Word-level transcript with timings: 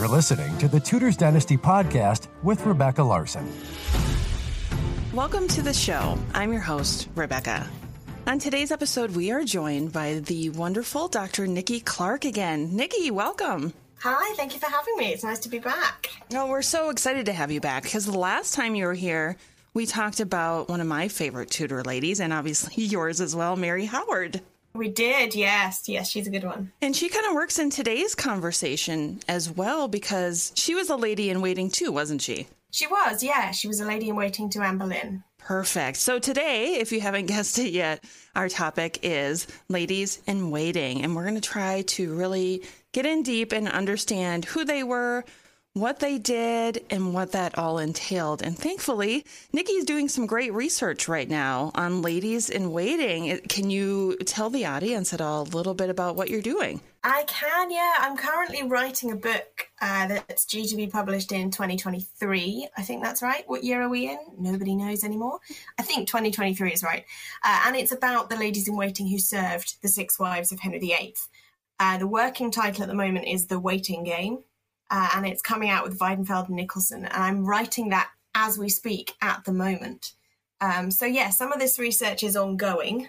You're 0.00 0.08
listening 0.08 0.56
to 0.56 0.66
the 0.66 0.80
Tudors 0.80 1.14
Dynasty 1.14 1.58
podcast 1.58 2.28
with 2.42 2.64
Rebecca 2.64 3.02
Larson. 3.02 3.46
Welcome 5.12 5.46
to 5.48 5.60
the 5.60 5.74
show. 5.74 6.18
I'm 6.32 6.52
your 6.52 6.62
host, 6.62 7.10
Rebecca. 7.14 7.68
On 8.26 8.38
today's 8.38 8.72
episode, 8.72 9.10
we 9.14 9.30
are 9.30 9.44
joined 9.44 9.92
by 9.92 10.20
the 10.20 10.48
wonderful 10.48 11.08
Dr. 11.08 11.46
Nikki 11.46 11.80
Clark 11.80 12.24
again. 12.24 12.74
Nikki, 12.74 13.10
welcome. 13.10 13.74
Hi, 13.98 14.32
thank 14.36 14.54
you 14.54 14.58
for 14.58 14.70
having 14.70 14.96
me. 14.96 15.12
It's 15.12 15.22
nice 15.22 15.40
to 15.40 15.50
be 15.50 15.58
back. 15.58 16.08
No, 16.32 16.46
we're 16.46 16.62
so 16.62 16.88
excited 16.88 17.26
to 17.26 17.34
have 17.34 17.50
you 17.50 17.60
back 17.60 17.82
because 17.82 18.06
the 18.06 18.18
last 18.18 18.54
time 18.54 18.74
you 18.74 18.86
were 18.86 18.94
here, 18.94 19.36
we 19.74 19.84
talked 19.84 20.20
about 20.20 20.70
one 20.70 20.80
of 20.80 20.86
my 20.86 21.08
favorite 21.08 21.50
Tudor 21.50 21.84
ladies 21.84 22.20
and 22.20 22.32
obviously 22.32 22.84
yours 22.84 23.20
as 23.20 23.36
well, 23.36 23.54
Mary 23.54 23.84
Howard. 23.84 24.40
We 24.72 24.88
did, 24.88 25.34
yes. 25.34 25.88
Yes, 25.88 26.10
she's 26.10 26.26
a 26.26 26.30
good 26.30 26.44
one. 26.44 26.72
And 26.80 26.94
she 26.94 27.08
kind 27.08 27.26
of 27.26 27.34
works 27.34 27.58
in 27.58 27.70
today's 27.70 28.14
conversation 28.14 29.20
as 29.28 29.50
well 29.50 29.88
because 29.88 30.52
she 30.54 30.74
was 30.74 30.90
a 30.90 30.96
lady 30.96 31.30
in 31.30 31.40
waiting 31.40 31.70
too, 31.70 31.90
wasn't 31.90 32.22
she? 32.22 32.46
She 32.70 32.86
was, 32.86 33.22
yeah. 33.22 33.50
She 33.50 33.66
was 33.66 33.80
a 33.80 33.84
lady 33.84 34.08
in 34.08 34.16
waiting 34.16 34.48
to 34.50 34.62
Anne 34.62 34.78
Boleyn. 34.78 35.24
Perfect. 35.38 35.96
So 35.96 36.18
today, 36.18 36.74
if 36.74 36.92
you 36.92 37.00
haven't 37.00 37.26
guessed 37.26 37.58
it 37.58 37.72
yet, 37.72 38.04
our 38.36 38.48
topic 38.48 39.00
is 39.02 39.48
ladies 39.68 40.22
in 40.26 40.50
waiting. 40.50 41.02
And 41.02 41.16
we're 41.16 41.24
going 41.24 41.34
to 41.34 41.40
try 41.40 41.82
to 41.82 42.14
really 42.14 42.62
get 42.92 43.06
in 43.06 43.22
deep 43.22 43.52
and 43.52 43.68
understand 43.68 44.44
who 44.44 44.64
they 44.64 44.84
were, 44.84 45.24
what 45.74 46.00
they 46.00 46.18
did, 46.18 46.84
and 46.90 47.14
what 47.14 47.30
that 47.30 47.56
all 47.56 47.78
entailed. 47.78 48.42
And 48.42 48.58
thankfully, 48.58 49.24
Nikki's 49.52 49.84
doing 49.84 50.08
some 50.08 50.26
great 50.26 50.52
research 50.52 51.06
right 51.06 51.28
now 51.28 51.70
on 51.76 52.02
ladies 52.02 52.50
in 52.50 52.72
waiting. 52.72 53.38
Can 53.48 53.70
you 53.70 54.16
tell 54.26 54.50
the 54.50 54.66
audience 54.66 55.14
at 55.14 55.20
all 55.20 55.42
a 55.42 55.54
little 55.54 55.74
bit 55.74 55.88
about 55.88 56.16
what 56.16 56.28
you're 56.28 56.42
doing? 56.42 56.80
I 57.04 57.22
can, 57.28 57.70
yeah. 57.70 57.94
I'm 58.00 58.16
currently 58.16 58.64
writing 58.64 59.12
a 59.12 59.16
book 59.16 59.68
uh, 59.80 60.08
that's 60.08 60.44
due 60.44 60.66
to 60.66 60.76
be 60.76 60.88
published 60.88 61.30
in 61.30 61.52
2023. 61.52 62.68
I 62.76 62.82
think 62.82 63.02
that's 63.02 63.22
right. 63.22 63.44
What 63.46 63.62
year 63.62 63.80
are 63.80 63.88
we 63.88 64.10
in? 64.10 64.18
Nobody 64.38 64.74
knows 64.74 65.04
anymore. 65.04 65.38
I 65.78 65.82
think 65.82 66.08
2023 66.08 66.72
is 66.72 66.82
right. 66.82 67.04
Uh, 67.44 67.62
and 67.66 67.76
it's 67.76 67.92
about 67.92 68.28
the 68.28 68.36
ladies 68.36 68.66
in 68.66 68.76
waiting 68.76 69.08
who 69.08 69.18
served 69.20 69.80
the 69.82 69.88
six 69.88 70.18
wives 70.18 70.50
of 70.50 70.58
Henry 70.58 70.80
VIII. 70.80 71.14
Uh, 71.78 71.96
the 71.96 72.08
working 72.08 72.50
title 72.50 72.82
at 72.82 72.88
the 72.88 72.94
moment 72.94 73.26
is 73.26 73.46
The 73.46 73.58
Waiting 73.58 74.04
Game 74.04 74.40
uh, 74.90 75.10
and 75.14 75.26
it's 75.26 75.42
coming 75.42 75.70
out 75.70 75.84
with 75.84 75.98
Weidenfeld 75.98 76.48
and 76.48 76.58
Nicolson. 76.58 77.04
And 77.04 77.12
I'm 77.12 77.46
writing 77.46 77.90
that 77.90 78.10
as 78.34 78.58
we 78.58 78.68
speak 78.68 79.14
at 79.22 79.44
the 79.44 79.52
moment. 79.52 80.12
Um, 80.60 80.90
so, 80.90 81.06
yeah, 81.06 81.30
some 81.30 81.52
of 81.52 81.58
this 81.58 81.78
research 81.78 82.22
is 82.22 82.36
ongoing. 82.36 83.08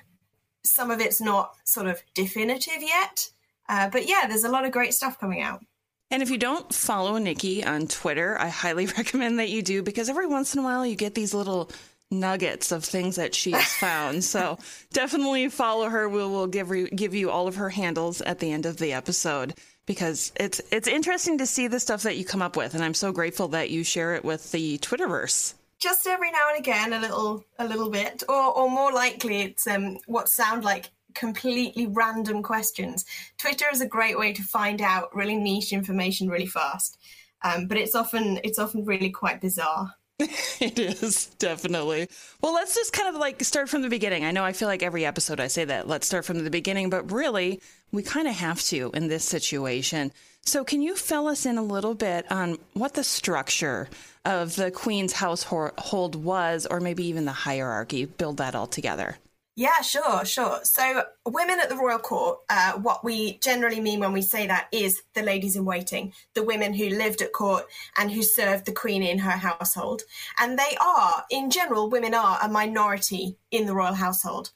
Some 0.64 0.92
of 0.92 1.02
it's 1.02 1.20
not 1.20 1.56
sort 1.66 1.88
of 1.88 2.02
definitive 2.14 2.82
yet. 2.82 3.30
Uh, 3.68 3.90
but 3.90 4.08
yeah, 4.08 4.28
there's 4.28 4.44
a 4.44 4.50
lot 4.52 4.66
of 4.66 4.72
great 4.72 4.94
stuff 4.94 5.20
coming 5.20 5.42
out. 5.42 5.64
And 6.12 6.22
if 6.22 6.30
you 6.30 6.38
don't 6.38 6.74
follow 6.74 7.18
Nikki 7.18 7.64
on 7.64 7.88
Twitter, 7.88 8.38
I 8.40 8.50
highly 8.50 8.86
recommend 8.98 9.40
that 9.40 9.50
you 9.50 9.62
do 9.62 9.82
because 9.82 10.10
every 10.10 10.28
once 10.28 10.54
in 10.54 10.60
a 10.60 10.64
while 10.64 10.86
you 10.86 10.96
get 10.96 11.16
these 11.16 11.34
little 11.34 11.72
nuggets 12.12 12.74
of 12.74 12.84
things 12.84 13.16
that 13.16 13.34
she 13.34 13.52
has 13.52 13.74
found. 13.74 14.24
so 14.24 14.60
definitely 14.94 15.48
follow 15.48 15.90
her. 15.90 16.10
We 16.10 16.18
will 16.18 16.48
give 16.48 16.70
re- 16.70 16.90
give 16.90 17.16
you 17.16 17.32
all 17.32 17.48
of 17.48 17.56
her 17.56 17.70
handles 17.70 18.22
at 18.22 18.40
the 18.40 18.52
end 18.52 18.66
of 18.66 18.78
the 18.78 18.94
episode 18.94 19.54
because 19.86 20.32
it's 20.36 20.62
it's 20.72 20.88
interesting 20.88 21.38
to 21.40 21.46
see 21.46 21.68
the 21.68 21.80
stuff 21.80 22.04
that 22.04 22.18
you 22.18 22.26
come 22.26 22.42
up 22.42 22.56
with, 22.56 22.74
and 22.74 22.84
I'm 22.84 22.94
so 22.94 23.12
grateful 23.12 23.50
that 23.50 23.70
you 23.70 23.84
share 23.84 24.16
it 24.16 24.24
with 24.24 24.52
the 24.52 24.78
Twitterverse. 24.80 25.56
Just 25.80 26.06
every 26.06 26.32
now 26.32 26.50
and 26.50 26.60
again, 26.60 26.94
a 26.94 27.00
little 27.00 27.44
a 27.58 27.66
little 27.66 27.90
bit, 27.90 28.24
or 28.30 28.58
or 28.58 28.70
more 28.70 28.92
likely, 28.92 29.42
it's 29.42 29.68
um, 29.68 29.98
what 30.08 30.30
sound 30.30 30.64
like 30.64 30.92
completely 31.14 31.88
random 31.88 32.44
questions. 32.44 33.06
Twitter 33.38 33.66
is 33.72 33.82
a 33.82 33.88
great 33.88 34.18
way 34.18 34.34
to 34.34 34.44
find 34.44 34.82
out 34.82 35.16
really 35.16 35.36
niche 35.36 35.74
information 35.74 36.30
really 36.30 36.46
fast, 36.46 36.98
um, 37.44 37.68
but 37.68 37.78
it's 37.78 37.96
often 37.96 38.40
it's 38.44 38.60
often 38.60 38.86
really 38.86 39.10
quite 39.10 39.42
bizarre. 39.42 39.94
it 40.60 40.78
is 40.78 41.28
definitely. 41.40 42.08
Well, 42.42 42.54
let's 42.54 42.76
just 42.76 42.94
kind 42.94 43.10
of 43.10 43.16
like 43.20 43.44
start 43.44 43.70
from 43.70 43.82
the 43.82 43.90
beginning. 43.90 44.24
I 44.24 44.32
know 44.32 44.44
I 44.44 44.54
feel 44.54 44.68
like 44.68 44.84
every 44.84 45.04
episode 45.04 45.40
I 45.40 45.48
say 45.48 45.66
that, 45.66 45.88
let's 45.88 46.06
start 46.06 46.26
from 46.26 46.44
the 46.44 46.52
beginning, 46.52 46.92
but 46.92 47.12
really, 47.12 47.60
we 47.92 48.04
kind 48.04 48.28
of 48.28 48.36
have 48.36 48.62
to 48.64 48.92
in 48.94 49.08
this 49.08 49.24
situation. 49.24 50.12
So, 50.44 50.64
can 50.64 50.82
you 50.82 50.96
fill 50.96 51.28
us 51.28 51.46
in 51.46 51.58
a 51.58 51.64
little 51.64 51.94
bit 51.94 52.32
on 52.32 52.58
what 52.74 52.96
the 52.96 53.04
structure 53.04 53.90
of 54.26 54.56
the 54.56 54.72
Queen's 54.72 55.14
household 55.14 56.16
was, 56.16 56.66
or 56.66 56.80
maybe 56.80 57.06
even 57.06 57.26
the 57.26 57.32
hierarchy? 57.32 58.06
Build 58.06 58.38
that 58.38 58.56
all 58.56 58.68
together. 58.68 59.18
Yeah, 59.56 59.82
sure, 59.82 60.24
sure. 60.26 60.62
So, 60.64 61.04
women 61.28 61.60
at 61.60 61.70
the 61.70 61.76
royal 61.76 62.00
court, 62.00 62.40
uh, 62.50 62.74
what 62.74 63.04
we 63.04 63.38
generally 63.40 63.82
mean 63.82 64.00
when 64.00 64.14
we 64.14 64.22
say 64.22 64.48
that 64.48 64.68
is 64.72 65.04
the 65.14 65.22
ladies 65.22 65.56
in 65.56 65.66
waiting, 65.66 66.14
the 66.34 66.44
women 66.44 66.74
who 66.74 66.90
lived 66.90 67.22
at 67.22 67.34
court 67.34 67.66
and 67.98 68.10
who 68.10 68.24
served 68.24 68.66
the 68.66 68.72
queen 68.72 69.04
in 69.04 69.20
her 69.20 69.32
household. 69.32 70.04
And 70.40 70.58
they 70.58 70.78
are, 70.80 71.26
in 71.30 71.52
general, 71.52 71.90
women 71.90 72.14
are 72.14 72.40
a 72.42 72.48
minority 72.48 73.38
in 73.52 73.66
the 73.66 73.76
royal 73.76 73.94
household. 73.94 74.52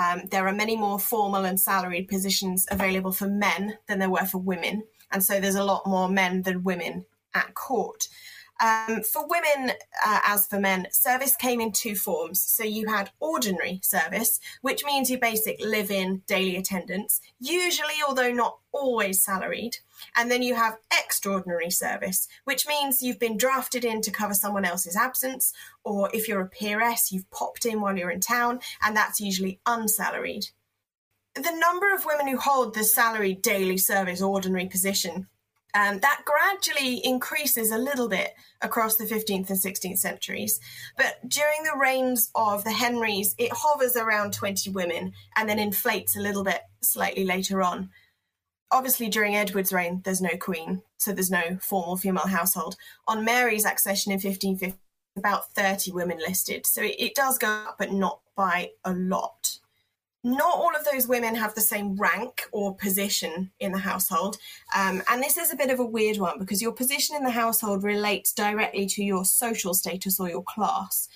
Um, 0.00 0.22
there 0.30 0.48
are 0.48 0.54
many 0.54 0.76
more 0.76 0.98
formal 0.98 1.44
and 1.44 1.60
salaried 1.60 2.08
positions 2.08 2.66
available 2.70 3.12
for 3.12 3.28
men 3.28 3.76
than 3.86 3.98
there 3.98 4.08
were 4.08 4.24
for 4.24 4.38
women. 4.38 4.84
And 5.12 5.22
so 5.22 5.38
there's 5.38 5.56
a 5.56 5.64
lot 5.64 5.86
more 5.86 6.08
men 6.08 6.40
than 6.42 6.64
women 6.64 7.04
at 7.34 7.54
court. 7.54 8.08
Um, 8.60 9.02
for 9.02 9.26
women, 9.26 9.74
uh, 10.04 10.20
as 10.24 10.46
for 10.46 10.60
men, 10.60 10.86
service 10.90 11.34
came 11.34 11.60
in 11.60 11.72
two 11.72 11.94
forms. 11.94 12.42
So 12.42 12.62
you 12.62 12.88
had 12.88 13.10
ordinary 13.18 13.80
service, 13.82 14.38
which 14.60 14.84
means 14.84 15.10
your 15.10 15.18
basic 15.18 15.58
live 15.60 15.90
in 15.90 16.22
daily 16.26 16.56
attendance, 16.56 17.22
usually, 17.38 17.94
although 18.06 18.32
not 18.32 18.58
always 18.72 19.24
salaried. 19.24 19.78
And 20.14 20.30
then 20.30 20.42
you 20.42 20.54
have 20.54 20.76
extraordinary 20.92 21.70
service, 21.70 22.28
which 22.44 22.66
means 22.66 23.02
you've 23.02 23.18
been 23.18 23.38
drafted 23.38 23.84
in 23.84 24.02
to 24.02 24.10
cover 24.10 24.34
someone 24.34 24.66
else's 24.66 24.96
absence, 24.96 25.54
or 25.82 26.10
if 26.12 26.28
you're 26.28 26.42
a 26.42 26.48
peeress, 26.48 27.10
you've 27.10 27.30
popped 27.30 27.64
in 27.64 27.80
while 27.80 27.96
you're 27.96 28.10
in 28.10 28.20
town, 28.20 28.60
and 28.82 28.94
that's 28.94 29.20
usually 29.20 29.58
unsalaried. 29.64 30.48
The 31.34 31.56
number 31.56 31.94
of 31.94 32.04
women 32.04 32.28
who 32.28 32.36
hold 32.36 32.74
the 32.74 32.84
salaried 32.84 33.40
daily 33.40 33.78
service 33.78 34.20
ordinary 34.20 34.66
position 34.66 35.28
um, 35.74 36.00
that 36.00 36.22
gradually 36.24 37.04
increases 37.04 37.70
a 37.70 37.78
little 37.78 38.08
bit 38.08 38.34
across 38.60 38.96
the 38.96 39.04
15th 39.04 39.50
and 39.50 39.58
16th 39.58 39.98
centuries. 39.98 40.60
But 40.96 41.28
during 41.28 41.62
the 41.64 41.78
reigns 41.78 42.30
of 42.34 42.64
the 42.64 42.72
Henrys, 42.72 43.34
it 43.38 43.52
hovers 43.52 43.96
around 43.96 44.32
20 44.32 44.70
women 44.70 45.12
and 45.36 45.48
then 45.48 45.58
inflates 45.58 46.16
a 46.16 46.20
little 46.20 46.44
bit 46.44 46.62
slightly 46.82 47.24
later 47.24 47.62
on. 47.62 47.90
Obviously, 48.72 49.08
during 49.08 49.34
Edward's 49.34 49.72
reign, 49.72 50.00
there's 50.04 50.20
no 50.20 50.36
queen, 50.38 50.82
so 50.96 51.12
there's 51.12 51.30
no 51.30 51.58
formal 51.60 51.96
female 51.96 52.28
household. 52.28 52.76
On 53.08 53.24
Mary's 53.24 53.64
accession 53.64 54.12
in 54.12 54.16
1550, 54.16 54.78
about 55.16 55.52
30 55.54 55.90
women 55.92 56.18
listed. 56.18 56.66
So 56.66 56.82
it, 56.82 56.94
it 56.98 57.14
does 57.14 57.38
go 57.38 57.48
up, 57.48 57.76
but 57.78 57.92
not 57.92 58.20
by 58.36 58.70
a 58.84 58.92
lot 58.92 59.58
not 60.22 60.54
all 60.54 60.74
of 60.76 60.84
those 60.84 61.08
women 61.08 61.34
have 61.34 61.54
the 61.54 61.60
same 61.60 61.96
rank 61.96 62.42
or 62.52 62.74
position 62.74 63.50
in 63.58 63.72
the 63.72 63.78
household. 63.78 64.36
Um, 64.76 65.02
and 65.10 65.22
this 65.22 65.38
is 65.38 65.52
a 65.52 65.56
bit 65.56 65.70
of 65.70 65.80
a 65.80 65.84
weird 65.84 66.18
one 66.18 66.38
because 66.38 66.60
your 66.60 66.72
position 66.72 67.16
in 67.16 67.24
the 67.24 67.30
household 67.30 67.82
relates 67.82 68.32
directly 68.32 68.86
to 68.86 69.02
your 69.02 69.24
social 69.24 69.72
status 69.72 70.20
or 70.20 70.28
your 70.28 70.42
class. 70.42 71.08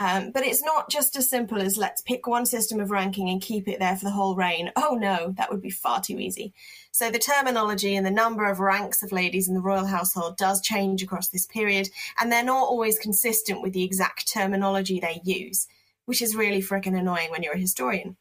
Um, 0.00 0.32
but 0.32 0.44
it's 0.44 0.64
not 0.64 0.90
just 0.90 1.14
as 1.14 1.30
simple 1.30 1.62
as 1.62 1.76
let's 1.76 2.02
pick 2.02 2.26
one 2.26 2.44
system 2.44 2.80
of 2.80 2.90
ranking 2.90 3.28
and 3.28 3.40
keep 3.40 3.68
it 3.68 3.78
there 3.78 3.94
for 3.94 4.06
the 4.06 4.10
whole 4.10 4.34
reign. 4.34 4.72
Oh 4.74 4.98
no, 5.00 5.32
that 5.36 5.48
would 5.48 5.62
be 5.62 5.70
far 5.70 6.00
too 6.00 6.18
easy. 6.18 6.52
So 6.90 7.08
the 7.08 7.20
terminology 7.20 7.94
and 7.94 8.04
the 8.04 8.10
number 8.10 8.50
of 8.50 8.58
ranks 8.58 9.04
of 9.04 9.12
ladies 9.12 9.46
in 9.46 9.54
the 9.54 9.60
royal 9.60 9.86
household 9.86 10.36
does 10.36 10.60
change 10.60 11.04
across 11.04 11.28
this 11.28 11.46
period, 11.46 11.88
and 12.20 12.32
they're 12.32 12.42
not 12.42 12.64
always 12.64 12.98
consistent 12.98 13.62
with 13.62 13.74
the 13.74 13.84
exact 13.84 14.32
terminology 14.32 14.98
they 14.98 15.20
use, 15.22 15.68
which 16.06 16.20
is 16.20 16.34
really 16.34 16.62
freaking 16.62 16.98
annoying 16.98 17.30
when 17.30 17.44
you're 17.44 17.54
a 17.54 17.58
historian. 17.58 18.16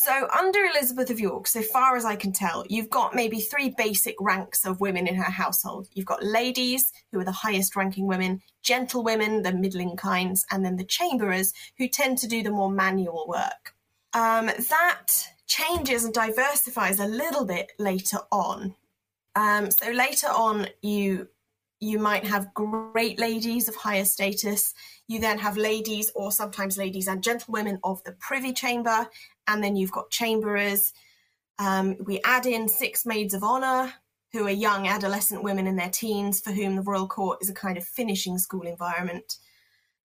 So, 0.00 0.28
under 0.28 0.64
Elizabeth 0.64 1.10
of 1.10 1.18
York, 1.18 1.48
so 1.48 1.60
far 1.60 1.96
as 1.96 2.04
I 2.04 2.14
can 2.14 2.30
tell, 2.30 2.64
you've 2.68 2.88
got 2.88 3.16
maybe 3.16 3.40
three 3.40 3.74
basic 3.76 4.14
ranks 4.20 4.64
of 4.64 4.80
women 4.80 5.08
in 5.08 5.16
her 5.16 5.24
household. 5.24 5.88
You've 5.92 6.06
got 6.06 6.24
ladies, 6.24 6.84
who 7.10 7.18
are 7.18 7.24
the 7.24 7.32
highest 7.32 7.74
ranking 7.74 8.06
women, 8.06 8.40
gentlewomen, 8.62 9.42
the 9.42 9.52
middling 9.52 9.96
kinds, 9.96 10.46
and 10.52 10.64
then 10.64 10.76
the 10.76 10.84
chamberers, 10.84 11.52
who 11.78 11.88
tend 11.88 12.18
to 12.18 12.28
do 12.28 12.44
the 12.44 12.52
more 12.52 12.70
manual 12.70 13.26
work. 13.26 13.74
Um, 14.14 14.46
that 14.46 15.08
changes 15.48 16.04
and 16.04 16.14
diversifies 16.14 17.00
a 17.00 17.06
little 17.06 17.44
bit 17.44 17.72
later 17.80 18.18
on. 18.30 18.76
Um, 19.34 19.72
so 19.72 19.90
later 19.90 20.28
on, 20.28 20.68
you 20.80 21.26
you 21.80 21.98
might 21.98 22.24
have 22.24 22.52
great 22.54 23.20
ladies 23.20 23.68
of 23.68 23.76
higher 23.76 24.04
status. 24.04 24.74
You 25.06 25.20
then 25.20 25.38
have 25.38 25.56
ladies, 25.56 26.10
or 26.14 26.32
sometimes 26.32 26.76
ladies 26.76 27.06
and 27.06 27.22
gentlewomen 27.22 27.78
of 27.84 28.02
the 28.04 28.12
Privy 28.12 28.52
Chamber, 28.52 29.08
and 29.48 29.64
then 29.64 29.74
you've 29.74 29.90
got 29.90 30.10
chamberers. 30.10 30.92
Um, 31.58 31.96
we 32.04 32.20
add 32.24 32.46
in 32.46 32.68
six 32.68 33.04
maids 33.04 33.34
of 33.34 33.42
honor, 33.42 33.92
who 34.32 34.46
are 34.46 34.50
young 34.50 34.86
adolescent 34.86 35.42
women 35.42 35.66
in 35.66 35.76
their 35.76 35.90
teens 35.90 36.40
for 36.40 36.52
whom 36.52 36.76
the 36.76 36.82
royal 36.82 37.08
court 37.08 37.38
is 37.40 37.48
a 37.48 37.54
kind 37.54 37.78
of 37.78 37.84
finishing 37.84 38.38
school 38.38 38.66
environment. 38.66 39.36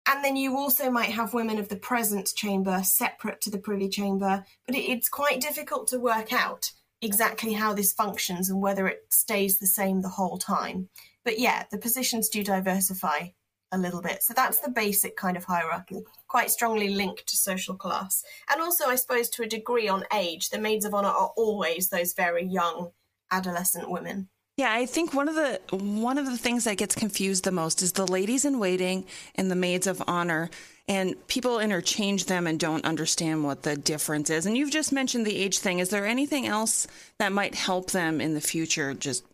And 0.08 0.24
then 0.24 0.36
you 0.36 0.56
also 0.56 0.90
might 0.90 1.10
have 1.10 1.34
women 1.34 1.58
of 1.58 1.68
the 1.68 1.76
present 1.76 2.32
chamber 2.34 2.82
separate 2.82 3.40
to 3.42 3.50
the 3.50 3.58
privy 3.58 3.88
chamber, 3.88 4.44
but 4.66 4.74
it, 4.74 4.90
it's 4.90 5.08
quite 5.08 5.40
difficult 5.40 5.88
to 5.88 6.00
work 6.00 6.32
out 6.32 6.72
exactly 7.00 7.52
how 7.52 7.74
this 7.74 7.92
functions 7.92 8.50
and 8.50 8.60
whether 8.60 8.88
it 8.88 9.02
stays 9.10 9.58
the 9.58 9.66
same 9.66 10.02
the 10.02 10.08
whole 10.08 10.38
time. 10.38 10.88
But 11.24 11.38
yeah, 11.38 11.64
the 11.70 11.78
positions 11.78 12.28
do 12.28 12.42
diversify 12.42 13.28
a 13.72 13.78
little 13.78 14.00
bit. 14.00 14.22
So 14.22 14.34
that's 14.34 14.60
the 14.60 14.70
basic 14.70 15.16
kind 15.16 15.36
of 15.36 15.44
hierarchy, 15.44 16.02
quite 16.26 16.50
strongly 16.50 16.90
linked 16.90 17.26
to 17.26 17.36
social 17.36 17.74
class. 17.74 18.24
And 18.50 18.60
also, 18.60 18.86
I 18.86 18.96
suppose, 18.96 19.28
to 19.30 19.42
a 19.42 19.48
degree 19.48 19.88
on 19.88 20.04
age, 20.14 20.48
the 20.48 20.58
maids 20.58 20.84
of 20.84 20.94
honor 20.94 21.08
are 21.08 21.32
always 21.36 21.88
those 21.88 22.14
very 22.14 22.44
young 22.44 22.90
adolescent 23.30 23.90
women. 23.90 24.28
Yeah, 24.56 24.72
I 24.72 24.86
think 24.86 25.14
one 25.14 25.28
of 25.28 25.36
the 25.36 25.60
one 25.70 26.18
of 26.18 26.26
the 26.26 26.36
things 26.36 26.64
that 26.64 26.78
gets 26.78 26.96
confused 26.96 27.44
the 27.44 27.52
most 27.52 27.80
is 27.80 27.92
the 27.92 28.08
ladies 28.08 28.44
in 28.44 28.58
waiting 28.58 29.04
and 29.36 29.48
the 29.48 29.54
maids 29.54 29.86
of 29.86 30.02
honor 30.08 30.50
and 30.88 31.14
people 31.28 31.60
interchange 31.60 32.24
them 32.24 32.48
and 32.48 32.58
don't 32.58 32.84
understand 32.84 33.44
what 33.44 33.62
the 33.62 33.76
difference 33.76 34.30
is. 34.30 34.46
And 34.46 34.56
you've 34.56 34.72
just 34.72 34.90
mentioned 34.90 35.26
the 35.26 35.36
age 35.36 35.58
thing. 35.58 35.78
Is 35.78 35.90
there 35.90 36.06
anything 36.06 36.48
else 36.48 36.88
that 37.18 37.30
might 37.30 37.54
help 37.54 37.92
them 37.92 38.20
in 38.20 38.34
the 38.34 38.40
future 38.40 38.94
just 38.94 39.24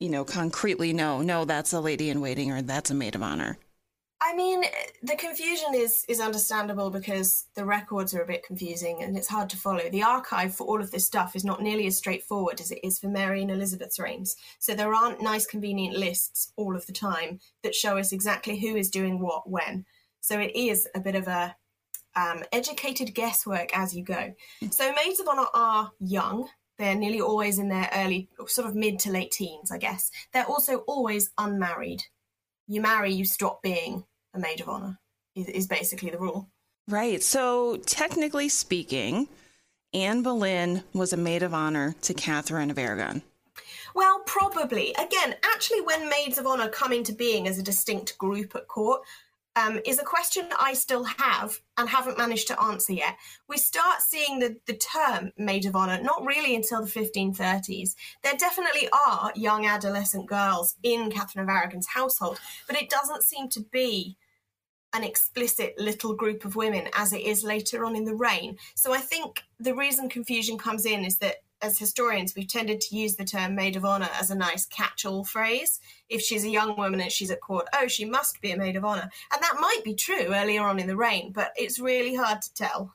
you 0.00 0.10
know 0.10 0.22
concretely 0.22 0.92
know 0.92 1.22
no 1.22 1.46
that's 1.46 1.72
a 1.72 1.80
lady 1.80 2.10
in 2.10 2.20
waiting 2.20 2.50
or 2.50 2.60
that's 2.60 2.90
a 2.90 2.94
maid 2.94 3.14
of 3.14 3.22
honor? 3.22 3.56
I 4.26 4.34
mean, 4.34 4.64
the 5.02 5.16
confusion 5.16 5.74
is 5.74 6.06
is 6.08 6.18
understandable 6.18 6.88
because 6.88 7.44
the 7.54 7.66
records 7.66 8.14
are 8.14 8.22
a 8.22 8.26
bit 8.26 8.42
confusing 8.42 9.02
and 9.02 9.18
it's 9.18 9.28
hard 9.28 9.50
to 9.50 9.58
follow. 9.58 9.90
The 9.90 10.02
archive 10.02 10.54
for 10.54 10.66
all 10.66 10.80
of 10.80 10.90
this 10.90 11.04
stuff 11.04 11.36
is 11.36 11.44
not 11.44 11.60
nearly 11.60 11.86
as 11.86 11.98
straightforward 11.98 12.58
as 12.58 12.70
it 12.70 12.80
is 12.82 12.98
for 12.98 13.08
Mary 13.08 13.42
and 13.42 13.50
Elizabeth's 13.50 13.98
reigns. 13.98 14.34
So 14.60 14.74
there 14.74 14.94
aren't 14.94 15.20
nice, 15.20 15.44
convenient 15.44 15.98
lists 15.98 16.54
all 16.56 16.74
of 16.74 16.86
the 16.86 16.92
time 16.92 17.38
that 17.62 17.74
show 17.74 17.98
us 17.98 18.12
exactly 18.12 18.58
who 18.58 18.76
is 18.76 18.88
doing 18.88 19.20
what 19.20 19.48
when. 19.48 19.84
So 20.22 20.40
it 20.40 20.56
is 20.56 20.88
a 20.94 21.00
bit 21.00 21.16
of 21.16 21.28
a 21.28 21.54
um, 22.16 22.44
educated 22.50 23.14
guesswork 23.14 23.76
as 23.76 23.94
you 23.94 24.04
go. 24.04 24.32
So 24.70 24.90
maids 24.94 25.20
of 25.20 25.28
honor 25.28 25.48
are 25.52 25.92
young. 26.00 26.48
They're 26.78 26.94
nearly 26.94 27.20
always 27.20 27.58
in 27.58 27.68
their 27.68 27.90
early, 27.94 28.30
sort 28.46 28.66
of 28.66 28.74
mid 28.74 28.98
to 29.00 29.10
late 29.10 29.32
teens, 29.32 29.70
I 29.70 29.76
guess. 29.76 30.10
They're 30.32 30.46
also 30.46 30.78
always 30.86 31.30
unmarried. 31.36 32.04
You 32.66 32.80
marry, 32.80 33.12
you 33.12 33.26
stop 33.26 33.62
being 33.62 34.04
a 34.34 34.38
maid 34.38 34.60
of 34.60 34.68
honor 34.68 34.98
is, 35.34 35.48
is 35.48 35.66
basically 35.66 36.10
the 36.10 36.18
rule. 36.18 36.48
Right. 36.88 37.22
So 37.22 37.78
technically 37.86 38.48
speaking, 38.48 39.28
Anne 39.94 40.22
Boleyn 40.22 40.82
was 40.92 41.12
a 41.12 41.16
maid 41.16 41.42
of 41.42 41.54
honor 41.54 41.94
to 42.02 42.14
Catherine 42.14 42.70
of 42.70 42.78
Aragon. 42.78 43.22
Well, 43.94 44.20
probably. 44.26 44.92
Again, 44.98 45.36
actually, 45.44 45.80
when 45.80 46.08
maids 46.08 46.36
of 46.36 46.46
honor 46.46 46.68
come 46.68 46.92
into 46.92 47.12
being 47.12 47.46
as 47.46 47.58
a 47.58 47.62
distinct 47.62 48.18
group 48.18 48.56
at 48.56 48.66
court, 48.66 49.02
um, 49.56 49.78
is 49.84 49.98
a 49.98 50.04
question 50.04 50.46
I 50.58 50.74
still 50.74 51.04
have 51.04 51.60
and 51.76 51.88
haven't 51.88 52.18
managed 52.18 52.48
to 52.48 52.60
answer 52.60 52.92
yet. 52.92 53.16
We 53.48 53.56
start 53.56 54.02
seeing 54.02 54.40
the, 54.40 54.56
the 54.66 54.74
term 54.74 55.32
maid 55.36 55.64
of 55.66 55.76
honor 55.76 56.02
not 56.02 56.26
really 56.26 56.56
until 56.56 56.84
the 56.84 56.90
1530s. 56.90 57.94
There 58.22 58.34
definitely 58.36 58.88
are 59.06 59.32
young 59.36 59.64
adolescent 59.64 60.26
girls 60.26 60.74
in 60.82 61.10
Catherine 61.10 61.44
of 61.44 61.48
Aragon's 61.48 61.86
household, 61.86 62.40
but 62.66 62.76
it 62.76 62.90
doesn't 62.90 63.22
seem 63.22 63.48
to 63.50 63.60
be 63.60 64.16
an 64.94 65.04
explicit 65.04 65.74
little 65.78 66.14
group 66.14 66.44
of 66.44 66.56
women 66.56 66.88
as 66.96 67.12
it 67.12 67.20
is 67.20 67.44
later 67.44 67.84
on 67.84 67.96
in 67.96 68.04
the 68.04 68.14
reign. 68.14 68.56
So 68.74 68.94
I 68.94 68.98
think 68.98 69.42
the 69.58 69.74
reason 69.74 70.08
confusion 70.08 70.56
comes 70.56 70.86
in 70.86 71.04
is 71.04 71.18
that 71.18 71.36
as 71.62 71.78
historians, 71.78 72.34
we've 72.34 72.48
tended 72.48 72.80
to 72.82 72.96
use 72.96 73.16
the 73.16 73.24
term 73.24 73.54
maid 73.54 73.76
of 73.76 73.84
honor 73.84 74.08
as 74.14 74.30
a 74.30 74.34
nice 74.34 74.66
catch 74.66 75.04
all 75.04 75.24
phrase. 75.24 75.80
If 76.08 76.20
she's 76.20 76.44
a 76.44 76.50
young 76.50 76.76
woman 76.76 77.00
and 77.00 77.10
she's 77.10 77.30
at 77.30 77.40
court, 77.40 77.66
oh, 77.74 77.88
she 77.88 78.04
must 78.04 78.40
be 78.40 78.52
a 78.52 78.56
maid 78.56 78.76
of 78.76 78.84
honor. 78.84 79.08
And 79.32 79.42
that 79.42 79.60
might 79.60 79.80
be 79.82 79.94
true 79.94 80.34
earlier 80.34 80.62
on 80.62 80.78
in 80.78 80.86
the 80.86 80.96
reign, 80.96 81.32
but 81.32 81.52
it's 81.56 81.80
really 81.80 82.14
hard 82.14 82.42
to 82.42 82.54
tell. 82.54 82.94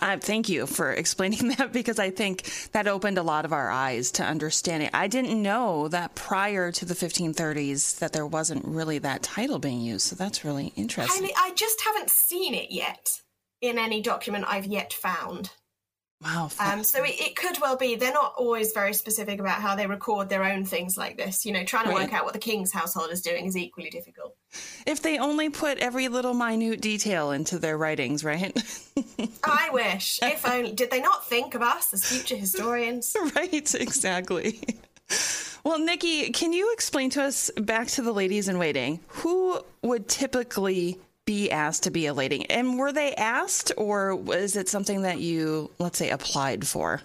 Uh, 0.00 0.18
thank 0.18 0.48
you 0.48 0.66
for 0.66 0.92
explaining 0.92 1.48
that 1.56 1.72
because 1.72 1.98
I 1.98 2.10
think 2.10 2.50
that 2.72 2.86
opened 2.86 3.18
a 3.18 3.22
lot 3.22 3.44
of 3.44 3.52
our 3.52 3.70
eyes 3.70 4.10
to 4.12 4.24
understanding. 4.24 4.90
I 4.92 5.08
didn't 5.08 5.40
know 5.40 5.88
that 5.88 6.14
prior 6.14 6.70
to 6.72 6.84
the 6.84 6.94
1530s 6.94 7.98
that 7.98 8.12
there 8.12 8.26
wasn't 8.26 8.64
really 8.64 8.98
that 8.98 9.22
title 9.22 9.58
being 9.58 9.80
used. 9.80 10.06
So 10.06 10.16
that's 10.16 10.44
really 10.44 10.72
interesting. 10.76 11.30
I, 11.36 11.50
I 11.50 11.54
just 11.54 11.80
haven't 11.82 12.10
seen 12.10 12.54
it 12.54 12.70
yet 12.70 13.20
in 13.60 13.78
any 13.78 14.02
document 14.02 14.44
I've 14.48 14.66
yet 14.66 14.92
found. 14.92 15.50
Wow. 16.22 16.50
Um, 16.60 16.84
so 16.84 17.02
it, 17.02 17.20
it, 17.20 17.36
could 17.36 17.60
well 17.60 17.76
be 17.76 17.96
they're 17.96 18.12
not 18.12 18.34
always 18.36 18.72
very 18.72 18.92
specific 18.92 19.40
about 19.40 19.60
how 19.60 19.74
they 19.74 19.88
record 19.88 20.28
their 20.28 20.44
own 20.44 20.64
things 20.64 20.96
like 20.96 21.16
this. 21.16 21.44
You 21.44 21.52
know, 21.52 21.64
trying 21.64 21.84
to 21.84 21.90
right. 21.90 22.02
work 22.02 22.12
out 22.12 22.24
what 22.24 22.32
the 22.32 22.38
king's 22.38 22.72
household 22.72 23.10
is 23.10 23.22
doing 23.22 23.46
is 23.46 23.56
equally 23.56 23.90
difficult. 23.90 24.36
If 24.86 25.02
they 25.02 25.18
only 25.18 25.48
put 25.48 25.78
every 25.78 26.08
little 26.08 26.34
minute 26.34 26.80
detail 26.80 27.30
into 27.30 27.58
their 27.58 27.78
writings, 27.78 28.24
right? 28.24 28.56
I 29.44 29.70
wish. 29.72 30.18
If 30.22 30.46
only. 30.46 30.72
Did 30.72 30.90
they 30.90 31.00
not 31.00 31.26
think 31.26 31.54
of 31.54 31.62
us 31.62 31.92
as 31.92 32.04
future 32.04 32.36
historians? 32.36 33.16
right, 33.36 33.74
exactly. 33.74 34.60
Well, 35.64 35.78
Nikki, 35.78 36.30
can 36.30 36.52
you 36.52 36.72
explain 36.72 37.10
to 37.10 37.22
us 37.22 37.50
back 37.56 37.86
to 37.88 38.02
the 38.02 38.12
ladies 38.12 38.48
in 38.48 38.58
waiting 38.58 39.00
who 39.06 39.60
would 39.82 40.08
typically 40.08 40.98
be 41.24 41.50
asked 41.50 41.84
to 41.84 41.90
be 41.90 42.06
a 42.06 42.14
lady? 42.14 42.48
And 42.50 42.78
were 42.78 42.92
they 42.92 43.14
asked, 43.14 43.72
or 43.76 44.16
was 44.16 44.56
it 44.56 44.68
something 44.68 45.02
that 45.02 45.20
you, 45.20 45.70
let's 45.78 45.98
say, 45.98 46.10
applied 46.10 46.66
for? 46.66 47.00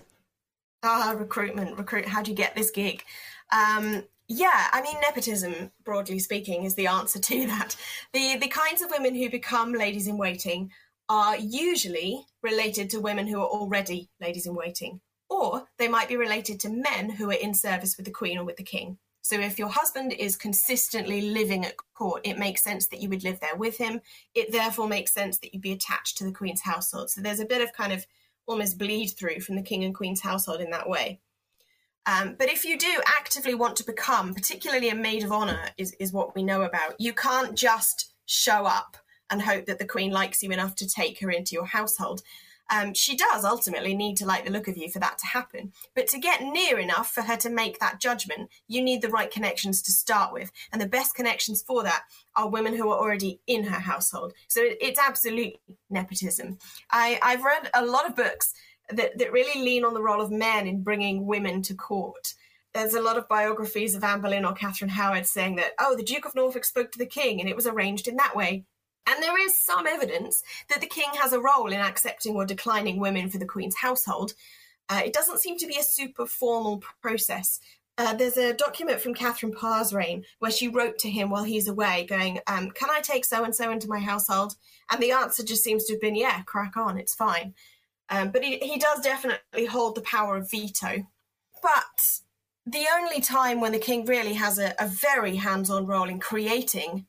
Ah, 0.84 1.12
uh, 1.12 1.16
recruitment, 1.16 1.78
recruit. 1.78 2.06
How 2.06 2.22
do 2.22 2.32
you 2.32 2.38
get 2.38 2.56
this 2.56 2.72
gig? 2.72 3.04
Um, 3.52 4.04
yeah, 4.28 4.68
I 4.72 4.82
mean, 4.82 4.98
nepotism, 5.02 5.72
broadly 5.86 6.20
speaking, 6.20 6.64
is 6.64 6.76
the 6.76 6.88
answer 6.88 7.20
to 7.20 7.46
that. 7.48 7.76
The 8.14 8.38
the 8.38 8.48
kinds 8.48 8.82
of 8.82 8.92
women 8.92 9.16
who 9.16 9.30
become 9.30 9.74
ladies 9.74 10.08
in 10.08 10.18
waiting 10.18 10.72
are 11.10 11.38
usually 11.38 12.26
related 12.44 12.90
to 12.90 13.00
women 13.00 13.28
who 13.28 13.40
are 13.40 13.48
already 13.48 14.10
ladies 14.20 14.46
in 14.46 14.56
waiting, 14.56 15.00
or 15.30 15.68
they 15.78 15.88
might 15.88 16.10
be 16.10 16.18
related 16.18 16.60
to 16.62 16.70
men 16.70 17.10
who 17.10 17.30
are 17.30 17.34
in 17.42 17.54
service 17.54 17.96
with 17.96 18.06
the 18.06 18.12
queen 18.12 18.38
or 18.38 18.44
with 18.44 18.58
the 18.58 18.64
king. 18.64 18.98
So 19.22 19.40
if 19.40 19.60
your 19.60 19.70
husband 19.70 20.14
is 20.14 20.38
consistently 20.38 21.20
living 21.20 21.66
at 21.66 21.76
court, 21.94 22.22
it 22.24 22.40
makes 22.40 22.64
sense 22.64 22.88
that 22.88 23.02
you 23.02 23.10
would 23.10 23.26
live 23.26 23.42
there 23.42 23.58
with 23.58 23.78
him. 23.78 24.00
It 24.34 24.54
therefore 24.54 24.88
makes 24.88 25.12
sense 25.12 25.38
that 25.40 25.54
you'd 25.54 25.62
be 25.62 25.74
attached 25.74 26.18
to 26.18 26.24
the 26.24 26.32
Queen's 26.32 26.62
household. 26.62 27.10
So 27.10 27.20
there's 27.20 27.42
a 27.42 27.46
bit 27.46 27.62
of 27.62 27.74
kind 27.74 27.92
of 27.92 28.06
almost 28.46 28.78
bleed 28.78 29.08
through 29.08 29.42
from 29.42 29.58
the 29.58 29.62
King 29.62 29.84
and 29.84 29.94
Queen's 29.94 30.22
household 30.22 30.62
in 30.62 30.70
that 30.72 30.88
way. 30.88 31.20
Um, 32.08 32.36
but 32.40 32.50
if 32.50 32.64
you 32.64 32.78
do 32.78 33.02
actively 33.06 33.54
want 33.54 33.76
to 33.78 33.86
become, 33.86 34.34
particularly 34.34 34.90
a 34.90 34.96
maid 34.96 35.24
of 35.24 35.32
honor, 35.32 35.60
is, 35.78 35.94
is 36.00 36.14
what 36.14 36.34
we 36.34 36.42
know 36.42 36.62
about, 36.62 37.00
you 37.00 37.14
can't 37.14 37.56
just 37.56 38.14
show 38.26 38.66
up 38.66 38.98
and 39.30 39.42
hope 39.42 39.66
that 39.66 39.78
the 39.78 39.86
Queen 39.86 40.12
likes 40.12 40.42
you 40.42 40.52
enough 40.52 40.74
to 40.76 40.88
take 40.88 41.20
her 41.20 41.30
into 41.30 41.54
your 41.54 41.66
household. 41.66 42.22
Um, 42.70 42.94
she 42.94 43.16
does 43.16 43.46
ultimately 43.46 43.96
need 43.96 44.18
to 44.18 44.26
like 44.26 44.46
the 44.46 44.52
look 44.52 44.68
of 44.68 44.78
you 44.78 44.90
for 44.90 45.00
that 45.00 45.18
to 45.20 45.26
happen. 45.26 45.72
But 45.96 46.08
to 46.08 46.20
get 46.20 46.42
near 46.42 46.80
enough 46.80 47.12
for 47.12 47.22
her 47.22 47.38
to 47.38 47.50
make 47.50 47.80
that 47.80 48.00
judgment, 48.00 48.50
you 48.68 48.82
need 48.82 49.02
the 49.02 49.10
right 49.10 49.32
connections 49.32 49.82
to 49.84 49.92
start 49.92 50.34
with. 50.34 50.52
And 50.72 50.82
the 50.82 50.88
best 50.88 51.16
connections 51.16 51.62
for 51.62 51.84
that 51.84 52.04
are 52.36 52.50
women 52.50 52.76
who 52.76 52.90
are 52.90 53.00
already 53.00 53.40
in 53.48 53.66
her 53.66 53.80
household. 53.80 54.34
So 54.48 54.62
it, 54.62 54.78
it's 54.82 55.00
absolutely 55.00 55.60
nepotism. 55.90 56.58
I, 56.92 57.20
I've 57.22 57.44
read 57.44 57.70
a 57.74 57.86
lot 57.86 58.06
of 58.06 58.16
books 58.16 58.54
that, 58.90 59.18
that 59.18 59.32
really 59.32 59.62
lean 59.62 59.84
on 59.84 59.94
the 59.94 60.02
role 60.02 60.22
of 60.22 60.32
men 60.32 60.68
in 60.68 60.84
bringing 60.84 61.26
women 61.26 61.62
to 61.64 61.74
court 61.74 62.34
there's 62.78 62.94
a 62.94 63.02
lot 63.02 63.18
of 63.18 63.28
biographies 63.28 63.96
of 63.96 64.04
Anne 64.04 64.22
Boleyn 64.22 64.46
or 64.46 64.54
Catherine 64.54 64.90
Howard 64.90 65.26
saying 65.26 65.56
that, 65.56 65.72
oh, 65.80 65.96
the 65.96 66.04
Duke 66.04 66.26
of 66.26 66.36
Norfolk 66.36 66.64
spoke 66.64 66.92
to 66.92 67.00
the 67.00 67.06
king 67.06 67.40
and 67.40 67.50
it 67.50 67.56
was 67.56 67.68
arranged 67.68 68.08
in 68.08 68.18
that 68.18 68.36
way. 68.36 68.66
And 69.08 69.24
there 69.24 69.40
is 69.44 69.62
some 69.62 69.88
evidence 69.88 70.44
that 70.70 70.82
the 70.82 70.88
king 70.88 71.10
has 71.20 71.34
a 71.34 71.40
role 71.40 71.72
in 71.72 71.80
accepting 71.80 72.36
or 72.36 72.46
declining 72.46 73.00
women 73.00 73.30
for 73.30 73.38
the 73.38 73.46
queen's 73.46 73.76
household. 73.76 74.34
Uh, 74.90 75.02
it 75.06 75.14
doesn't 75.14 75.40
seem 75.40 75.58
to 75.58 75.68
be 75.68 75.78
a 75.78 75.84
super 75.84 76.26
formal 76.26 76.84
process. 77.02 77.60
Uh, 77.98 78.14
there's 78.14 78.38
a 78.38 78.54
document 78.54 79.02
from 79.02 79.14
Catherine 79.14 79.54
Parr's 79.54 79.92
reign 79.92 80.24
where 80.40 80.52
she 80.52 80.68
wrote 80.68 81.00
to 81.00 81.10
him 81.10 81.30
while 81.32 81.44
he's 81.44 81.68
away, 81.68 82.06
going, 82.08 82.40
um, 82.46 82.70
Can 82.72 82.90
I 82.92 83.00
take 83.02 83.26
so 83.26 83.44
and 83.44 83.56
so 83.56 83.72
into 83.72 83.88
my 83.88 84.00
household? 84.00 84.56
And 84.92 85.02
the 85.02 85.14
answer 85.14 85.44
just 85.44 85.64
seems 85.64 85.86
to 85.86 85.94
have 85.94 86.02
been, 86.02 86.16
Yeah, 86.16 86.44
crack 86.44 86.78
on, 86.78 87.00
it's 87.00 87.16
fine. 87.16 87.56
Um, 88.10 88.32
but 88.32 88.44
he, 88.44 88.58
he 88.60 88.78
does 88.78 89.02
definitely 89.02 89.66
hold 89.66 89.96
the 89.96 90.02
power 90.02 90.38
of 90.38 90.50
veto. 90.50 91.08
But 91.62 92.20
the 92.66 92.86
only 92.96 93.22
time 93.22 93.62
when 93.62 93.72
the 93.72 93.80
king 93.80 94.06
really 94.06 94.34
has 94.34 94.60
a, 94.60 94.74
a 94.80 94.88
very 94.88 95.36
hands 95.36 95.70
on 95.70 95.86
role 95.86 96.10
in 96.10 96.20
creating 96.20 97.06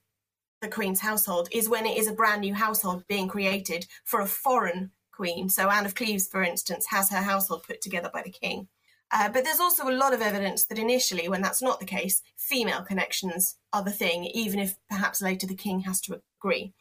the 0.60 0.68
queen's 0.68 1.00
household 1.00 1.48
is 1.52 1.68
when 1.68 1.86
it 1.86 1.96
is 1.96 2.08
a 2.08 2.12
brand 2.12 2.40
new 2.40 2.54
household 2.54 3.04
being 3.08 3.28
created 3.28 3.86
for 4.04 4.20
a 4.20 4.26
foreign 4.26 4.90
queen. 5.12 5.48
So 5.48 5.68
Anne 5.68 5.86
of 5.86 5.94
Cleves, 5.94 6.26
for 6.26 6.42
instance, 6.42 6.86
has 6.90 7.10
her 7.10 7.22
household 7.22 7.64
put 7.64 7.80
together 7.80 8.10
by 8.12 8.22
the 8.22 8.30
king. 8.30 8.68
Uh, 9.10 9.28
but 9.28 9.42
there's 9.42 9.60
also 9.60 9.88
a 9.88 9.90
lot 9.90 10.12
of 10.12 10.20
evidence 10.20 10.66
that 10.66 10.78
initially, 10.78 11.28
when 11.28 11.40
that's 11.40 11.62
not 11.62 11.80
the 11.80 11.86
case, 11.86 12.22
female 12.36 12.82
connections 12.82 13.56
are 13.72 13.82
the 13.82 13.90
thing, 13.90 14.24
even 14.24 14.58
if 14.58 14.76
perhaps 14.90 15.22
later 15.22 15.46
the 15.46 15.54
king 15.54 15.80
has 15.80 16.00
to 16.02 16.20
agree. 16.40 16.72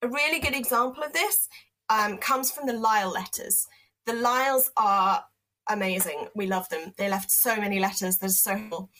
A 0.00 0.08
really 0.08 0.40
good 0.40 0.54
example 0.54 1.02
of 1.02 1.12
this 1.12 1.48
um, 1.88 2.18
comes 2.18 2.50
from 2.50 2.66
the 2.66 2.72
Lisle 2.72 3.10
letters. 3.10 3.66
The 4.06 4.12
Lisles 4.14 4.70
are 4.76 5.24
amazing. 5.68 6.28
We 6.34 6.46
love 6.46 6.68
them. 6.68 6.92
They 6.96 7.08
left 7.08 7.30
so 7.30 7.56
many 7.56 7.78
letters. 7.78 8.18
They're 8.18 8.30
so 8.30 8.60
cool. 8.70 8.90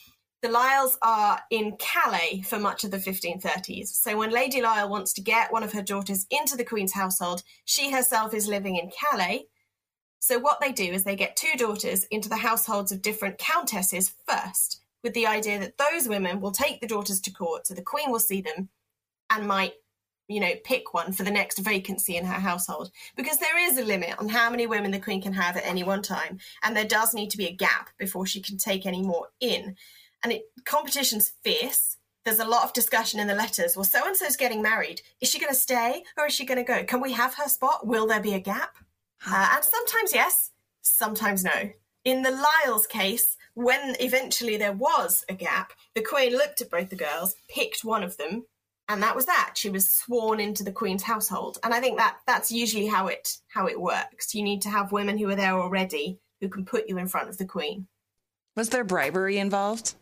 The 0.40 0.50
Lisles 0.50 0.96
are 1.02 1.40
in 1.50 1.76
Calais 1.78 2.42
for 2.46 2.60
much 2.60 2.84
of 2.84 2.92
the 2.92 2.98
1530s. 2.98 3.88
So 3.88 4.16
when 4.16 4.30
Lady 4.30 4.62
Lisle 4.62 4.88
wants 4.88 5.12
to 5.14 5.20
get 5.20 5.52
one 5.52 5.64
of 5.64 5.72
her 5.72 5.82
daughters 5.82 6.26
into 6.30 6.56
the 6.56 6.64
Queen's 6.64 6.92
household, 6.92 7.42
she 7.64 7.90
herself 7.90 8.34
is 8.34 8.46
living 8.46 8.76
in 8.76 8.90
Calais. 8.90 9.46
So 10.20 10.38
what 10.38 10.60
they 10.60 10.72
do 10.72 10.84
is 10.84 11.02
they 11.02 11.16
get 11.16 11.36
two 11.36 11.56
daughters 11.56 12.04
into 12.04 12.28
the 12.28 12.36
households 12.36 12.92
of 12.92 13.02
different 13.02 13.38
countesses 13.38 14.14
first, 14.28 14.80
with 15.02 15.14
the 15.14 15.26
idea 15.26 15.58
that 15.58 15.78
those 15.78 16.08
women 16.08 16.40
will 16.40 16.52
take 16.52 16.80
the 16.80 16.86
daughters 16.86 17.20
to 17.22 17.32
court 17.32 17.66
so 17.66 17.74
the 17.74 17.82
Queen 17.82 18.10
will 18.10 18.18
see 18.20 18.40
them 18.40 18.68
and 19.30 19.46
might 19.46 19.74
you 20.28 20.40
know, 20.40 20.52
pick 20.62 20.92
one 20.94 21.12
for 21.12 21.22
the 21.22 21.30
next 21.30 21.58
vacancy 21.58 22.16
in 22.16 22.24
her 22.24 22.34
household 22.34 22.90
because 23.16 23.38
there 23.38 23.58
is 23.58 23.78
a 23.78 23.84
limit 23.84 24.18
on 24.18 24.28
how 24.28 24.50
many 24.50 24.66
women 24.66 24.90
the 24.90 24.98
queen 24.98 25.22
can 25.22 25.32
have 25.32 25.56
at 25.56 25.66
any 25.66 25.82
one 25.82 26.02
time, 26.02 26.38
and 26.62 26.76
there 26.76 26.84
does 26.84 27.14
need 27.14 27.30
to 27.30 27.38
be 27.38 27.46
a 27.46 27.52
gap 27.52 27.90
before 27.98 28.26
she 28.26 28.40
can 28.40 28.58
take 28.58 28.86
any 28.86 29.02
more 29.02 29.28
in. 29.40 29.74
And 30.22 30.32
it, 30.32 30.42
competition's 30.64 31.32
fierce. 31.42 31.96
There's 32.24 32.40
a 32.40 32.44
lot 32.44 32.64
of 32.64 32.74
discussion 32.74 33.20
in 33.20 33.26
the 33.26 33.34
letters. 33.34 33.74
Well, 33.74 33.84
so 33.84 34.06
and 34.06 34.14
so's 34.14 34.36
getting 34.36 34.60
married. 34.60 35.00
Is 35.20 35.30
she 35.30 35.38
going 35.38 35.52
to 35.52 35.58
stay 35.58 36.04
or 36.18 36.26
is 36.26 36.34
she 36.34 36.44
going 36.44 36.58
to 36.58 36.64
go? 36.64 36.84
Can 36.84 37.00
we 37.00 37.12
have 37.12 37.34
her 37.36 37.48
spot? 37.48 37.86
Will 37.86 38.06
there 38.06 38.20
be 38.20 38.34
a 38.34 38.40
gap? 38.40 38.76
Uh, 39.26 39.48
and 39.54 39.64
sometimes 39.64 40.12
yes, 40.12 40.50
sometimes 40.82 41.42
no. 41.42 41.70
In 42.04 42.22
the 42.22 42.30
Lisles 42.30 42.86
case, 42.86 43.36
when 43.54 43.96
eventually 43.98 44.56
there 44.56 44.72
was 44.72 45.24
a 45.28 45.34
gap, 45.34 45.72
the 45.94 46.02
Queen 46.02 46.32
looked 46.32 46.60
at 46.60 46.70
both 46.70 46.90
the 46.90 46.96
girls, 46.96 47.34
picked 47.48 47.84
one 47.84 48.02
of 48.02 48.16
them, 48.18 48.44
and 48.88 49.02
that 49.02 49.14
was 49.14 49.26
that. 49.26 49.52
She 49.54 49.70
was 49.70 49.92
sworn 49.92 50.40
into 50.40 50.64
the 50.64 50.72
queen's 50.72 51.02
household. 51.02 51.58
And 51.62 51.74
i 51.74 51.80
think 51.80 51.98
that 51.98 52.18
that's 52.26 52.50
usually 52.50 52.86
how 52.86 53.08
it 53.08 53.36
how 53.48 53.66
it 53.66 53.80
works. 53.80 54.34
You 54.34 54.42
need 54.42 54.62
to 54.62 54.70
have 54.70 54.92
women 54.92 55.18
who 55.18 55.28
are 55.28 55.36
there 55.36 55.54
already 55.54 56.18
who 56.40 56.48
can 56.48 56.64
put 56.64 56.88
you 56.88 56.98
in 56.98 57.08
front 57.08 57.28
of 57.28 57.38
the 57.38 57.44
queen. 57.44 57.86
Was 58.56 58.70
there 58.70 58.84
bribery 58.84 59.38
involved 59.38 59.94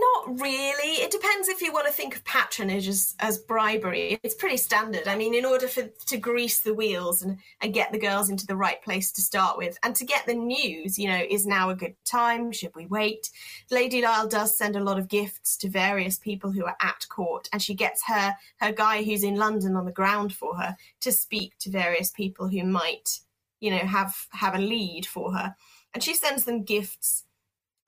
not 0.00 0.40
really. 0.40 0.94
It 1.02 1.10
depends 1.10 1.48
if 1.48 1.60
you 1.60 1.72
want 1.72 1.86
to 1.86 1.92
think 1.92 2.16
of 2.16 2.24
patronage 2.24 2.88
as, 2.88 3.14
as 3.20 3.38
bribery. 3.38 4.18
It's 4.22 4.34
pretty 4.34 4.56
standard. 4.56 5.06
I 5.08 5.16
mean, 5.16 5.34
in 5.34 5.44
order 5.44 5.68
for 5.68 5.84
to 6.06 6.16
grease 6.16 6.60
the 6.60 6.74
wheels 6.74 7.22
and, 7.22 7.38
and 7.60 7.74
get 7.74 7.92
the 7.92 7.98
girls 7.98 8.30
into 8.30 8.46
the 8.46 8.56
right 8.56 8.82
place 8.82 9.12
to 9.12 9.22
start 9.22 9.58
with, 9.58 9.78
and 9.82 9.94
to 9.96 10.04
get 10.04 10.26
the 10.26 10.34
news, 10.34 10.98
you 10.98 11.08
know, 11.08 11.22
is 11.28 11.46
now 11.46 11.70
a 11.70 11.76
good 11.76 11.94
time? 12.04 12.52
Should 12.52 12.74
we 12.74 12.86
wait? 12.86 13.30
Lady 13.70 14.02
Lisle 14.02 14.28
does 14.28 14.56
send 14.56 14.76
a 14.76 14.84
lot 14.84 14.98
of 14.98 15.08
gifts 15.08 15.56
to 15.58 15.68
various 15.68 16.18
people 16.18 16.50
who 16.52 16.64
are 16.64 16.76
at 16.80 17.08
court, 17.08 17.48
and 17.52 17.62
she 17.62 17.74
gets 17.74 18.02
her 18.06 18.34
her 18.58 18.72
guy 18.72 19.02
who's 19.02 19.24
in 19.24 19.36
London 19.36 19.76
on 19.76 19.84
the 19.84 19.92
ground 19.92 20.32
for 20.32 20.56
her 20.56 20.76
to 21.00 21.12
speak 21.12 21.58
to 21.58 21.70
various 21.70 22.10
people 22.10 22.48
who 22.48 22.64
might, 22.64 23.20
you 23.60 23.70
know, 23.70 23.78
have 23.78 24.26
have 24.30 24.54
a 24.54 24.58
lead 24.58 25.06
for 25.06 25.32
her, 25.32 25.54
and 25.94 26.02
she 26.02 26.14
sends 26.14 26.44
them 26.44 26.62
gifts 26.62 27.24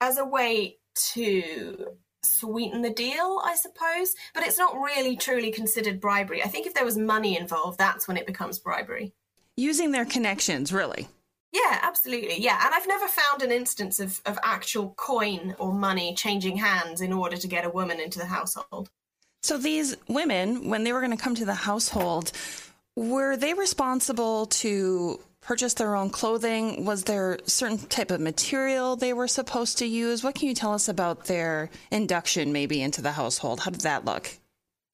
as 0.01 0.17
a 0.17 0.25
way 0.25 0.77
to 1.13 1.97
sweeten 2.23 2.81
the 2.81 2.89
deal, 2.89 3.41
I 3.43 3.55
suppose. 3.55 4.15
But 4.33 4.43
it's 4.43 4.57
not 4.57 4.75
really 4.75 5.15
truly 5.15 5.51
considered 5.51 6.01
bribery. 6.01 6.43
I 6.43 6.47
think 6.47 6.65
if 6.67 6.73
there 6.73 6.85
was 6.85 6.97
money 6.97 7.37
involved, 7.37 7.77
that's 7.77 8.07
when 8.07 8.17
it 8.17 8.27
becomes 8.27 8.59
bribery. 8.59 9.13
Using 9.57 9.91
their 9.91 10.05
connections, 10.05 10.73
really. 10.73 11.07
Yeah, 11.51 11.79
absolutely. 11.81 12.41
Yeah. 12.41 12.59
And 12.65 12.75
I've 12.75 12.87
never 12.87 13.07
found 13.07 13.41
an 13.41 13.51
instance 13.51 14.01
of, 14.01 14.21
of 14.25 14.37
actual 14.43 14.93
coin 14.97 15.55
or 15.57 15.71
money 15.71 16.13
changing 16.13 16.57
hands 16.57 16.99
in 16.99 17.13
order 17.13 17.37
to 17.37 17.47
get 17.47 17.63
a 17.63 17.69
woman 17.69 18.01
into 18.01 18.19
the 18.19 18.25
household. 18.25 18.89
So 19.41 19.57
these 19.57 19.95
women, 20.09 20.69
when 20.69 20.83
they 20.83 20.91
were 20.91 20.99
going 20.99 21.15
to 21.15 21.23
come 21.23 21.35
to 21.35 21.45
the 21.45 21.53
household, 21.53 22.31
were 22.97 23.37
they 23.37 23.53
responsible 23.53 24.47
to 24.47 25.19
purchase 25.45 25.75
their 25.75 25.95
own 25.95 26.09
clothing? 26.09 26.85
Was 26.85 27.03
there 27.03 27.37
certain 27.45 27.77
type 27.77 28.11
of 28.11 28.19
material 28.19 28.95
they 28.95 29.13
were 29.13 29.27
supposed 29.27 29.77
to 29.77 29.85
use? 29.85 30.23
What 30.23 30.35
can 30.35 30.47
you 30.47 30.55
tell 30.55 30.73
us 30.73 30.89
about 30.89 31.25
their 31.25 31.69
induction 31.91 32.51
maybe 32.51 32.81
into 32.81 33.01
the 33.01 33.11
household? 33.11 33.59
How 33.59 33.71
did 33.71 33.81
that 33.81 34.05
look? 34.05 34.31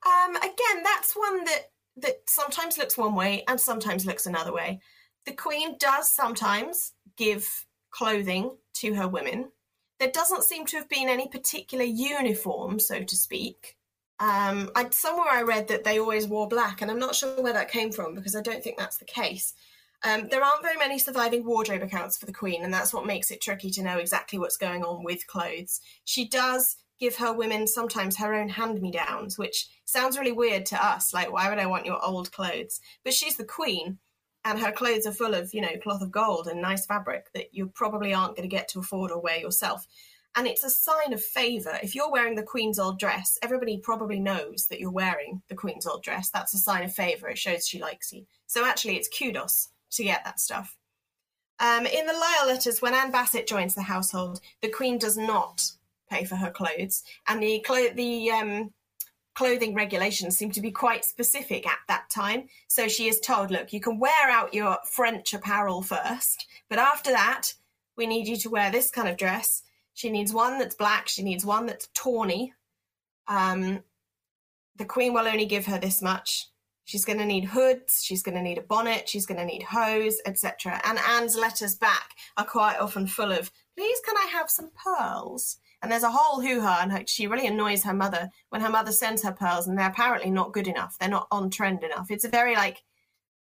Um, 0.06 0.36
again, 0.36 0.84
that's 0.84 1.14
one 1.14 1.46
that 1.46 1.72
that 1.98 2.22
sometimes 2.28 2.78
looks 2.78 2.98
one 2.98 3.16
way 3.16 3.44
and 3.48 3.60
sometimes 3.60 4.06
looks 4.06 4.26
another 4.26 4.54
way. 4.54 4.82
The 5.26 5.34
queen 5.34 5.76
does 5.80 6.12
sometimes 6.12 6.94
give 7.18 7.48
clothing 7.92 8.56
to 8.76 8.94
her 8.96 9.08
women. 9.08 9.52
There 10.00 10.12
doesn't 10.12 10.44
seem 10.44 10.66
to 10.68 10.78
have 10.78 10.90
been 10.90 11.10
any 11.10 11.28
particular 11.28 11.84
uniform, 11.84 12.80
so 12.80 13.04
to 13.04 13.16
speak. 13.16 13.78
Um, 14.20 14.72
I, 14.76 14.88
somewhere 14.92 15.30
I 15.30 15.44
read 15.44 15.68
that 15.68 15.84
they 15.84 16.00
always 16.00 16.28
wore 16.28 16.48
black, 16.48 16.82
and 16.82 16.90
I'm 16.90 17.00
not 17.00 17.16
sure 17.16 17.42
where 17.42 17.54
that 17.54 17.72
came 17.72 17.92
from 17.92 18.16
because 18.16 18.36
I 18.36 18.42
don't 18.42 18.64
think 18.64 18.78
that's 18.78 18.98
the 18.98 19.06
case. 19.06 19.54
Um, 20.04 20.28
there 20.30 20.44
aren't 20.44 20.64
very 20.64 20.78
many 20.78 20.98
surviving 20.98 21.46
wardrobe 21.46 21.84
accounts 21.84 22.18
for 22.18 22.26
the 22.26 22.34
Queen, 22.34 22.64
and 22.64 22.74
that's 22.74 22.94
what 22.94 23.06
makes 23.06 23.30
it 23.30 23.42
tricky 23.42 23.70
to 23.72 23.84
know 23.84 23.98
exactly 23.98 24.40
what's 24.40 24.58
going 24.58 24.84
on 24.84 25.04
with 25.04 25.28
clothes. 25.28 25.80
She 26.06 26.28
does 26.28 26.78
give 27.00 27.18
her 27.18 27.34
women 27.34 27.68
sometimes 27.68 28.18
her 28.18 28.34
own 28.34 28.50
hand 28.50 28.82
me 28.82 28.92
downs, 28.92 29.38
which 29.38 29.68
sounds 29.86 30.18
really 30.18 30.32
weird 30.32 30.66
to 30.68 30.86
us. 30.86 31.14
Like, 31.14 31.32
why 31.32 31.50
would 31.50 31.60
I 31.60 31.68
want 31.68 31.86
your 31.86 32.04
old 32.04 32.32
clothes? 32.32 32.82
But 33.04 33.14
she's 33.14 33.38
the 33.38 33.44
Queen, 33.44 34.00
and 34.44 34.60
her 34.60 34.72
clothes 34.72 35.06
are 35.06 35.12
full 35.12 35.36
of, 35.36 35.54
you 35.54 35.62
know, 35.62 35.78
cloth 35.84 36.02
of 36.02 36.12
gold 36.12 36.48
and 36.48 36.62
nice 36.62 36.86
fabric 36.86 37.32
that 37.34 37.54
you 37.54 37.68
probably 37.68 38.12
aren't 38.12 38.36
going 38.36 38.50
to 38.50 38.56
get 38.56 38.68
to 38.70 38.80
afford 38.80 39.12
or 39.12 39.22
wear 39.22 39.38
yourself. 39.38 39.86
And 40.36 40.48
it's 40.48 40.64
a 40.64 40.70
sign 40.70 41.14
of 41.14 41.22
favour. 41.22 41.78
If 41.84 41.94
you're 41.94 42.12
wearing 42.12 42.36
the 42.36 42.44
Queen's 42.44 42.80
old 42.80 42.98
dress, 42.98 43.38
everybody 43.44 43.78
probably 43.78 44.20
knows 44.20 44.68
that 44.68 44.80
you're 44.80 44.90
wearing 44.90 45.42
the 45.50 45.56
Queen's 45.56 45.86
old 45.86 46.04
dress. 46.04 46.30
That's 46.30 46.54
a 46.54 46.58
sign 46.58 46.84
of 46.84 46.94
favour. 46.94 47.28
It 47.28 47.38
shows 47.38 47.68
she 47.68 47.82
likes 47.82 48.14
you. 48.14 48.26
So 48.48 48.66
actually, 48.66 48.96
it's 48.96 49.10
kudos 49.10 49.68
to 49.92 50.04
get 50.04 50.24
that 50.26 50.40
stuff. 50.40 50.78
Um, 51.60 51.86
in 51.86 52.08
the 52.08 52.14
Lisle 52.14 52.48
letters, 52.48 52.82
when 52.82 52.96
Anne 52.96 53.12
Basset 53.12 53.48
joins 53.48 53.76
the 53.76 53.84
household, 53.84 54.42
the 54.62 54.70
Queen 54.70 54.98
does 54.98 55.16
not 55.16 55.72
pay 56.10 56.26
for 56.26 56.36
her 56.36 56.50
clothes, 56.50 57.04
and 57.28 57.42
the 57.42 57.60
clo- 57.60 57.94
the 57.94 58.32
um, 58.32 58.74
clothing 59.36 59.76
regulations 59.76 60.38
seem 60.38 60.52
to 60.52 60.62
be 60.62 60.72
quite 60.72 61.06
specific 61.06 61.68
at 61.68 61.78
that 61.88 62.10
time. 62.10 62.50
So 62.68 62.88
she 62.88 63.08
is 63.08 63.20
told, 63.20 63.52
"Look, 63.52 63.74
you 63.74 63.80
can 63.80 64.00
wear 64.00 64.30
out 64.30 64.56
your 64.56 64.80
French 64.90 65.34
apparel 65.36 65.84
first, 65.84 66.48
but 66.68 66.80
after 66.80 67.12
that, 67.12 67.54
we 67.96 68.08
need 68.08 68.28
you 68.28 68.38
to 68.38 68.50
wear 68.50 68.72
this 68.72 68.90
kind 68.90 69.08
of 69.08 69.18
dress." 69.18 69.62
She 69.94 70.10
needs 70.10 70.34
one 70.34 70.58
that's 70.58 70.76
black. 70.76 71.08
She 71.08 71.22
needs 71.22 71.46
one 71.46 71.68
that's 71.68 71.90
tawny. 71.94 72.54
Um, 73.28 73.84
the 74.78 74.86
Queen 74.86 75.14
will 75.14 75.28
only 75.28 75.46
give 75.46 75.68
her 75.68 75.78
this 75.78 76.02
much. 76.02 76.48
She's 76.92 77.06
going 77.06 77.20
to 77.20 77.26
need 77.26 77.46
hoods, 77.46 78.04
she's 78.04 78.22
going 78.22 78.36
to 78.36 78.42
need 78.42 78.58
a 78.58 78.64
bonnet, 78.64 79.08
she's 79.08 79.26
going 79.26 79.40
to 79.40 79.46
need 79.46 79.64
hose, 79.64 80.20
etc. 80.26 80.82
And 80.84 81.00
Anne's 81.00 81.38
letters 81.38 81.74
back 81.74 82.18
are 82.36 82.44
quite 82.44 82.80
often 82.80 83.08
full 83.08 83.32
of, 83.32 83.50
please 83.78 84.02
can 84.06 84.18
I 84.18 84.28
have 84.34 84.50
some 84.50 84.72
pearls? 84.76 85.56
And 85.82 85.90
there's 85.90 86.04
a 86.04 86.12
whole 86.12 86.42
hoo 86.42 86.60
ha, 86.60 86.82
and 86.82 87.08
she 87.08 87.28
really 87.28 87.48
annoys 87.48 87.82
her 87.86 87.94
mother 87.94 88.30
when 88.50 88.60
her 88.60 88.70
mother 88.70 88.92
sends 88.92 89.24
her 89.24 89.32
pearls, 89.32 89.70
and 89.70 89.80
they're 89.80 89.88
apparently 89.88 90.30
not 90.30 90.52
good 90.52 90.68
enough. 90.68 90.98
They're 91.00 91.08
not 91.08 91.28
on 91.32 91.50
trend 91.50 91.82
enough. 91.86 92.12
It's 92.12 92.26
a 92.26 92.30
very 92.30 92.56
like 92.56 92.84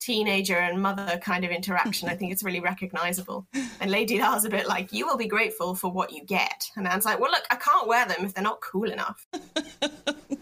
teenager 0.02 0.58
and 0.58 0.82
mother 0.82 1.18
kind 1.24 1.46
of 1.46 1.52
interaction. 1.52 2.10
I 2.10 2.18
think 2.18 2.34
it's 2.34 2.44
really 2.44 2.60
recognizable. 2.60 3.48
And 3.80 3.90
Lady 3.90 4.20
Lisle's 4.20 4.44
a 4.44 4.50
bit 4.50 4.68
like, 4.68 4.92
you 4.92 5.08
will 5.08 5.16
be 5.16 5.28
grateful 5.28 5.74
for 5.74 5.90
what 5.90 6.12
you 6.12 6.26
get. 6.26 6.70
And 6.76 6.86
Anne's 6.86 7.06
like, 7.06 7.22
well, 7.22 7.32
look, 7.32 7.46
I 7.50 7.56
can't 7.56 7.88
wear 7.88 8.06
them 8.06 8.26
if 8.26 8.34
they're 8.34 8.44
not 8.44 8.60
cool 8.60 8.92
enough. 8.92 9.26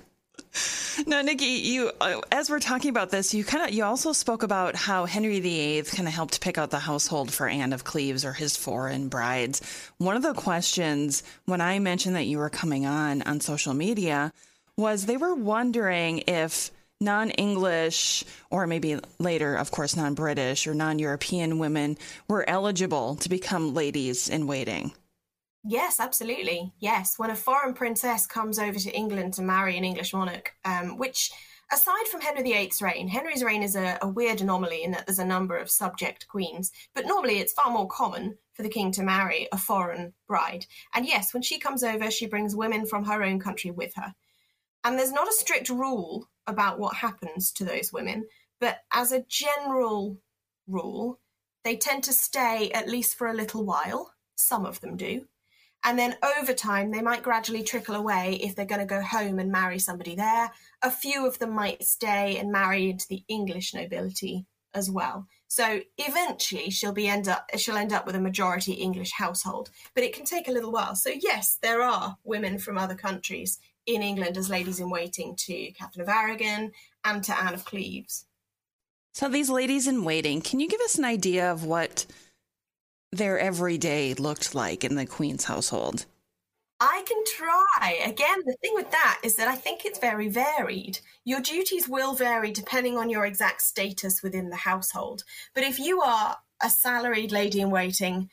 Now, 1.07 1.21
Nikki, 1.21 1.45
you 1.45 1.91
uh, 1.99 2.21
as 2.31 2.49
we're 2.49 2.59
talking 2.59 2.89
about 2.89 3.09
this, 3.09 3.33
you 3.33 3.43
kind 3.43 3.67
of 3.67 3.73
you 3.73 3.83
also 3.83 4.13
spoke 4.13 4.43
about 4.43 4.75
how 4.75 5.05
Henry 5.05 5.39
VIII 5.39 5.83
kind 5.83 6.07
of 6.07 6.13
helped 6.13 6.41
pick 6.41 6.57
out 6.57 6.71
the 6.71 6.79
household 6.79 7.33
for 7.33 7.47
Anne 7.47 7.73
of 7.73 7.83
Cleves 7.83 8.23
or 8.23 8.33
his 8.33 8.55
foreign 8.55 9.09
brides. 9.09 9.61
One 9.97 10.15
of 10.15 10.23
the 10.23 10.33
questions 10.33 11.23
when 11.45 11.61
I 11.61 11.79
mentioned 11.79 12.15
that 12.15 12.25
you 12.25 12.37
were 12.37 12.49
coming 12.49 12.85
on 12.85 13.21
on 13.23 13.41
social 13.41 13.73
media 13.73 14.31
was 14.77 15.05
they 15.05 15.17
were 15.17 15.35
wondering 15.35 16.23
if 16.27 16.71
non-English 17.01 18.23
or 18.49 18.65
maybe 18.65 18.99
later, 19.19 19.55
of 19.55 19.71
course, 19.71 19.95
non-British 19.95 20.65
or 20.65 20.73
non-European 20.73 21.59
women 21.59 21.97
were 22.27 22.49
eligible 22.49 23.15
to 23.17 23.29
become 23.29 23.73
ladies 23.73 24.29
in 24.29 24.47
waiting. 24.47 24.93
Yes, 25.67 25.99
absolutely. 25.99 26.73
Yes, 26.79 27.17
when 27.17 27.31
a 27.31 27.35
foreign 27.35 27.73
princess 27.73 28.27
comes 28.27 28.59
over 28.59 28.77
to 28.77 28.95
England 28.95 29.33
to 29.33 29.41
marry 29.41 29.75
an 29.75 29.83
English 29.83 30.13
monarch, 30.13 30.53
um, 30.63 30.99
which 30.99 31.31
aside 31.71 32.05
from 32.07 32.21
Henry 32.21 32.43
VIII's 32.43 32.83
reign, 32.83 33.07
Henry's 33.07 33.43
reign 33.43 33.63
is 33.63 33.75
a, 33.75 33.97
a, 33.99 34.07
weird 34.07 34.41
anomaly 34.41 34.83
in 34.83 34.91
that 34.91 35.07
there's 35.07 35.17
a 35.17 35.25
number 35.25 35.57
of 35.57 35.71
subject 35.71 36.27
queens, 36.27 36.71
but 36.93 37.07
normally 37.07 37.39
it's 37.39 37.53
far 37.53 37.71
more 37.71 37.87
common 37.87 38.37
for 38.53 38.61
the 38.61 38.69
king 38.69 38.91
to 38.91 39.01
marry 39.01 39.47
a 39.51 39.57
foreign 39.57 40.13
bride. 40.27 40.67
And 40.93 41.07
yes, 41.07 41.33
when 41.33 41.41
she 41.41 41.57
comes 41.57 41.83
over, 41.83 42.11
she 42.11 42.27
brings 42.27 42.55
women 42.55 42.85
from 42.85 43.05
her 43.05 43.23
own 43.23 43.39
country 43.39 43.71
with 43.71 43.93
her. 43.95 44.13
And 44.83 44.99
there's 44.99 45.11
not 45.11 45.27
a 45.27 45.33
strict 45.33 45.69
rule 45.69 46.29
about 46.45 46.77
what 46.77 46.97
happens 46.97 47.51
to 47.53 47.65
those 47.65 47.91
women, 47.91 48.27
but 48.59 48.81
as 48.93 49.11
a 49.11 49.25
general 49.27 50.19
rule, 50.67 51.19
they 51.63 51.75
tend 51.75 52.03
to 52.03 52.13
stay 52.13 52.69
at 52.69 52.87
least 52.87 53.15
for 53.15 53.25
a 53.25 53.33
little 53.33 53.65
while. 53.65 54.11
Some 54.35 54.67
of 54.67 54.79
them 54.81 54.95
do. 54.95 55.25
And 55.85 55.99
then 55.99 56.17
over 56.39 56.51
time, 56.51 56.89
they 56.89 57.01
might 57.01 57.21
gradually 57.21 57.61
trickle 57.61 57.93
away 57.93 58.39
if 58.41 58.55
they're 58.55 58.65
going 58.65 58.81
to 58.81 58.87
go 58.87 59.01
home 59.01 59.37
and 59.37 59.51
marry 59.51 59.77
somebody 59.77 60.15
there. 60.15 60.51
A 60.81 60.89
few 60.89 61.27
of 61.27 61.37
them 61.37 61.51
might 61.51 61.83
stay 61.83 62.37
and 62.37 62.51
marry 62.51 62.89
into 62.89 63.07
the 63.07 63.23
English 63.27 63.75
nobility 63.75 64.47
as 64.73 64.89
well. 64.89 65.27
So 65.47 65.81
eventually, 65.99 66.71
she'll 66.71 66.91
be 66.91 67.07
end 67.07 67.27
up 67.27 67.49
she'll 67.55 67.77
end 67.77 67.93
up 67.93 68.07
with 68.07 68.15
a 68.15 68.19
majority 68.19 68.73
English 68.73 69.11
household, 69.11 69.69
but 69.93 70.03
it 70.03 70.13
can 70.13 70.25
take 70.25 70.47
a 70.47 70.51
little 70.51 70.71
while. 70.71 70.95
So 70.95 71.11
yes, 71.11 71.57
there 71.61 71.83
are 71.83 72.17
women 72.23 72.57
from 72.57 72.77
other 72.77 72.95
countries 72.95 73.59
in 73.85 74.01
England 74.01 74.37
as 74.37 74.49
ladies 74.49 74.79
in 74.79 74.89
waiting 74.89 75.35
to 75.37 75.71
Catherine 75.71 76.01
of 76.01 76.09
Aragon 76.09 76.71
and 77.05 77.23
to 77.23 77.39
Anne 77.39 77.53
of 77.53 77.63
Cleves. 77.63 78.25
So 79.13 79.29
these 79.29 79.49
ladies 79.49 79.87
in 79.87 80.03
waiting, 80.03 80.41
can 80.41 80.59
you 80.59 80.67
give 80.67 80.81
us 80.81 80.97
an 80.97 81.05
idea 81.05 81.49
of 81.49 81.63
what 81.63 82.05
their 83.17 83.39
everyday 83.39 84.13
looked 84.13 84.55
like 84.55 84.83
in 84.83 84.95
the 84.95 85.05
Queen's 85.05 85.45
household? 85.45 86.05
I 86.79 87.03
can 87.07 87.23
try. 87.25 87.99
Again, 88.05 88.43
the 88.45 88.55
thing 88.61 88.73
with 88.73 88.91
that 88.91 89.19
is 89.23 89.37
that 89.37 89.47
I 89.47 89.55
think 89.55 89.85
it's 89.85 89.99
very 89.99 90.27
varied. 90.27 90.99
Your 91.23 91.39
duties 91.39 91.87
will 91.87 92.13
vary 92.13 92.51
depending 92.51 92.97
on 92.97 93.09
your 93.09 93.25
exact 93.25 93.61
status 93.61 94.21
within 94.21 94.49
the 94.49 94.57
household. 94.57 95.23
But 95.53 95.63
if 95.63 95.79
you 95.79 96.01
are 96.01 96.37
a 96.61 96.69
salaried 96.69 97.31
lady 97.31 97.61
in 97.61 97.69
waiting, 97.69 98.29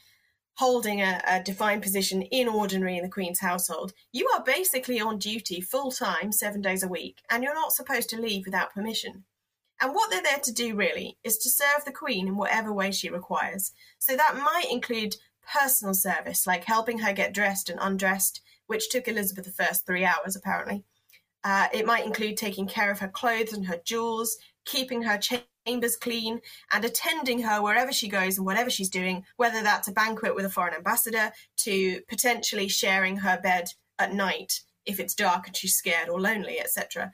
holding 0.55 1.01
a, 1.01 1.21
a 1.27 1.43
defined 1.43 1.83
position 1.83 2.23
in 2.23 2.49
ordinary 2.49 2.97
in 2.97 3.05
the 3.05 3.09
Queen's 3.11 3.41
household, 3.41 3.93
you 4.13 4.29
are 4.35 4.43
basically 4.43 5.01
on 5.01 5.19
duty 5.19 5.61
full 5.61 5.93
time, 5.93 6.33
seven 6.33 6.61
days 6.61 6.83
a 6.83 6.89
week, 6.89 7.19
and 7.31 7.45
you're 7.45 7.55
not 7.55 7.73
supposed 7.73 8.11
to 8.11 8.21
leave 8.21 8.45
without 8.45 8.75
permission. 8.75 9.25
And 9.83 9.95
what 9.95 10.11
they're 10.11 10.23
there 10.23 10.39
to 10.39 10.53
do 10.53 10.77
really 10.77 11.19
is 11.25 11.39
to 11.39 11.51
serve 11.51 11.85
the 11.85 11.91
Queen 11.91 12.29
in 12.29 12.37
whatever 12.37 12.73
way 12.73 12.93
she 12.93 13.11
requires. 13.11 13.73
So 13.99 14.17
that 14.17 14.37
might 14.37 14.71
include 14.71 15.17
personal 15.53 15.93
service, 15.93 16.47
like 16.47 16.65
helping 16.65 17.01
her 17.01 17.13
get 17.13 17.35
dressed 17.35 17.69
and 17.69 17.81
undressed, 17.83 18.41
which 18.69 18.89
took 18.89 19.09
Elizabeth 19.09 19.53
I 19.61 19.65
three 19.73 20.05
hours 20.05 20.37
apparently. 20.37 20.85
Uh, 21.43 21.67
it 21.75 21.85
might 21.85 22.07
include 22.07 22.37
taking 22.37 22.69
care 22.69 22.93
of 22.93 23.01
her 23.01 23.09
clothes 23.09 23.53
and 23.53 23.67
her 23.67 23.81
jewels, 23.85 24.37
keeping 24.65 25.03
her 25.03 25.19
chambers 25.19 25.97
clean, 25.97 26.41
and 26.73 26.85
attending 26.85 27.43
her 27.43 27.61
wherever 27.61 27.93
she 27.93 28.07
goes 28.07 28.37
and 28.37 28.47
whatever 28.47 28.71
she's 28.71 28.89
doing, 28.89 29.25
whether 29.37 29.65
that's 29.65 29.89
a 29.89 29.93
banquet 29.93 30.37
with 30.37 30.45
a 30.45 30.51
foreign 30.51 30.75
ambassador 30.75 31.33
to 31.57 32.01
potentially 32.09 32.69
sharing 32.69 33.17
her 33.17 33.41
bed 33.43 33.73
at 33.99 34.15
night 34.15 34.61
if 34.87 35.01
it's 35.01 35.15
dark 35.15 35.49
and 35.49 35.57
she's 35.57 35.75
scared 35.75 36.09
or 36.09 36.21
lonely, 36.21 36.61
etc. 36.61 37.11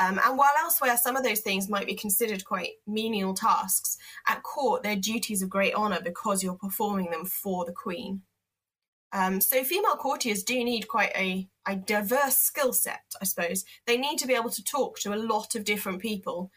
Um, 0.00 0.18
and 0.24 0.38
while 0.38 0.52
elsewhere 0.58 0.96
some 0.96 1.16
of 1.16 1.22
those 1.22 1.40
things 1.40 1.68
might 1.68 1.86
be 1.86 1.94
considered 1.94 2.44
quite 2.44 2.70
menial 2.86 3.34
tasks, 3.34 3.98
at 4.28 4.42
court 4.42 4.82
they're 4.82 4.96
duties 4.96 5.42
of 5.42 5.50
great 5.50 5.74
honour 5.74 6.00
because 6.02 6.42
you're 6.42 6.54
performing 6.54 7.10
them 7.10 7.26
for 7.26 7.64
the 7.64 7.72
Queen. 7.72 8.22
Um, 9.12 9.42
so 9.42 9.62
female 9.62 9.96
courtiers 9.96 10.42
do 10.42 10.64
need 10.64 10.88
quite 10.88 11.12
a, 11.14 11.46
a 11.68 11.76
diverse 11.76 12.38
skill 12.38 12.72
set, 12.72 13.02
I 13.20 13.26
suppose. 13.26 13.64
They 13.86 13.98
need 13.98 14.18
to 14.18 14.26
be 14.26 14.34
able 14.34 14.50
to 14.50 14.64
talk 14.64 14.98
to 15.00 15.12
a 15.12 15.16
lot 15.16 15.54
of 15.54 15.64
different 15.64 16.00
people 16.00 16.50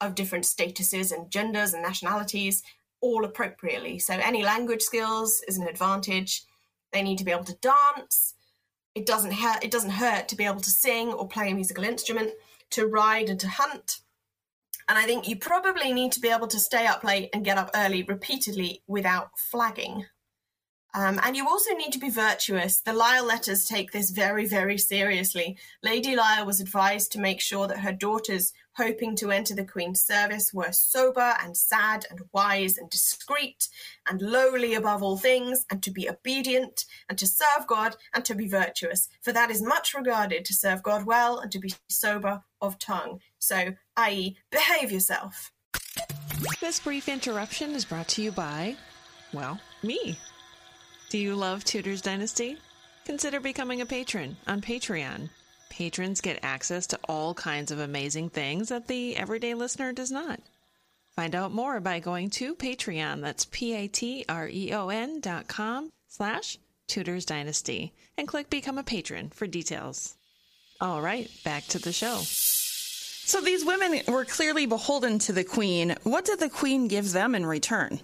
of 0.00 0.14
different 0.14 0.44
statuses 0.44 1.12
and 1.12 1.30
genders 1.30 1.72
and 1.72 1.82
nationalities, 1.82 2.62
all 3.00 3.24
appropriately. 3.24 3.98
So 3.98 4.14
any 4.14 4.42
language 4.42 4.82
skills 4.82 5.42
is 5.48 5.56
an 5.56 5.66
advantage. 5.66 6.44
They 6.92 7.02
need 7.02 7.16
to 7.18 7.24
be 7.24 7.30
able 7.30 7.44
to 7.44 7.56
dance. 7.62 8.34
It 8.94 9.06
doesn't 9.06 9.32
hurt. 9.32 9.64
It 9.64 9.70
doesn't 9.70 9.90
hurt 9.90 10.28
to 10.28 10.36
be 10.36 10.44
able 10.44 10.60
to 10.60 10.70
sing 10.70 11.12
or 11.12 11.26
play 11.26 11.50
a 11.50 11.54
musical 11.54 11.84
instrument 11.84 12.32
to 12.74 12.86
ride 12.86 13.28
and 13.28 13.40
to 13.40 13.48
hunt. 13.48 14.00
And 14.88 14.98
I 14.98 15.04
think 15.04 15.26
you 15.28 15.36
probably 15.36 15.92
need 15.92 16.12
to 16.12 16.20
be 16.20 16.28
able 16.28 16.48
to 16.48 16.58
stay 16.58 16.86
up 16.86 17.04
late 17.04 17.30
and 17.32 17.44
get 17.44 17.58
up 17.58 17.70
early 17.74 18.02
repeatedly 18.02 18.82
without 18.86 19.30
flagging. 19.50 20.06
Um, 20.96 21.18
and 21.24 21.36
you 21.36 21.48
also 21.48 21.74
need 21.74 21.92
to 21.92 21.98
be 21.98 22.08
virtuous. 22.08 22.80
The 22.80 22.92
Lisle 22.92 23.26
letters 23.26 23.64
take 23.64 23.90
this 23.90 24.10
very, 24.10 24.46
very 24.46 24.78
seriously. 24.78 25.58
Lady 25.82 26.14
Lisle 26.14 26.46
was 26.46 26.60
advised 26.60 27.10
to 27.12 27.20
make 27.20 27.40
sure 27.40 27.66
that 27.66 27.80
her 27.80 27.92
daughters 27.92 28.52
hoping 28.76 29.16
to 29.16 29.32
enter 29.32 29.54
the 29.54 29.64
Queen's 29.64 30.02
service 30.02 30.52
were 30.54 30.70
sober 30.70 31.34
and 31.42 31.56
sad 31.56 32.06
and 32.10 32.20
wise 32.32 32.78
and 32.78 32.90
discreet 32.90 33.68
and 34.08 34.22
lowly 34.22 34.74
above 34.74 35.02
all 35.02 35.16
things, 35.16 35.64
and 35.70 35.82
to 35.82 35.90
be 35.90 36.08
obedient 36.08 36.84
and 37.08 37.18
to 37.18 37.26
serve 37.26 37.66
God 37.66 37.96
and 38.14 38.24
to 38.24 38.34
be 38.34 38.46
virtuous. 38.46 39.08
For 39.22 39.32
that 39.32 39.50
is 39.50 39.62
much 39.62 39.94
regarded 39.94 40.44
to 40.44 40.54
serve 40.54 40.82
God 40.82 41.06
well 41.06 41.38
and 41.38 41.50
to 41.52 41.58
be 41.58 41.74
sober 41.88 42.42
of 42.60 42.78
tongue. 42.78 43.20
So, 43.38 43.74
i.e., 43.96 44.36
behave 44.50 44.92
yourself. 44.92 45.52
This 46.60 46.80
brief 46.80 47.08
interruption 47.08 47.72
is 47.74 47.84
brought 47.84 48.08
to 48.08 48.22
you 48.22 48.32
by, 48.32 48.76
well, 49.32 49.60
me. 49.82 50.18
Do 51.14 51.20
you 51.20 51.36
love 51.36 51.62
Tudors 51.62 52.02
Dynasty? 52.02 52.56
Consider 53.04 53.38
becoming 53.38 53.80
a 53.80 53.86
patron 53.86 54.36
on 54.48 54.60
Patreon. 54.60 55.30
Patrons 55.70 56.20
get 56.20 56.40
access 56.42 56.88
to 56.88 56.98
all 57.08 57.34
kinds 57.34 57.70
of 57.70 57.78
amazing 57.78 58.30
things 58.30 58.70
that 58.70 58.88
the 58.88 59.16
everyday 59.16 59.54
listener 59.54 59.92
does 59.92 60.10
not. 60.10 60.40
Find 61.14 61.36
out 61.36 61.52
more 61.52 61.78
by 61.78 62.00
going 62.00 62.30
to 62.30 62.56
Patreon. 62.56 63.20
That's 63.20 63.44
P-A-T-R-E-O-N 63.44 65.20
dot 65.20 65.46
com 65.46 65.92
slash 66.08 66.58
Tudors 66.88 67.24
Dynasty 67.24 67.94
and 68.18 68.26
click 68.26 68.50
Become 68.50 68.78
a 68.78 68.82
Patron 68.82 69.28
for 69.28 69.46
details. 69.46 70.16
All 70.80 71.00
right, 71.00 71.30
back 71.44 71.64
to 71.66 71.78
the 71.78 71.92
show. 71.92 72.22
So 72.24 73.40
these 73.40 73.64
women 73.64 74.00
were 74.08 74.24
clearly 74.24 74.66
beholden 74.66 75.20
to 75.20 75.32
the 75.32 75.44
Queen. 75.44 75.94
What 76.02 76.24
did 76.24 76.40
the 76.40 76.50
Queen 76.50 76.88
give 76.88 77.12
them 77.12 77.36
in 77.36 77.46
return? 77.46 78.00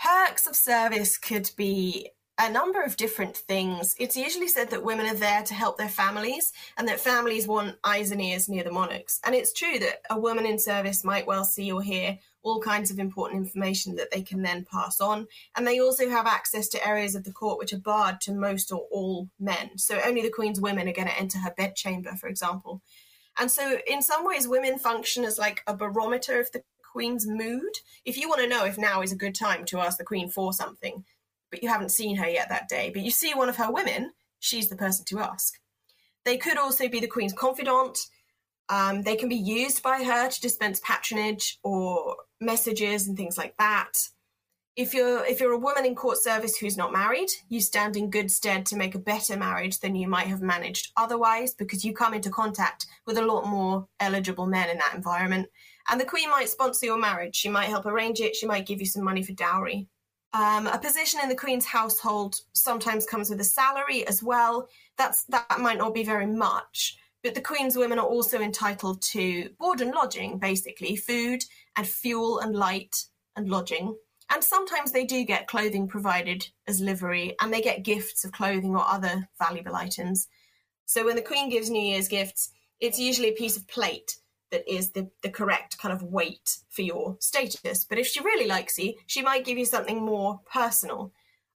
Perks 0.00 0.48
of 0.48 0.56
service 0.56 1.16
could 1.16 1.48
be 1.56 2.10
a 2.40 2.50
number 2.50 2.82
of 2.82 2.96
different 2.96 3.36
things. 3.36 3.94
It's 3.98 4.16
usually 4.16 4.48
said 4.48 4.70
that 4.70 4.82
women 4.82 5.06
are 5.06 5.14
there 5.14 5.42
to 5.42 5.54
help 5.54 5.76
their 5.76 5.90
families 5.90 6.52
and 6.78 6.88
that 6.88 6.98
families 6.98 7.46
want 7.46 7.76
eyes 7.84 8.10
and 8.10 8.22
ears 8.22 8.48
near 8.48 8.64
the 8.64 8.72
monarchs. 8.72 9.20
And 9.24 9.34
it's 9.34 9.52
true 9.52 9.78
that 9.78 10.00
a 10.08 10.18
woman 10.18 10.46
in 10.46 10.58
service 10.58 11.04
might 11.04 11.26
well 11.26 11.44
see 11.44 11.70
or 11.70 11.82
hear 11.82 12.18
all 12.42 12.58
kinds 12.58 12.90
of 12.90 12.98
important 12.98 13.44
information 13.44 13.96
that 13.96 14.10
they 14.10 14.22
can 14.22 14.40
then 14.40 14.64
pass 14.64 15.02
on. 15.02 15.26
And 15.54 15.66
they 15.66 15.80
also 15.80 16.08
have 16.08 16.26
access 16.26 16.68
to 16.68 16.86
areas 16.86 17.14
of 17.14 17.24
the 17.24 17.32
court 17.32 17.58
which 17.58 17.74
are 17.74 17.78
barred 17.78 18.22
to 18.22 18.32
most 18.32 18.72
or 18.72 18.86
all 18.90 19.28
men. 19.38 19.76
So 19.76 20.00
only 20.02 20.22
the 20.22 20.30
Queen's 20.30 20.60
women 20.60 20.88
are 20.88 20.94
going 20.94 21.08
to 21.08 21.18
enter 21.18 21.38
her 21.38 21.52
bedchamber, 21.54 22.16
for 22.16 22.28
example. 22.28 22.80
And 23.38 23.50
so, 23.50 23.78
in 23.86 24.02
some 24.02 24.26
ways, 24.26 24.48
women 24.48 24.78
function 24.78 25.24
as 25.24 25.38
like 25.38 25.62
a 25.66 25.74
barometer 25.74 26.40
of 26.40 26.50
the 26.52 26.62
Queen's 26.82 27.26
mood. 27.26 27.78
If 28.04 28.18
you 28.18 28.28
want 28.28 28.40
to 28.40 28.48
know 28.48 28.64
if 28.64 28.76
now 28.76 29.02
is 29.02 29.12
a 29.12 29.16
good 29.16 29.34
time 29.34 29.64
to 29.66 29.78
ask 29.78 29.96
the 29.98 30.04
Queen 30.04 30.28
for 30.28 30.52
something, 30.52 31.04
but 31.50 31.62
you 31.62 31.68
haven't 31.68 31.90
seen 31.90 32.16
her 32.16 32.28
yet 32.28 32.48
that 32.48 32.68
day, 32.68 32.90
but 32.92 33.02
you 33.02 33.10
see 33.10 33.34
one 33.34 33.48
of 33.48 33.56
her 33.56 33.70
women, 33.70 34.12
she's 34.38 34.68
the 34.68 34.76
person 34.76 35.04
to 35.06 35.20
ask. 35.20 35.54
They 36.24 36.36
could 36.36 36.58
also 36.58 36.88
be 36.88 37.00
the 37.00 37.06
Queen's 37.06 37.32
confidant. 37.32 37.98
Um, 38.68 39.02
they 39.02 39.16
can 39.16 39.28
be 39.28 39.36
used 39.36 39.82
by 39.82 40.02
her 40.02 40.28
to 40.28 40.40
dispense 40.40 40.80
patronage 40.84 41.58
or 41.62 42.16
messages 42.40 43.08
and 43.08 43.16
things 43.16 43.36
like 43.36 43.56
that. 43.58 43.92
If 44.76 44.94
you're 44.94 45.24
if 45.26 45.40
you're 45.40 45.52
a 45.52 45.58
woman 45.58 45.84
in 45.84 45.96
court 45.96 46.18
service 46.18 46.56
who's 46.56 46.76
not 46.76 46.92
married, 46.92 47.28
you 47.48 47.60
stand 47.60 47.96
in 47.96 48.08
good 48.08 48.30
stead 48.30 48.64
to 48.66 48.76
make 48.76 48.94
a 48.94 49.00
better 49.00 49.36
marriage 49.36 49.80
than 49.80 49.96
you 49.96 50.08
might 50.08 50.28
have 50.28 50.40
managed 50.40 50.92
otherwise 50.96 51.52
because 51.52 51.84
you 51.84 51.92
come 51.92 52.14
into 52.14 52.30
contact 52.30 52.86
with 53.04 53.18
a 53.18 53.26
lot 53.26 53.46
more 53.46 53.88
eligible 53.98 54.46
men 54.46 54.70
in 54.70 54.78
that 54.78 54.94
environment. 54.94 55.48
And 55.90 56.00
the 56.00 56.04
Queen 56.04 56.30
might 56.30 56.48
sponsor 56.48 56.86
your 56.86 56.98
marriage. 56.98 57.34
She 57.34 57.48
might 57.48 57.68
help 57.68 57.84
arrange 57.84 58.20
it. 58.20 58.36
She 58.36 58.46
might 58.46 58.66
give 58.66 58.78
you 58.78 58.86
some 58.86 59.02
money 59.02 59.24
for 59.24 59.32
dowry. 59.32 59.88
Um, 60.32 60.68
a 60.68 60.78
position 60.78 61.20
in 61.22 61.28
the 61.28 61.34
Queen's 61.34 61.66
household 61.66 62.36
sometimes 62.52 63.04
comes 63.04 63.30
with 63.30 63.40
a 63.40 63.44
salary 63.44 64.06
as 64.06 64.22
well. 64.22 64.68
That's 64.96 65.24
that 65.24 65.58
might 65.58 65.78
not 65.78 65.94
be 65.94 66.04
very 66.04 66.26
much, 66.26 66.96
but 67.24 67.34
the 67.34 67.40
Queen's 67.40 67.76
women 67.76 67.98
are 67.98 68.06
also 68.06 68.40
entitled 68.40 69.02
to 69.02 69.50
board 69.58 69.80
and 69.80 69.92
lodging, 69.92 70.38
basically 70.38 70.94
food 70.94 71.42
and 71.76 71.86
fuel 71.86 72.38
and 72.38 72.54
light 72.54 73.04
and 73.34 73.48
lodging. 73.48 73.96
And 74.32 74.44
sometimes 74.44 74.92
they 74.92 75.04
do 75.04 75.24
get 75.24 75.48
clothing 75.48 75.88
provided 75.88 76.48
as 76.68 76.80
livery, 76.80 77.34
and 77.40 77.52
they 77.52 77.60
get 77.60 77.82
gifts 77.82 78.24
of 78.24 78.30
clothing 78.30 78.76
or 78.76 78.86
other 78.86 79.28
valuable 79.40 79.74
items. 79.74 80.28
So 80.86 81.04
when 81.04 81.16
the 81.16 81.22
Queen 81.22 81.50
gives 81.50 81.70
New 81.70 81.82
Year's 81.82 82.06
gifts, 82.06 82.50
it's 82.78 83.00
usually 83.00 83.30
a 83.30 83.32
piece 83.32 83.56
of 83.56 83.66
plate 83.66 84.16
that 84.50 84.70
is 84.72 84.90
the, 84.90 85.08
the 85.22 85.30
correct 85.30 85.78
kind 85.78 85.92
of 85.92 86.02
weight 86.02 86.58
for 86.70 86.82
your 86.82 87.16
status. 87.20 87.84
But 87.84 87.98
if 87.98 88.06
she 88.06 88.22
really 88.22 88.46
likes 88.46 88.78
you, 88.78 88.94
she 89.06 89.22
might 89.22 89.44
give 89.44 89.58
you 89.58 89.64
something 89.64 90.04
more 90.04 90.40
personal. 90.52 91.12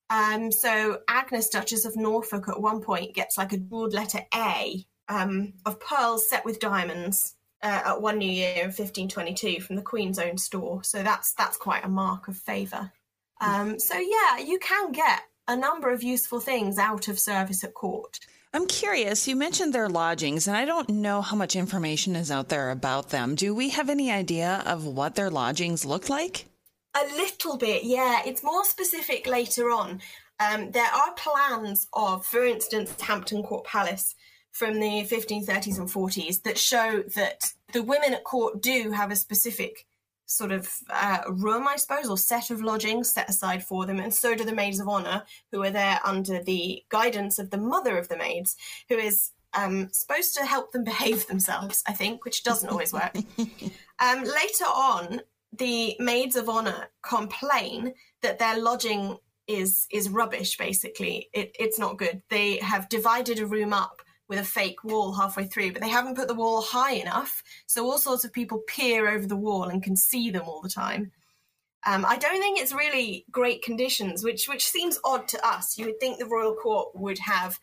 Um, 0.10 0.52
so 0.52 1.00
Agnes, 1.08 1.50
Duchess 1.50 1.86
of 1.86 1.96
Norfolk, 1.96 2.48
at 2.48 2.62
one 2.62 2.82
point 2.82 3.16
gets 3.16 3.38
like 3.38 3.54
a 3.54 3.58
jeweled 3.58 3.94
letter 3.94 4.22
A 4.34 4.86
um, 5.10 5.54
of 5.66 5.80
pearls 5.80 6.30
set 6.30 6.46
with 6.46 6.60
diamonds 6.60 7.36
uh, 7.64 7.82
at 7.86 8.02
one 8.02 8.20
New 8.20 8.30
Year 8.30 8.58
in 8.58 8.68
1522 8.68 9.62
from 9.62 9.76
the 9.76 9.82
Queen's 9.82 10.20
own 10.20 10.38
store. 10.38 10.84
So 10.84 11.02
that's 11.02 11.34
that's 11.34 11.58
quite 11.58 11.84
a 11.84 11.90
mark 11.90 12.28
of 12.28 12.38
favour. 12.38 12.92
Um, 13.42 13.80
so 13.80 13.96
yeah, 13.98 14.38
you 14.38 14.60
can 14.60 14.92
get 14.92 15.22
a 15.48 15.56
number 15.56 15.92
of 15.92 16.04
useful 16.04 16.40
things 16.40 16.78
out 16.78 17.08
of 17.08 17.20
service 17.20 17.64
at 17.64 17.74
court. 17.74 18.20
I'm 18.56 18.68
curious, 18.68 19.28
you 19.28 19.36
mentioned 19.36 19.74
their 19.74 19.90
lodgings, 19.90 20.48
and 20.48 20.56
I 20.56 20.64
don't 20.64 20.88
know 20.88 21.22
how 21.22 21.36
much 21.36 21.58
information 21.58 22.16
is 22.16 22.32
out 22.32 22.48
there 22.48 22.72
about 22.72 23.10
them. 23.10 23.36
Do 23.36 23.54
we 23.54 23.68
have 23.72 23.90
any 23.90 24.10
idea 24.10 24.64
of 24.66 24.86
what 24.86 25.16
their 25.16 25.30
lodgings 25.30 25.84
looked 25.84 26.10
like? 26.10 26.46
A 26.96 27.04
little 27.18 27.58
bit, 27.58 27.84
yeah. 27.84 28.22
It's 28.26 28.44
more 28.44 28.64
specific 28.64 29.28
later 29.28 29.70
on. 29.72 30.00
Um, 30.40 30.72
there 30.72 30.88
are 30.88 31.12
plans 31.16 31.86
of, 31.92 32.26
for 32.26 32.46
instance, 32.46 32.96
Hampton 33.02 33.44
Court 33.44 33.66
Palace 33.66 34.16
from 34.54 34.80
the 34.80 35.06
1530s 35.06 35.78
and 35.78 35.90
40s 35.90 36.44
that 36.44 36.58
show 36.58 37.04
that 37.14 37.52
the 37.74 37.84
women 37.84 38.14
at 38.14 38.24
court 38.24 38.62
do 38.62 38.92
have 38.92 39.12
a 39.12 39.18
specific 39.18 39.86
sort 40.26 40.52
of 40.52 40.70
uh, 40.90 41.20
room, 41.30 41.68
I 41.68 41.76
suppose, 41.76 42.10
or 42.10 42.18
set 42.18 42.50
of 42.50 42.62
lodgings 42.62 43.12
set 43.12 43.30
aside 43.30 43.64
for 43.64 43.86
them, 43.86 44.00
and 44.00 44.14
so 44.14 44.36
do 44.36 44.44
the 44.44 44.54
maids 44.54 44.80
of 44.80 44.88
honor, 44.88 45.24
who 45.52 45.64
are 45.64 45.72
there 45.72 46.00
under 46.04 46.42
the 46.44 46.84
guidance 46.90 47.40
of 47.40 47.50
the 47.50 47.58
mother 47.58 47.98
of 47.98 48.08
the 48.08 48.18
maids, 48.18 48.56
who 48.90 48.96
is 48.96 49.32
um, 49.54 49.90
supposed 49.92 50.36
to 50.36 50.46
help 50.46 50.72
them 50.72 50.84
behave 50.86 51.28
themselves, 51.28 51.84
I 51.88 51.94
think, 51.94 52.26
which 52.26 52.44
doesn't 52.44 52.70
always 52.70 52.94
work. 52.94 53.16
um, 54.00 54.24
later 54.24 54.66
on, 54.66 55.22
the 55.58 55.96
maids 56.00 56.36
of 56.36 56.50
honor 56.50 56.90
complain 57.02 57.94
that 58.22 58.40
their 58.40 58.60
lodging 58.60 59.18
is 59.48 59.88
is 59.92 60.10
rubbish. 60.10 60.58
Basically, 60.58 61.30
it, 61.34 61.56
it's 61.60 61.80
not 61.80 61.98
good. 61.98 62.22
They 62.30 62.58
have 62.58 62.90
divided 62.90 63.40
a 63.40 63.46
room 63.46 63.74
up 63.74 64.02
with 64.28 64.40
a 64.40 64.44
fake 64.44 64.84
wall 64.84 65.14
halfway 65.14 65.46
through, 65.46 65.72
but 65.72 65.82
they 65.82 65.90
haven't 65.90 66.16
put 66.16 66.28
the 66.28 66.34
wall 66.34 66.62
high 66.62 66.94
enough, 66.94 67.44
so 67.68 67.86
all 67.86 67.98
sorts 67.98 68.26
of 68.26 68.34
people 68.34 68.64
peer 68.68 69.08
over 69.10 69.28
the 69.28 69.36
wall 69.36 69.66
and 69.66 69.84
can 69.84 69.96
see 69.96 70.32
them 70.32 70.44
all 70.48 70.62
the 70.62 70.70
time. 70.70 71.12
Um, 71.86 72.04
I 72.06 72.18
don't 72.18 72.40
think 72.40 72.60
it's 72.60 72.74
really 72.74 73.26
great 73.30 73.62
conditions, 73.62 74.24
which 74.24 74.48
which 74.48 74.68
seems 74.68 75.00
odd 75.04 75.28
to 75.30 75.48
us. 75.48 75.78
You 75.78 75.86
would 75.86 76.00
think 76.00 76.18
the 76.18 76.26
royal 76.26 76.56
court 76.56 76.96
would 76.96 77.20
have 77.20 77.60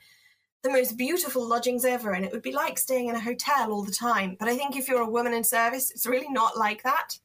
the 0.62 0.70
most 0.70 0.96
beautiful 0.96 1.44
lodgings 1.44 1.84
ever, 1.84 2.12
and 2.12 2.24
it 2.24 2.30
would 2.30 2.42
be 2.42 2.52
like 2.52 2.78
staying 2.78 3.08
in 3.08 3.16
a 3.16 3.20
hotel 3.20 3.72
all 3.72 3.82
the 3.82 3.92
time. 3.92 4.36
But 4.38 4.48
I 4.48 4.56
think 4.56 4.76
if 4.76 4.86
you're 4.86 5.02
a 5.02 5.10
woman 5.10 5.34
in 5.34 5.42
service, 5.42 5.90
it's 5.90 6.06
really 6.06 6.28
not 6.28 6.56
like 6.56 6.84
that. 6.84 7.18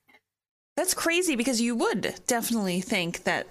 That's 0.75 0.95
crazy 0.95 1.35
because 1.35 1.61
you 1.61 1.75
would 1.75 2.15
definitely 2.25 2.81
think 2.81 3.23
that 3.25 3.47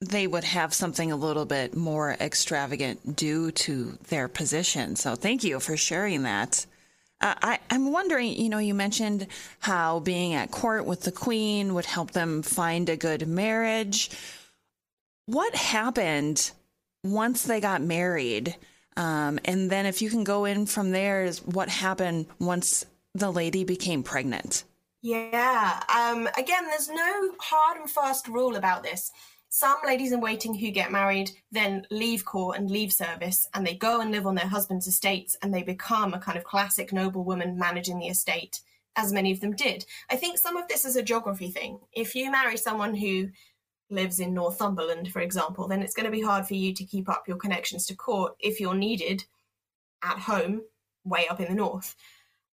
they 0.00 0.26
would 0.26 0.44
have 0.44 0.74
something 0.74 1.10
a 1.10 1.16
little 1.16 1.46
bit 1.46 1.74
more 1.74 2.16
extravagant 2.20 3.16
due 3.16 3.50
to 3.50 3.98
their 4.08 4.28
position. 4.28 4.96
So 4.96 5.14
thank 5.14 5.42
you 5.42 5.58
for 5.58 5.76
sharing 5.76 6.22
that. 6.24 6.66
Uh, 7.20 7.34
I, 7.42 7.58
I'm 7.70 7.92
wondering, 7.92 8.34
you 8.34 8.50
know, 8.50 8.58
you 8.58 8.74
mentioned 8.74 9.26
how 9.60 10.00
being 10.00 10.34
at 10.34 10.50
court 10.50 10.84
with 10.84 11.02
the 11.02 11.12
queen 11.12 11.72
would 11.72 11.86
help 11.86 12.10
them 12.10 12.42
find 12.42 12.88
a 12.90 12.96
good 12.96 13.26
marriage. 13.26 14.10
What 15.24 15.54
happened 15.54 16.50
once 17.02 17.42
they 17.42 17.60
got 17.60 17.80
married? 17.80 18.54
Um, 18.98 19.38
and 19.44 19.70
then, 19.70 19.86
if 19.86 20.00
you 20.00 20.08
can 20.08 20.24
go 20.24 20.44
in 20.46 20.66
from 20.66 20.90
there, 20.90 21.24
is 21.24 21.44
what 21.44 21.68
happened 21.68 22.26
once 22.38 22.86
the 23.14 23.30
lady 23.30 23.64
became 23.64 24.02
pregnant? 24.02 24.64
Yeah. 25.02 25.82
Um, 25.94 26.28
again, 26.38 26.66
there's 26.66 26.88
no 26.88 27.32
hard 27.38 27.78
and 27.78 27.90
fast 27.90 28.26
rule 28.28 28.56
about 28.56 28.82
this 28.82 29.12
some 29.48 29.76
ladies 29.86 30.12
in 30.12 30.20
waiting 30.20 30.54
who 30.54 30.70
get 30.70 30.92
married 30.92 31.30
then 31.52 31.86
leave 31.90 32.24
court 32.24 32.58
and 32.58 32.70
leave 32.70 32.92
service 32.92 33.48
and 33.54 33.66
they 33.66 33.74
go 33.74 34.00
and 34.00 34.10
live 34.10 34.26
on 34.26 34.34
their 34.34 34.46
husband's 34.46 34.86
estates 34.86 35.36
and 35.42 35.52
they 35.52 35.62
become 35.62 36.14
a 36.14 36.18
kind 36.18 36.36
of 36.36 36.44
classic 36.44 36.92
noblewoman 36.92 37.56
managing 37.56 37.98
the 37.98 38.08
estate, 38.08 38.60
as 38.96 39.12
many 39.12 39.32
of 39.32 39.40
them 39.40 39.54
did. 39.54 39.84
I 40.10 40.16
think 40.16 40.38
some 40.38 40.56
of 40.56 40.68
this 40.68 40.84
is 40.84 40.96
a 40.96 41.02
geography 41.02 41.50
thing. 41.50 41.78
If 41.92 42.14
you 42.14 42.30
marry 42.30 42.56
someone 42.56 42.94
who 42.94 43.28
lives 43.88 44.18
in 44.18 44.34
Northumberland, 44.34 45.12
for 45.12 45.20
example, 45.20 45.68
then 45.68 45.82
it's 45.82 45.94
going 45.94 46.06
to 46.06 46.12
be 46.12 46.22
hard 46.22 46.46
for 46.46 46.54
you 46.54 46.74
to 46.74 46.84
keep 46.84 47.08
up 47.08 47.28
your 47.28 47.36
connections 47.36 47.86
to 47.86 47.94
court 47.94 48.34
if 48.40 48.60
you're 48.60 48.74
needed 48.74 49.24
at 50.02 50.18
home, 50.18 50.62
way 51.04 51.28
up 51.28 51.40
in 51.40 51.48
the 51.48 51.54
north. 51.54 51.94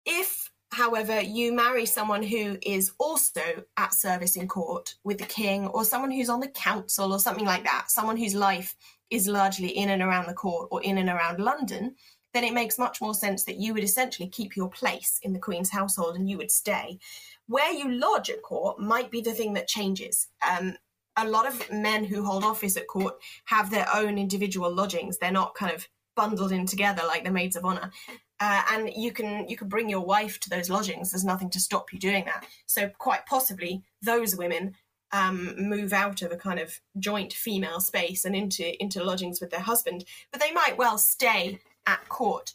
If 0.05 0.51
However, 0.71 1.19
you 1.19 1.51
marry 1.51 1.85
someone 1.85 2.21
who 2.21 2.57
is 2.61 2.91
also 2.99 3.63
at 3.77 3.93
service 3.93 4.35
in 4.35 4.47
court 4.47 4.95
with 5.03 5.17
the 5.17 5.25
king, 5.25 5.67
or 5.67 5.83
someone 5.83 6.11
who's 6.11 6.29
on 6.29 6.39
the 6.39 6.47
council, 6.49 7.11
or 7.11 7.19
something 7.19 7.45
like 7.45 7.63
that, 7.63 7.89
someone 7.89 8.17
whose 8.17 8.35
life 8.35 8.75
is 9.09 9.27
largely 9.27 9.69
in 9.69 9.89
and 9.89 10.01
around 10.01 10.27
the 10.27 10.33
court 10.33 10.67
or 10.71 10.81
in 10.83 10.97
and 10.97 11.09
around 11.09 11.39
London, 11.39 11.95
then 12.33 12.43
it 12.43 12.53
makes 12.53 12.77
much 12.77 13.01
more 13.01 13.15
sense 13.15 13.43
that 13.45 13.57
you 13.57 13.73
would 13.73 13.83
essentially 13.83 14.29
keep 14.29 14.55
your 14.55 14.69
place 14.69 15.19
in 15.23 15.33
the 15.33 15.39
Queen's 15.39 15.69
household 15.69 16.15
and 16.15 16.29
you 16.29 16.37
would 16.37 16.51
stay. 16.51 16.99
Where 17.47 17.71
you 17.71 17.91
lodge 17.91 18.29
at 18.29 18.43
court 18.43 18.79
might 18.79 19.09
be 19.09 19.21
the 19.21 19.33
thing 19.33 19.53
that 19.53 19.67
changes. 19.67 20.27
Um, 20.47 20.77
a 21.17 21.27
lot 21.27 21.47
of 21.47 21.71
men 21.71 22.03
who 22.03 22.23
hold 22.23 22.43
office 22.43 22.77
at 22.77 22.87
court 22.87 23.15
have 23.45 23.71
their 23.71 23.87
own 23.93 24.17
individual 24.17 24.73
lodgings. 24.73 25.17
They're 25.17 25.31
not 25.31 25.55
kind 25.55 25.73
of 25.73 25.87
bundled 26.15 26.51
in 26.51 26.65
together 26.65 27.01
like 27.07 27.23
the 27.23 27.31
maids 27.31 27.55
of 27.55 27.65
honor. 27.65 27.91
Uh, 28.39 28.61
and 28.71 28.91
you 28.95 29.11
can 29.11 29.47
you 29.49 29.57
can 29.57 29.67
bring 29.67 29.89
your 29.89 30.05
wife 30.05 30.39
to 30.39 30.49
those 30.49 30.69
lodgings. 30.69 31.11
There's 31.11 31.25
nothing 31.25 31.49
to 31.51 31.59
stop 31.59 31.91
you 31.91 31.99
doing 31.99 32.25
that. 32.25 32.45
So 32.65 32.89
quite 32.97 33.25
possibly 33.25 33.83
those 34.01 34.35
women 34.35 34.75
um, 35.11 35.55
move 35.57 35.91
out 35.91 36.21
of 36.21 36.31
a 36.31 36.37
kind 36.37 36.59
of 36.59 36.79
joint 36.99 37.33
female 37.33 37.79
space 37.79 38.25
and 38.25 38.35
into 38.35 38.81
into 38.81 39.03
lodgings 39.03 39.41
with 39.41 39.49
their 39.49 39.59
husband, 39.59 40.05
but 40.31 40.39
they 40.39 40.51
might 40.51 40.77
well 40.77 40.97
stay 40.97 41.59
at 41.85 42.07
court. 42.09 42.53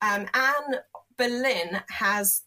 Um, 0.00 0.26
Anne 0.34 0.76
Boleyn 1.18 1.82
has 1.88 2.42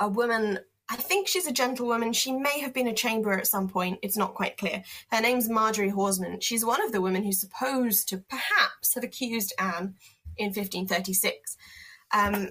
a 0.00 0.08
woman. 0.08 0.60
I 0.90 0.96
think 0.96 1.28
she's 1.28 1.46
a 1.46 1.52
gentlewoman. 1.52 2.12
She 2.12 2.32
may 2.32 2.60
have 2.60 2.72
been 2.72 2.88
a 2.88 2.92
chamberer 2.92 3.38
at 3.38 3.46
some 3.46 3.68
point. 3.68 3.98
It's 4.02 4.16
not 4.16 4.34
quite 4.34 4.56
clear. 4.56 4.82
Her 5.10 5.20
name's 5.20 5.48
Marjorie 5.48 5.90
Horsman. 5.90 6.40
She's 6.40 6.64
one 6.64 6.82
of 6.82 6.92
the 6.92 7.02
women 7.02 7.24
who's 7.24 7.40
supposed 7.40 8.08
to 8.08 8.18
perhaps 8.18 8.94
have 8.94 9.04
accused 9.04 9.52
Anne 9.58 9.96
in 10.38 10.46
1536. 10.46 11.56
Um, 12.12 12.50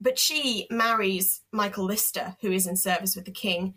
but 0.00 0.18
she 0.18 0.66
marries 0.70 1.42
Michael 1.52 1.84
Lister, 1.84 2.36
who 2.40 2.52
is 2.52 2.66
in 2.66 2.76
service 2.76 3.16
with 3.16 3.24
the 3.24 3.30
king 3.30 3.74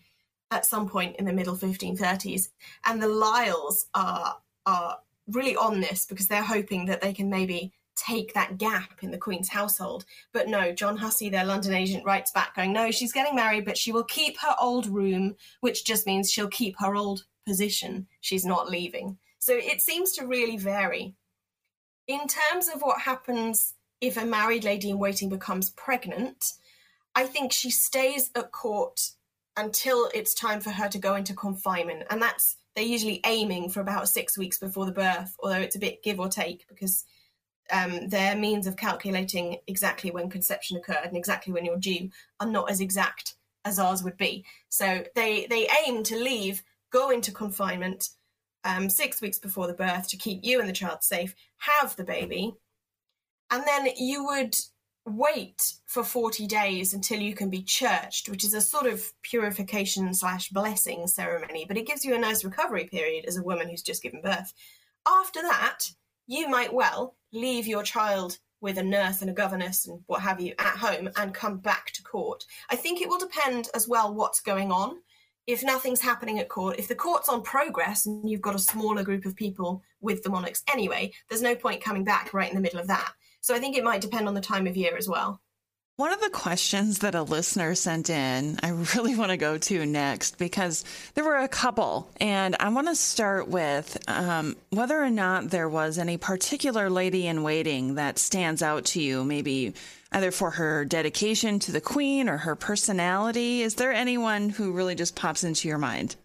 at 0.51 0.65
some 0.65 0.87
point 0.87 1.15
in 1.17 1.25
the 1.25 1.33
middle 1.33 1.55
1530s. 1.55 2.49
And 2.85 3.01
the 3.01 3.07
Lisles 3.07 3.85
are, 3.93 4.37
are 4.65 4.97
really 5.27 5.55
on 5.55 5.81
this 5.81 6.05
because 6.05 6.27
they're 6.27 6.43
hoping 6.43 6.85
that 6.85 7.01
they 7.01 7.13
can 7.13 7.29
maybe 7.29 7.73
take 7.95 8.33
that 8.33 8.57
gap 8.57 9.01
in 9.01 9.11
the 9.11 9.17
Queen's 9.17 9.49
household. 9.49 10.05
But 10.31 10.47
no, 10.47 10.71
John 10.71 10.97
Hussey, 10.97 11.29
their 11.29 11.45
London 11.45 11.73
agent, 11.73 12.05
writes 12.05 12.31
back 12.31 12.55
going, 12.55 12.71
no, 12.71 12.91
she's 12.91 13.13
getting 13.13 13.35
married, 13.35 13.65
but 13.65 13.77
she 13.77 13.91
will 13.91 14.03
keep 14.03 14.37
her 14.39 14.55
old 14.61 14.87
room, 14.87 15.35
which 15.61 15.83
just 15.83 16.05
means 16.05 16.31
she'll 16.31 16.47
keep 16.47 16.75
her 16.79 16.95
old 16.95 17.25
position. 17.45 18.07
She's 18.21 18.45
not 18.45 18.69
leaving. 18.69 19.17
So 19.39 19.53
it 19.55 19.81
seems 19.81 20.11
to 20.13 20.27
really 20.27 20.57
vary. 20.57 21.15
In 22.07 22.21
terms 22.27 22.69
of 22.73 22.81
what 22.81 23.01
happens 23.01 23.73
if 24.01 24.17
a 24.17 24.25
married 24.25 24.63
lady 24.63 24.89
in 24.89 24.99
waiting 24.99 25.29
becomes 25.29 25.71
pregnant, 25.71 26.53
I 27.15 27.25
think 27.25 27.51
she 27.51 27.71
stays 27.71 28.29
at 28.35 28.51
court 28.51 29.11
until 29.55 30.09
it's 30.13 30.35
time 30.35 30.61
for 30.61 30.69
her 30.69 30.87
to 30.89 30.99
go 30.99 31.15
into 31.15 31.33
confinement. 31.33 32.03
And 32.09 32.21
that's, 32.21 32.57
they're 32.75 32.85
usually 32.85 33.21
aiming 33.25 33.69
for 33.69 33.81
about 33.81 34.07
six 34.07 34.37
weeks 34.37 34.59
before 34.59 34.85
the 34.85 34.91
birth, 34.91 35.35
although 35.39 35.59
it's 35.59 35.75
a 35.75 35.79
bit 35.79 36.03
give 36.03 36.19
or 36.19 36.29
take 36.29 36.67
because 36.67 37.05
um, 37.71 38.07
their 38.09 38.35
means 38.35 38.67
of 38.67 38.77
calculating 38.77 39.57
exactly 39.65 40.11
when 40.11 40.29
conception 40.29 40.77
occurred 40.77 41.05
and 41.05 41.17
exactly 41.17 41.51
when 41.51 41.65
you're 41.65 41.77
due 41.77 42.09
are 42.39 42.47
not 42.47 42.69
as 42.69 42.81
exact 42.81 43.33
as 43.65 43.79
ours 43.79 44.03
would 44.03 44.17
be. 44.17 44.45
So 44.69 45.03
they, 45.15 45.47
they 45.49 45.67
aim 45.85 46.03
to 46.03 46.15
leave, 46.17 46.63
go 46.91 47.09
into 47.09 47.31
confinement 47.31 48.09
um, 48.63 48.89
six 48.89 49.21
weeks 49.21 49.39
before 49.39 49.67
the 49.67 49.73
birth 49.73 50.07
to 50.09 50.17
keep 50.17 50.41
you 50.43 50.59
and 50.59 50.69
the 50.69 50.73
child 50.73 51.03
safe, 51.03 51.35
have 51.57 51.95
the 51.95 52.03
baby, 52.03 52.53
and 53.51 53.63
then 53.65 53.87
you 53.97 54.25
would 54.25 54.55
wait 55.07 55.73
for 55.85 56.03
40 56.03 56.47
days 56.47 56.93
until 56.93 57.19
you 57.19 57.33
can 57.33 57.49
be 57.49 57.63
churched, 57.63 58.29
which 58.29 58.43
is 58.43 58.53
a 58.53 58.61
sort 58.61 58.85
of 58.85 59.01
purification 59.23 60.13
slash 60.13 60.49
blessing 60.49 61.07
ceremony, 61.07 61.65
but 61.65 61.77
it 61.77 61.87
gives 61.87 62.03
you 62.03 62.13
a 62.13 62.19
nice 62.19 62.43
recovery 62.43 62.85
period 62.85 63.25
as 63.25 63.37
a 63.37 63.43
woman 63.43 63.69
who's 63.69 63.81
just 63.81 64.03
given 64.03 64.21
birth. 64.21 64.53
After 65.07 65.41
that, 65.43 65.79
you 66.27 66.49
might 66.49 66.73
well 66.73 67.15
leave 67.31 67.67
your 67.67 67.83
child 67.83 68.37
with 68.59 68.77
a 68.77 68.83
nurse 68.83 69.21
and 69.21 69.29
a 69.29 69.33
governess 69.33 69.87
and 69.87 70.01
what 70.07 70.21
have 70.21 70.41
you 70.41 70.53
at 70.59 70.77
home 70.77 71.09
and 71.15 71.33
come 71.33 71.57
back 71.57 71.91
to 71.93 72.03
court. 72.03 72.43
I 72.69 72.75
think 72.75 73.01
it 73.01 73.07
will 73.07 73.19
depend 73.19 73.69
as 73.73 73.87
well 73.87 74.13
what's 74.13 74.41
going 74.41 74.71
on. 74.71 74.97
If 75.45 75.63
nothing's 75.63 76.01
happening 76.01 76.39
at 76.39 76.49
court, 76.49 76.77
if 76.77 76.89
the 76.89 76.95
court's 76.95 77.29
on 77.29 77.41
progress 77.41 78.05
and 78.05 78.29
you've 78.29 78.41
got 78.41 78.55
a 78.55 78.59
smaller 78.59 79.03
group 79.03 79.25
of 79.25 79.35
people 79.35 79.81
with 80.01 80.23
the 80.23 80.29
monarchs 80.29 80.63
anyway, 80.71 81.13
there's 81.29 81.41
no 81.41 81.55
point 81.55 81.83
coming 81.83 82.03
back 82.03 82.33
right 82.33 82.49
in 82.49 82.55
the 82.55 82.61
middle 82.61 82.79
of 82.79 82.87
that. 82.87 83.13
So 83.47 83.55
I 83.55 83.59
think 83.59 83.77
it 83.77 83.83
might 83.85 84.01
depend 84.01 84.27
on 84.27 84.33
the 84.33 84.41
time 84.41 84.67
of 84.67 84.75
year 84.75 84.97
as 84.97 85.07
well. 85.07 85.39
One 85.95 86.11
of 86.11 86.19
the 86.19 86.29
questions 86.29 86.99
that 86.99 87.15
a 87.15 87.23
listener 87.23 87.75
sent 87.75 88.09
in, 88.09 88.59
I 88.61 88.71
really 88.97 89.15
want 89.15 89.31
to 89.31 89.37
go 89.37 89.57
to 89.57 89.85
next 89.85 90.37
because 90.37 90.83
there 91.13 91.23
were 91.23 91.37
a 91.37 91.47
couple. 91.47 92.09
And 92.19 92.57
I 92.59 92.67
want 92.67 92.87
to 92.87 92.95
start 92.95 93.47
with 93.47 93.97
um, 94.09 94.57
whether 94.71 95.01
or 95.01 95.09
not 95.09 95.49
there 95.49 95.69
was 95.69 95.97
any 95.97 96.17
particular 96.17 96.89
lady 96.89 97.25
in 97.25 97.41
waiting 97.41 97.95
that 97.95 98.19
stands 98.19 98.61
out 98.61 98.83
to 98.87 99.01
you, 99.01 99.23
maybe 99.23 99.73
either 100.11 100.31
for 100.31 100.51
her 100.51 100.83
dedication 100.83 101.57
to 101.59 101.71
the 101.71 101.79
queen 101.79 102.27
or 102.27 102.35
her 102.35 102.55
personality. 102.57 103.61
Is 103.61 103.75
there 103.75 103.93
anyone 103.93 104.49
who 104.49 104.73
really 104.73 104.95
just 104.95 105.15
pops 105.15 105.45
into 105.45 105.69
your 105.69 105.77
mind? 105.77 106.17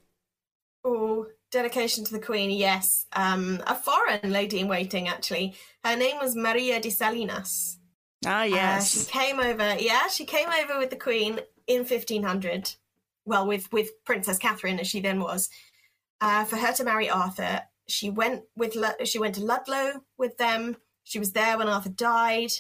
Oh, 0.85 1.29
dedication 1.53 2.05
to 2.05 2.13
the 2.13 2.19
queen, 2.19 2.51
yes. 2.51 3.07
Um, 3.13 3.63
a 3.67 3.75
foreign 3.75 4.33
lady 4.33 4.59
in 4.59 4.69
waiting, 4.69 5.09
actually. 5.09 5.55
Her 5.85 5.97
name 5.97 6.17
was 6.21 6.35
Maria 6.35 6.81
de 6.81 6.91
Salinas. 6.91 7.79
Ah, 8.27 8.45
yes. 8.45 8.97
Uh, 8.97 9.01
she 9.01 9.11
came 9.11 9.39
over, 9.39 9.77
yeah, 9.79 10.09
she 10.09 10.25
came 10.25 10.49
over 10.49 10.79
with 10.79 10.91
the 10.91 10.97
queen 10.97 11.39
in 11.67 11.81
1500. 11.81 12.75
Well, 13.25 13.47
with, 13.47 13.73
with 13.73 14.05
Princess 14.05 14.39
Catherine, 14.39 14.81
as 14.81 14.89
she 14.89 15.01
then 15.01 15.21
was, 15.21 15.49
uh, 16.21 16.45
for 16.45 16.57
her 16.57 16.73
to 16.73 16.85
marry 16.85 17.09
Arthur. 17.09 17.63
She 17.89 18.11
went 18.11 18.43
with 18.57 18.77
she 19.05 19.19
went 19.19 19.35
to 19.35 19.45
Ludlow 19.45 20.05
with 20.17 20.39
them. 20.39 20.77
She 21.05 21.19
was 21.19 21.33
there 21.33 21.59
when 21.59 21.69
Arthur 21.69 21.91
died 21.91 22.53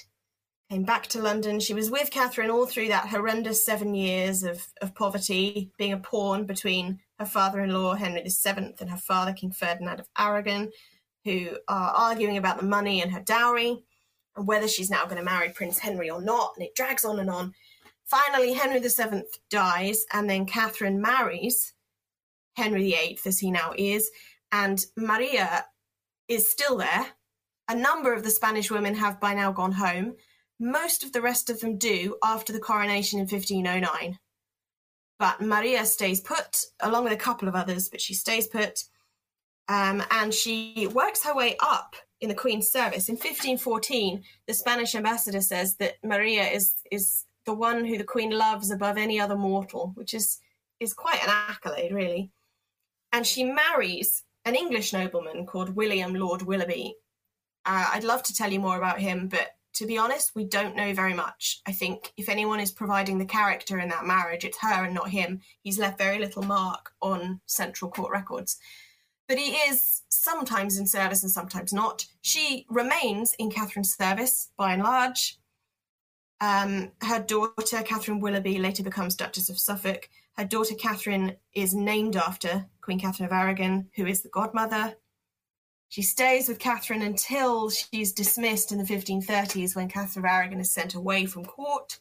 came 0.72 0.84
back 0.84 1.06
to 1.06 1.20
London. 1.20 1.60
She 1.60 1.74
was 1.74 1.90
with 1.90 2.10
Catherine 2.10 2.50
all 2.50 2.64
through 2.64 2.88
that 2.88 3.08
horrendous 3.08 3.62
seven 3.62 3.94
years 3.94 4.42
of, 4.42 4.66
of 4.80 4.94
poverty, 4.94 5.70
being 5.76 5.92
a 5.92 5.98
pawn 5.98 6.46
between 6.46 6.98
her 7.22 7.28
father 7.28 7.60
in 7.60 7.72
law, 7.72 7.94
Henry 7.94 8.22
VII, 8.22 8.74
and 8.80 8.90
her 8.90 8.96
father, 8.96 9.32
King 9.32 9.52
Ferdinand 9.52 10.00
of 10.00 10.08
Aragon, 10.18 10.70
who 11.24 11.50
are 11.68 11.94
arguing 11.94 12.36
about 12.36 12.58
the 12.58 12.66
money 12.66 13.00
and 13.00 13.12
her 13.12 13.20
dowry 13.20 13.84
and 14.34 14.46
whether 14.46 14.66
she's 14.66 14.90
now 14.90 15.04
going 15.04 15.18
to 15.18 15.22
marry 15.22 15.50
Prince 15.50 15.78
Henry 15.78 16.10
or 16.10 16.20
not. 16.20 16.54
And 16.56 16.66
it 16.66 16.74
drags 16.74 17.04
on 17.04 17.20
and 17.20 17.30
on. 17.30 17.52
Finally, 18.04 18.54
Henry 18.54 18.80
VII 18.80 19.22
dies, 19.50 20.04
and 20.12 20.28
then 20.28 20.46
Catherine 20.46 21.00
marries 21.00 21.74
Henry 22.56 22.90
VIII, 22.90 23.20
as 23.24 23.38
he 23.38 23.50
now 23.50 23.72
is, 23.78 24.10
and 24.50 24.84
Maria 24.96 25.66
is 26.28 26.50
still 26.50 26.76
there. 26.76 27.06
A 27.68 27.74
number 27.74 28.12
of 28.12 28.24
the 28.24 28.30
Spanish 28.30 28.70
women 28.70 28.96
have 28.96 29.20
by 29.20 29.32
now 29.32 29.52
gone 29.52 29.72
home 29.72 30.16
most 30.58 31.02
of 31.02 31.12
the 31.12 31.20
rest 31.20 31.50
of 31.50 31.60
them 31.60 31.76
do 31.76 32.16
after 32.22 32.52
the 32.52 32.60
coronation 32.60 33.18
in 33.18 33.26
1509. 33.26 34.18
But 35.22 35.40
Maria 35.40 35.86
stays 35.86 36.20
put, 36.20 36.64
along 36.80 37.04
with 37.04 37.12
a 37.12 37.16
couple 37.16 37.46
of 37.46 37.54
others, 37.54 37.88
but 37.88 38.00
she 38.00 38.12
stays 38.12 38.48
put. 38.48 38.82
Um, 39.68 40.02
and 40.10 40.34
she 40.34 40.88
works 40.92 41.22
her 41.22 41.32
way 41.32 41.54
up 41.60 41.94
in 42.20 42.28
the 42.28 42.34
Queen's 42.34 42.72
service. 42.72 43.08
In 43.08 43.14
1514, 43.14 44.24
the 44.48 44.52
Spanish 44.52 44.96
ambassador 44.96 45.40
says 45.40 45.76
that 45.76 45.98
Maria 46.02 46.42
is, 46.48 46.74
is 46.90 47.24
the 47.46 47.54
one 47.54 47.84
who 47.84 47.98
the 47.98 48.02
Queen 48.02 48.36
loves 48.36 48.72
above 48.72 48.98
any 48.98 49.20
other 49.20 49.36
mortal, 49.36 49.92
which 49.94 50.12
is, 50.12 50.40
is 50.80 50.92
quite 50.92 51.22
an 51.22 51.30
accolade, 51.30 51.92
really. 51.92 52.32
And 53.12 53.24
she 53.24 53.44
marries 53.44 54.24
an 54.44 54.56
English 54.56 54.92
nobleman 54.92 55.46
called 55.46 55.76
William 55.76 56.16
Lord 56.16 56.42
Willoughby. 56.42 56.96
Uh, 57.64 57.90
I'd 57.92 58.02
love 58.02 58.24
to 58.24 58.34
tell 58.34 58.50
you 58.50 58.58
more 58.58 58.76
about 58.76 58.98
him, 58.98 59.28
but 59.28 59.50
to 59.74 59.86
be 59.86 59.98
honest, 59.98 60.34
we 60.34 60.44
don't 60.44 60.76
know 60.76 60.92
very 60.94 61.14
much. 61.14 61.60
I 61.66 61.72
think 61.72 62.12
if 62.16 62.28
anyone 62.28 62.60
is 62.60 62.70
providing 62.70 63.18
the 63.18 63.24
character 63.24 63.78
in 63.78 63.88
that 63.88 64.04
marriage, 64.04 64.44
it's 64.44 64.58
her 64.58 64.84
and 64.84 64.94
not 64.94 65.08
him. 65.08 65.40
He's 65.62 65.78
left 65.78 65.98
very 65.98 66.18
little 66.18 66.42
mark 66.42 66.90
on 67.00 67.40
central 67.46 67.90
court 67.90 68.12
records. 68.12 68.58
But 69.28 69.38
he 69.38 69.52
is 69.52 70.02
sometimes 70.10 70.78
in 70.78 70.86
service 70.86 71.22
and 71.22 71.32
sometimes 71.32 71.72
not. 71.72 72.04
She 72.20 72.66
remains 72.68 73.34
in 73.38 73.50
Catherine's 73.50 73.94
service 73.94 74.50
by 74.56 74.74
and 74.74 74.82
large. 74.82 75.38
Um, 76.40 76.90
her 77.02 77.20
daughter, 77.20 77.82
Catherine 77.82 78.20
Willoughby, 78.20 78.58
later 78.58 78.82
becomes 78.82 79.14
Duchess 79.14 79.48
of 79.48 79.58
Suffolk. 79.58 80.08
Her 80.36 80.44
daughter, 80.44 80.74
Catherine, 80.74 81.36
is 81.54 81.74
named 81.74 82.16
after 82.16 82.66
Queen 82.80 82.98
Catherine 82.98 83.26
of 83.26 83.32
Aragon, 83.32 83.88
who 83.94 84.06
is 84.06 84.22
the 84.22 84.28
godmother 84.28 84.96
she 85.92 86.00
stays 86.00 86.48
with 86.48 86.58
Catherine 86.58 87.02
until 87.02 87.68
she's 87.68 88.14
dismissed 88.14 88.72
in 88.72 88.78
the 88.78 88.84
1530s 88.84 89.76
when 89.76 89.90
Catherine 89.90 90.24
of 90.24 90.30
Aragon 90.30 90.58
is 90.58 90.72
sent 90.72 90.94
away 90.94 91.26
from 91.26 91.44
court. 91.44 91.98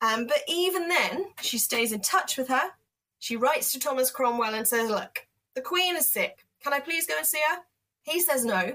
Um, 0.00 0.26
but 0.26 0.38
even 0.48 0.88
then, 0.88 1.26
she 1.42 1.58
stays 1.58 1.92
in 1.92 2.00
touch 2.00 2.38
with 2.38 2.48
her. 2.48 2.70
She 3.18 3.36
writes 3.36 3.72
to 3.72 3.78
Thomas 3.78 4.10
Cromwell 4.10 4.54
and 4.54 4.66
says, 4.66 4.88
Look, 4.88 5.26
the 5.54 5.60
Queen 5.60 5.96
is 5.96 6.10
sick. 6.10 6.46
Can 6.64 6.72
I 6.72 6.80
please 6.80 7.06
go 7.06 7.12
and 7.18 7.26
see 7.26 7.42
her? 7.50 7.58
He 8.04 8.20
says 8.20 8.42
no. 8.42 8.74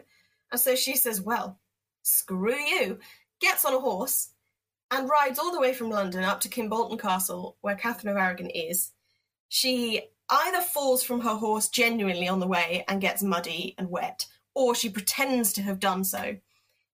And 0.51 0.62
so 0.62 0.75
she 0.75 0.95
says, 0.95 1.19
Well, 1.19 1.58
screw 2.03 2.53
you. 2.53 2.99
Gets 3.41 3.65
on 3.65 3.73
a 3.73 3.79
horse 3.79 4.29
and 4.91 5.10
rides 5.10 5.39
all 5.39 5.53
the 5.53 5.60
way 5.60 5.73
from 5.73 5.89
London 5.89 6.23
up 6.23 6.41
to 6.41 6.49
Kimbolton 6.49 6.99
Castle, 6.99 7.58
where 7.62 7.73
Catherine 7.73 8.12
of 8.12 8.21
Aragon 8.21 8.51
is. 8.51 8.91
She 9.49 10.03
either 10.29 10.62
falls 10.62 11.03
from 11.03 11.21
her 11.21 11.34
horse 11.34 11.67
genuinely 11.67 12.27
on 12.27 12.39
the 12.39 12.47
way 12.47 12.86
and 12.88 13.01
gets 13.01 13.23
muddy 13.23 13.73
and 13.79 13.89
wet, 13.89 14.27
or 14.56 14.74
she 14.74 14.89
pretends 14.89 15.54
to 15.54 15.62
have 15.62 15.80
done 15.80 16.04
so. 16.04 16.38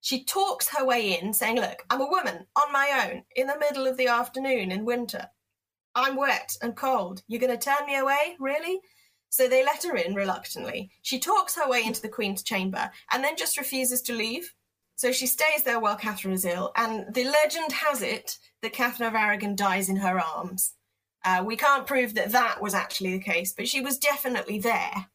She 0.02 0.26
talks 0.26 0.76
her 0.76 0.84
way 0.84 1.18
in, 1.18 1.32
saying, 1.32 1.58
Look, 1.58 1.86
I'm 1.90 2.02
a 2.02 2.10
woman 2.10 2.48
on 2.56 2.74
my 2.74 3.08
own 3.08 3.24
in 3.36 3.48
the 3.48 3.60
middle 3.60 3.88
of 3.88 3.98
the 3.98 4.08
afternoon 4.08 4.72
in 4.72 4.84
winter. 4.84 5.30
I'm 5.94 6.16
wet 6.16 6.58
and 6.62 6.76
cold. 6.76 7.22
You're 7.28 7.40
going 7.40 7.58
to 7.58 7.64
turn 7.64 7.86
me 7.86 7.96
away? 7.96 8.36
Really? 8.40 8.82
So 9.30 9.48
they 9.48 9.64
let 9.64 9.84
her 9.84 9.96
in 9.96 10.16
reluctantly. 10.16 10.92
She 11.04 11.20
talks 11.20 11.56
her 11.56 11.70
way 11.70 11.84
into 11.86 12.02
the 12.02 12.10
Queen's 12.10 12.44
chamber 12.44 12.92
and 13.14 13.24
then 13.24 13.38
just 13.38 13.58
refuses 13.58 14.02
to 14.04 14.14
leave. 14.14 14.54
So 14.96 15.12
she 15.12 15.28
stays 15.28 15.64
there 15.64 15.80
while 15.80 15.96
Catherine 15.96 16.34
is 16.34 16.46
ill, 16.46 16.72
and 16.76 17.12
the 17.14 17.24
legend 17.24 17.72
has 17.72 18.04
it 18.04 18.38
that 18.62 18.74
Catherine 18.74 19.10
of 19.10 19.16
Aragon 19.16 19.56
dies 19.56 19.90
in 19.90 19.96
her 19.96 20.20
arms. 20.20 20.74
Uh, 21.26 21.44
we 21.46 21.56
can't 21.56 21.88
prove 21.88 22.14
that 22.16 22.32
that 22.34 22.62
was 22.62 22.74
actually 22.74 23.14
the 23.14 23.24
case, 23.24 23.54
but 23.54 23.68
she 23.68 23.82
was 23.82 23.98
definitely 23.98 24.60
there 24.60 25.08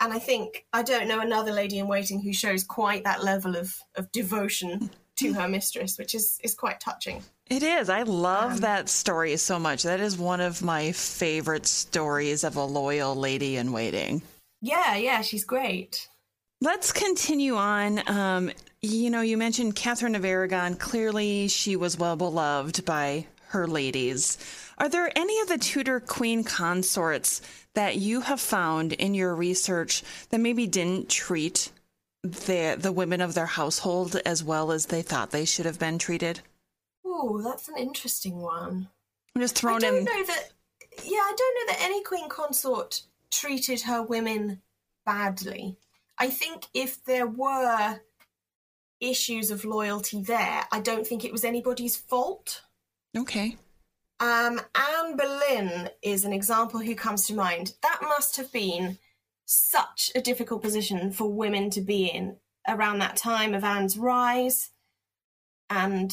and 0.00 0.12
I 0.12 0.18
think 0.18 0.66
I 0.72 0.82
don't 0.82 1.08
know 1.08 1.20
another 1.20 1.52
lady 1.52 1.78
in 1.78 1.88
waiting 1.88 2.20
who 2.20 2.32
shows 2.32 2.64
quite 2.64 3.04
that 3.04 3.24
level 3.24 3.56
of 3.56 3.74
of 3.94 4.10
devotion 4.12 4.90
to 5.16 5.32
her 5.34 5.48
mistress, 5.48 5.98
which 5.98 6.14
is 6.14 6.38
is 6.42 6.54
quite 6.54 6.80
touching. 6.80 7.22
It 7.48 7.62
is. 7.62 7.88
I 7.88 8.02
love 8.02 8.52
um, 8.52 8.58
that 8.58 8.88
story 8.88 9.36
so 9.36 9.58
much. 9.58 9.84
That 9.84 10.00
is 10.00 10.18
one 10.18 10.40
of 10.40 10.62
my 10.62 10.92
favorite 10.92 11.66
stories 11.66 12.42
of 12.42 12.56
a 12.56 12.64
loyal 12.64 13.14
lady 13.14 13.56
in 13.56 13.72
waiting. 13.72 14.22
Yeah, 14.60 14.96
yeah, 14.96 15.20
she's 15.20 15.44
great. 15.44 16.08
Let's 16.60 16.90
continue 16.90 17.54
on. 17.54 18.02
Um, 18.08 18.50
you 18.82 19.10
know, 19.10 19.20
you 19.20 19.36
mentioned 19.36 19.76
Catherine 19.76 20.14
of 20.14 20.24
Aragon. 20.24 20.74
Clearly, 20.74 21.48
she 21.48 21.76
was 21.76 21.98
well 21.98 22.16
beloved 22.16 22.84
by 22.84 23.26
her 23.48 23.66
ladies. 23.66 24.38
Are 24.78 24.88
there 24.88 25.10
any 25.16 25.38
of 25.40 25.48
the 25.48 25.58
Tudor 25.58 26.00
queen 26.00 26.44
consorts 26.44 27.40
that 27.76 27.96
you 27.96 28.22
have 28.22 28.40
found 28.40 28.94
in 28.94 29.14
your 29.14 29.34
research 29.34 30.02
that 30.30 30.40
maybe 30.40 30.66
didn't 30.66 31.10
treat 31.10 31.70
the 32.22 32.74
the 32.78 32.90
women 32.90 33.20
of 33.20 33.34
their 33.34 33.46
household 33.46 34.16
as 34.24 34.42
well 34.42 34.72
as 34.72 34.86
they 34.86 35.02
thought 35.02 35.30
they 35.30 35.44
should 35.44 35.66
have 35.66 35.78
been 35.78 35.98
treated? 35.98 36.40
Oh, 37.04 37.40
that's 37.44 37.68
an 37.68 37.76
interesting 37.76 38.38
one. 38.40 38.88
I'm 39.34 39.42
just 39.42 39.56
throwing 39.56 39.84
I 39.84 39.88
don't 39.88 39.98
in. 39.98 40.04
know 40.04 40.24
that. 40.24 40.48
Yeah, 41.04 41.18
I 41.18 41.34
don't 41.36 41.54
know 41.54 41.72
that 41.74 41.84
any 41.84 42.02
queen 42.02 42.28
consort 42.30 43.02
treated 43.30 43.82
her 43.82 44.02
women 44.02 44.62
badly. 45.04 45.76
I 46.18 46.30
think 46.30 46.64
if 46.72 47.04
there 47.04 47.26
were 47.26 48.00
issues 49.00 49.50
of 49.50 49.66
loyalty 49.66 50.22
there, 50.22 50.64
I 50.72 50.80
don't 50.80 51.06
think 51.06 51.24
it 51.26 51.32
was 51.32 51.44
anybody's 51.44 51.96
fault. 51.96 52.62
Okay. 53.14 53.56
Um, 54.18 54.60
Anne 54.74 55.16
Boleyn 55.16 55.90
is 56.02 56.24
an 56.24 56.32
example 56.32 56.80
who 56.80 56.94
comes 56.94 57.26
to 57.26 57.34
mind. 57.34 57.74
That 57.82 58.00
must 58.02 58.36
have 58.36 58.50
been 58.50 58.98
such 59.44 60.10
a 60.14 60.20
difficult 60.20 60.62
position 60.62 61.12
for 61.12 61.30
women 61.30 61.70
to 61.70 61.80
be 61.80 62.06
in 62.06 62.36
around 62.66 62.98
that 62.98 63.16
time 63.16 63.54
of 63.54 63.62
Anne's 63.62 63.96
rise 63.96 64.70
and 65.70 66.12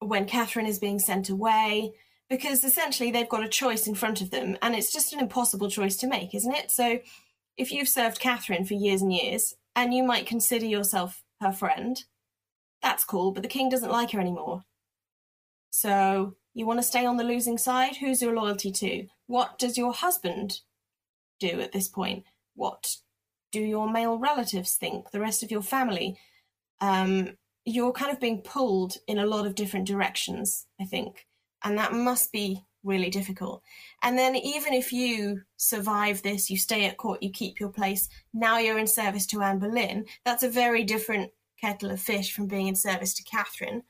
when 0.00 0.26
Catherine 0.26 0.66
is 0.66 0.78
being 0.78 0.98
sent 0.98 1.28
away, 1.28 1.94
because 2.28 2.64
essentially 2.64 3.10
they've 3.10 3.28
got 3.28 3.44
a 3.44 3.48
choice 3.48 3.86
in 3.86 3.94
front 3.94 4.20
of 4.20 4.30
them 4.30 4.56
and 4.60 4.74
it's 4.74 4.92
just 4.92 5.12
an 5.12 5.20
impossible 5.20 5.70
choice 5.70 5.96
to 5.98 6.06
make, 6.06 6.34
isn't 6.34 6.54
it? 6.54 6.70
So 6.70 6.98
if 7.56 7.70
you've 7.70 7.88
served 7.88 8.20
Catherine 8.20 8.64
for 8.64 8.74
years 8.74 9.02
and 9.02 9.12
years 9.12 9.54
and 9.76 9.94
you 9.94 10.02
might 10.02 10.26
consider 10.26 10.66
yourself 10.66 11.22
her 11.40 11.52
friend, 11.52 12.02
that's 12.82 13.04
cool, 13.04 13.30
but 13.30 13.42
the 13.42 13.48
king 13.48 13.68
doesn't 13.68 13.90
like 13.92 14.10
her 14.10 14.20
anymore. 14.20 14.64
So 15.70 16.34
you 16.54 16.66
want 16.66 16.78
to 16.78 16.84
stay 16.84 17.06
on 17.06 17.16
the 17.16 17.24
losing 17.24 17.58
side? 17.58 17.96
Who's 17.96 18.22
your 18.22 18.34
loyalty 18.34 18.70
to? 18.72 19.06
What 19.26 19.58
does 19.58 19.78
your 19.78 19.92
husband 19.92 20.60
do 21.40 21.60
at 21.60 21.72
this 21.72 21.88
point? 21.88 22.24
What 22.54 22.96
do 23.50 23.60
your 23.60 23.90
male 23.90 24.18
relatives 24.18 24.74
think? 24.74 25.10
The 25.10 25.20
rest 25.20 25.42
of 25.42 25.50
your 25.50 25.62
family? 25.62 26.18
Um, 26.80 27.36
you're 27.64 27.92
kind 27.92 28.12
of 28.12 28.20
being 28.20 28.42
pulled 28.42 28.96
in 29.06 29.18
a 29.18 29.26
lot 29.26 29.46
of 29.46 29.54
different 29.54 29.86
directions, 29.86 30.66
I 30.80 30.84
think. 30.84 31.26
And 31.64 31.78
that 31.78 31.92
must 31.92 32.32
be 32.32 32.64
really 32.82 33.10
difficult. 33.10 33.62
And 34.02 34.18
then, 34.18 34.34
even 34.34 34.72
if 34.74 34.92
you 34.92 35.42
survive 35.56 36.22
this, 36.22 36.50
you 36.50 36.56
stay 36.56 36.86
at 36.86 36.96
court, 36.96 37.22
you 37.22 37.30
keep 37.30 37.60
your 37.60 37.68
place, 37.68 38.08
now 38.34 38.58
you're 38.58 38.78
in 38.78 38.86
service 38.86 39.26
to 39.26 39.42
Anne 39.42 39.60
Boleyn, 39.60 40.04
that's 40.24 40.42
a 40.42 40.48
very 40.48 40.82
different 40.82 41.30
kettle 41.60 41.92
of 41.92 42.00
fish 42.00 42.34
from 42.34 42.48
being 42.48 42.66
in 42.66 42.74
service 42.74 43.14
to 43.14 43.22
Catherine. 43.22 43.82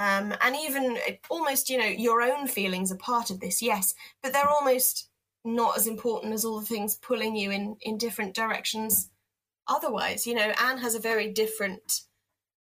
Um, 0.00 0.34
and 0.40 0.56
even 0.56 0.96
almost, 1.28 1.68
you 1.68 1.76
know, 1.76 1.84
your 1.84 2.22
own 2.22 2.46
feelings 2.46 2.90
are 2.90 2.96
part 2.96 3.28
of 3.28 3.38
this, 3.38 3.60
yes, 3.60 3.94
but 4.22 4.32
they're 4.32 4.48
almost 4.48 5.10
not 5.44 5.76
as 5.76 5.86
important 5.86 6.32
as 6.32 6.42
all 6.42 6.58
the 6.58 6.64
things 6.64 6.96
pulling 6.96 7.36
you 7.36 7.50
in 7.50 7.76
in 7.82 7.98
different 7.98 8.34
directions. 8.34 9.10
Otherwise, 9.68 10.26
you 10.26 10.34
know, 10.34 10.54
Anne 10.58 10.78
has 10.78 10.94
a 10.94 11.00
very 11.00 11.30
different 11.30 12.00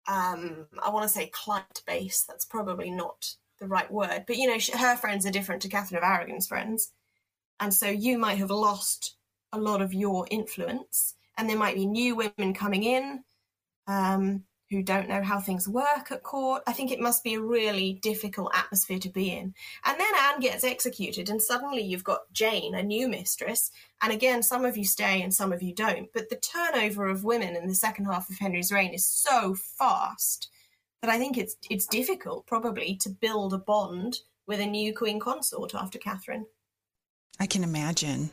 um, 0.06 0.68
I 0.84 0.90
want 0.90 1.08
to 1.08 1.14
say 1.14 1.28
client 1.28 1.82
base. 1.88 2.26
That's 2.28 2.44
probably 2.44 2.92
not 2.92 3.36
the 3.58 3.68
right 3.68 3.90
word, 3.90 4.26
but 4.28 4.36
you 4.36 4.48
know, 4.48 4.60
she, 4.60 4.78
her 4.78 4.98
friends 4.98 5.26
are 5.26 5.32
different 5.32 5.62
to 5.62 5.70
Catherine 5.70 6.00
of 6.00 6.04
Aragon's 6.04 6.48
friends, 6.48 6.92
and 7.62 7.74
so 7.74 7.88
you 7.88 8.18
might 8.18 8.40
have 8.40 8.52
lost 8.52 9.16
a 9.54 9.58
lot 9.58 9.82
of 9.82 9.94
your 9.94 10.28
influence, 10.30 11.16
and 11.38 11.50
there 11.50 11.58
might 11.58 11.76
be 11.76 11.86
new 11.86 12.18
women 12.18 12.54
coming 12.54 12.84
in. 12.84 13.24
Um, 13.88 14.44
who 14.74 14.84
don't 14.84 15.08
know 15.08 15.22
how 15.22 15.40
things 15.40 15.68
work 15.68 16.12
at 16.12 16.24
court. 16.24 16.64
I 16.68 16.74
think 16.74 16.92
it 16.92 17.00
must 17.00 17.24
be 17.24 17.36
a 17.36 17.42
really 17.42 17.94
difficult 18.02 18.52
atmosphere 18.54 19.00
to 19.00 19.10
be 19.10 19.32
in. 19.32 19.54
And 19.86 20.00
then 20.00 20.14
Anne 20.20 20.40
gets 20.40 20.64
executed, 20.64 21.30
and 21.30 21.42
suddenly 21.42 21.82
you've 21.82 22.04
got 22.04 22.34
Jane, 22.34 22.76
a 22.76 22.84
new 22.84 23.08
mistress. 23.08 23.72
And 24.02 24.12
again, 24.12 24.44
some 24.44 24.66
of 24.66 24.76
you 24.76 24.86
stay 24.86 25.22
and 25.22 25.34
some 25.34 25.54
of 25.54 25.62
you 25.62 25.74
don't. 25.74 26.12
But 26.12 26.30
the 26.30 26.36
turnover 26.36 27.08
of 27.08 27.24
women 27.24 27.56
in 27.56 27.68
the 27.68 27.76
second 27.76 28.06
half 28.06 28.30
of 28.30 28.40
Henry's 28.40 28.72
reign 28.72 28.94
is 28.94 29.06
so 29.06 29.56
fast 29.56 30.50
that 31.02 31.12
I 31.12 31.18
think 31.18 31.38
it's 31.38 31.56
it's 31.70 31.86
difficult 31.86 32.48
probably 32.48 32.96
to 32.98 33.10
build 33.10 33.54
a 33.54 33.58
bond 33.58 34.20
with 34.48 34.60
a 34.60 34.66
new 34.66 34.94
queen 34.94 35.20
consort 35.20 35.76
after 35.76 36.00
Catherine. 36.00 36.48
I 37.40 37.46
can 37.46 37.64
imagine. 37.64 38.32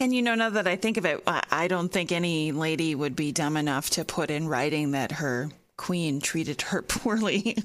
And 0.00 0.14
you 0.14 0.22
know, 0.22 0.34
now 0.34 0.50
that 0.50 0.66
I 0.66 0.76
think 0.76 0.96
of 0.96 1.04
it, 1.04 1.22
I 1.26 1.68
don't 1.68 1.90
think 1.90 2.10
any 2.10 2.52
lady 2.52 2.94
would 2.94 3.14
be 3.14 3.32
dumb 3.32 3.56
enough 3.56 3.90
to 3.90 4.04
put 4.04 4.30
in 4.30 4.48
writing 4.48 4.92
that 4.92 5.12
her 5.12 5.50
queen 5.78 6.20
treated 6.20 6.60
her 6.60 6.82
poorly. 6.88 7.56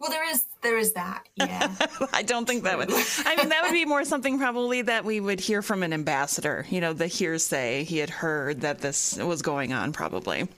Well, 0.00 0.10
there 0.10 0.28
is 0.28 0.44
there 0.62 0.78
is 0.78 0.94
that. 0.94 1.28
Yeah. 1.36 1.72
I 2.12 2.22
don't 2.22 2.46
think 2.46 2.64
that 2.64 2.78
would. 2.78 2.90
I 2.90 3.36
mean, 3.36 3.50
that 3.50 3.62
would 3.62 3.72
be 3.72 3.84
more 3.84 4.04
something 4.04 4.38
probably 4.38 4.82
that 4.82 5.04
we 5.04 5.20
would 5.20 5.38
hear 5.38 5.62
from 5.62 5.82
an 5.82 5.92
ambassador. 5.92 6.66
You 6.68 6.80
know, 6.80 6.92
the 6.92 7.06
hearsay 7.06 7.84
he 7.84 7.98
had 7.98 8.10
heard 8.10 8.62
that 8.62 8.80
this 8.80 9.16
was 9.16 9.42
going 9.42 9.72
on, 9.72 9.92
probably. 9.92 10.48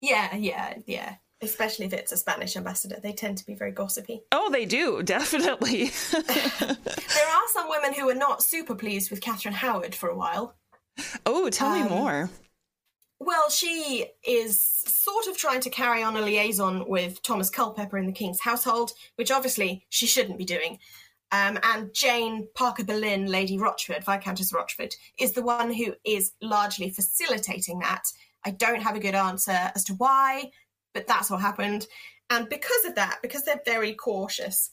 Yeah, 0.00 0.34
yeah, 0.36 0.74
yeah. 0.86 1.16
Especially 1.42 1.86
if 1.86 1.94
it's 1.94 2.12
a 2.12 2.18
Spanish 2.18 2.54
ambassador, 2.54 2.98
they 3.02 3.12
tend 3.12 3.38
to 3.38 3.46
be 3.46 3.54
very 3.54 3.72
gossipy. 3.72 4.22
Oh, 4.30 4.50
they 4.50 4.66
do 4.66 5.02
definitely. 5.04 5.90
there 6.12 7.28
are 7.28 7.48
some 7.52 7.68
women 7.70 7.94
who 7.94 8.06
were 8.06 8.14
not 8.14 8.42
super 8.42 8.74
pleased 8.74 9.10
with 9.10 9.22
Catherine 9.22 9.54
Howard 9.54 9.94
for 9.94 10.10
a 10.10 10.16
while. 10.16 10.54
Oh, 11.24 11.48
tell 11.48 11.68
um, 11.68 11.82
me 11.82 11.88
more. 11.88 12.30
Well, 13.22 13.50
she 13.50 14.06
is 14.26 14.58
sort 14.58 15.26
of 15.26 15.36
trying 15.36 15.60
to 15.60 15.70
carry 15.70 16.02
on 16.02 16.16
a 16.16 16.22
liaison 16.22 16.88
with 16.88 17.22
Thomas 17.22 17.50
Culpeper 17.50 17.98
in 17.98 18.06
the 18.06 18.12
King's 18.12 18.40
household, 18.40 18.92
which 19.16 19.30
obviously 19.30 19.84
she 19.90 20.06
shouldn't 20.06 20.38
be 20.38 20.46
doing. 20.46 20.78
Um, 21.30 21.58
and 21.62 21.92
Jane 21.92 22.48
Parker 22.54 22.82
Boleyn, 22.82 23.26
Lady 23.26 23.58
Rochford, 23.58 24.04
Viscountess 24.04 24.54
Rochford, 24.54 24.94
is 25.18 25.32
the 25.32 25.42
one 25.42 25.70
who 25.70 25.94
is 26.04 26.32
largely 26.40 26.90
facilitating 26.90 27.78
that. 27.80 28.04
I 28.46 28.52
don't 28.52 28.82
have 28.82 28.96
a 28.96 29.00
good 29.00 29.14
answer 29.14 29.70
as 29.74 29.84
to 29.84 29.94
why, 29.94 30.50
but 30.94 31.06
that's 31.06 31.30
what 31.30 31.42
happened. 31.42 31.86
And 32.30 32.48
because 32.48 32.86
of 32.86 32.94
that, 32.94 33.18
because 33.20 33.44
they're 33.44 33.60
very 33.66 33.92
cautious, 33.92 34.70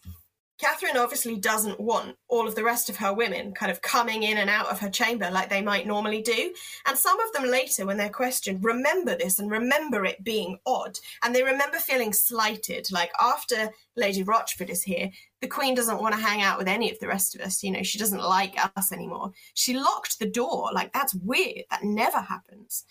Catherine 0.59 0.97
obviously 0.97 1.35
doesn't 1.35 1.79
want 1.79 2.15
all 2.27 2.47
of 2.47 2.55
the 2.55 2.63
rest 2.63 2.89
of 2.89 2.97
her 2.97 3.13
women 3.13 3.53
kind 3.53 3.71
of 3.71 3.81
coming 3.81 4.23
in 4.23 4.37
and 4.37 4.49
out 4.49 4.67
of 4.71 4.79
her 4.79 4.89
chamber 4.89 5.29
like 5.29 5.49
they 5.49 5.61
might 5.61 5.85
normally 5.85 6.21
do. 6.21 6.53
And 6.87 6.97
some 6.97 7.19
of 7.19 7.31
them 7.33 7.45
later, 7.45 7.85
when 7.85 7.97
they're 7.97 8.09
questioned, 8.09 8.63
remember 8.63 9.15
this 9.15 9.37
and 9.37 9.51
remember 9.51 10.03
it 10.03 10.23
being 10.23 10.57
odd. 10.65 10.97
And 11.23 11.33
they 11.35 11.43
remember 11.43 11.77
feeling 11.77 12.11
slighted. 12.11 12.91
Like 12.91 13.11
after 13.19 13.69
Lady 13.95 14.23
Rochford 14.23 14.71
is 14.71 14.81
here, 14.81 15.11
the 15.41 15.47
Queen 15.47 15.75
doesn't 15.75 16.01
want 16.01 16.15
to 16.15 16.21
hang 16.21 16.41
out 16.41 16.57
with 16.57 16.67
any 16.67 16.89
of 16.89 16.99
the 16.99 17.07
rest 17.07 17.35
of 17.35 17.41
us. 17.41 17.63
You 17.63 17.71
know, 17.71 17.83
she 17.83 17.99
doesn't 17.99 18.23
like 18.23 18.55
us 18.75 18.91
anymore. 18.91 19.31
She 19.53 19.77
locked 19.77 20.17
the 20.17 20.29
door. 20.29 20.69
Like 20.73 20.91
that's 20.91 21.13
weird. 21.13 21.65
That 21.69 21.83
never 21.83 22.19
happens. 22.19 22.83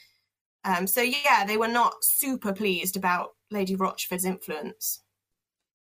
Um, 0.65 0.87
so 0.87 1.01
yeah, 1.01 1.45
they 1.47 1.57
were 1.57 1.69
not 1.69 2.05
super 2.05 2.53
pleased 2.53 2.97
about 2.97 3.35
Lady 3.51 3.75
Rochford's 3.75 4.25
influence. 4.25 5.01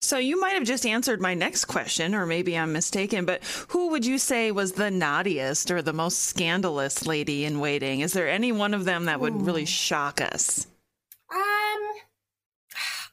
So 0.04 0.18
you 0.18 0.38
might 0.38 0.52
have 0.52 0.64
just 0.64 0.84
answered 0.84 1.22
my 1.22 1.32
next 1.32 1.64
question, 1.64 2.14
or 2.14 2.26
maybe 2.26 2.58
I'm 2.58 2.74
mistaken, 2.74 3.24
but 3.24 3.42
who 3.68 3.88
would 3.88 4.04
you 4.04 4.18
say 4.18 4.52
was 4.52 4.72
the 4.72 4.90
naughtiest 4.90 5.70
or 5.70 5.80
the 5.80 5.94
most 5.94 6.24
scandalous 6.24 7.06
lady 7.06 7.46
in 7.46 7.58
waiting? 7.58 8.00
Is 8.00 8.12
there 8.12 8.28
any 8.28 8.52
one 8.52 8.74
of 8.74 8.84
them 8.84 9.06
that 9.06 9.20
would 9.20 9.32
Ooh. 9.32 9.38
really 9.38 9.64
shock 9.64 10.20
us? 10.20 10.66
Um, 11.32 11.80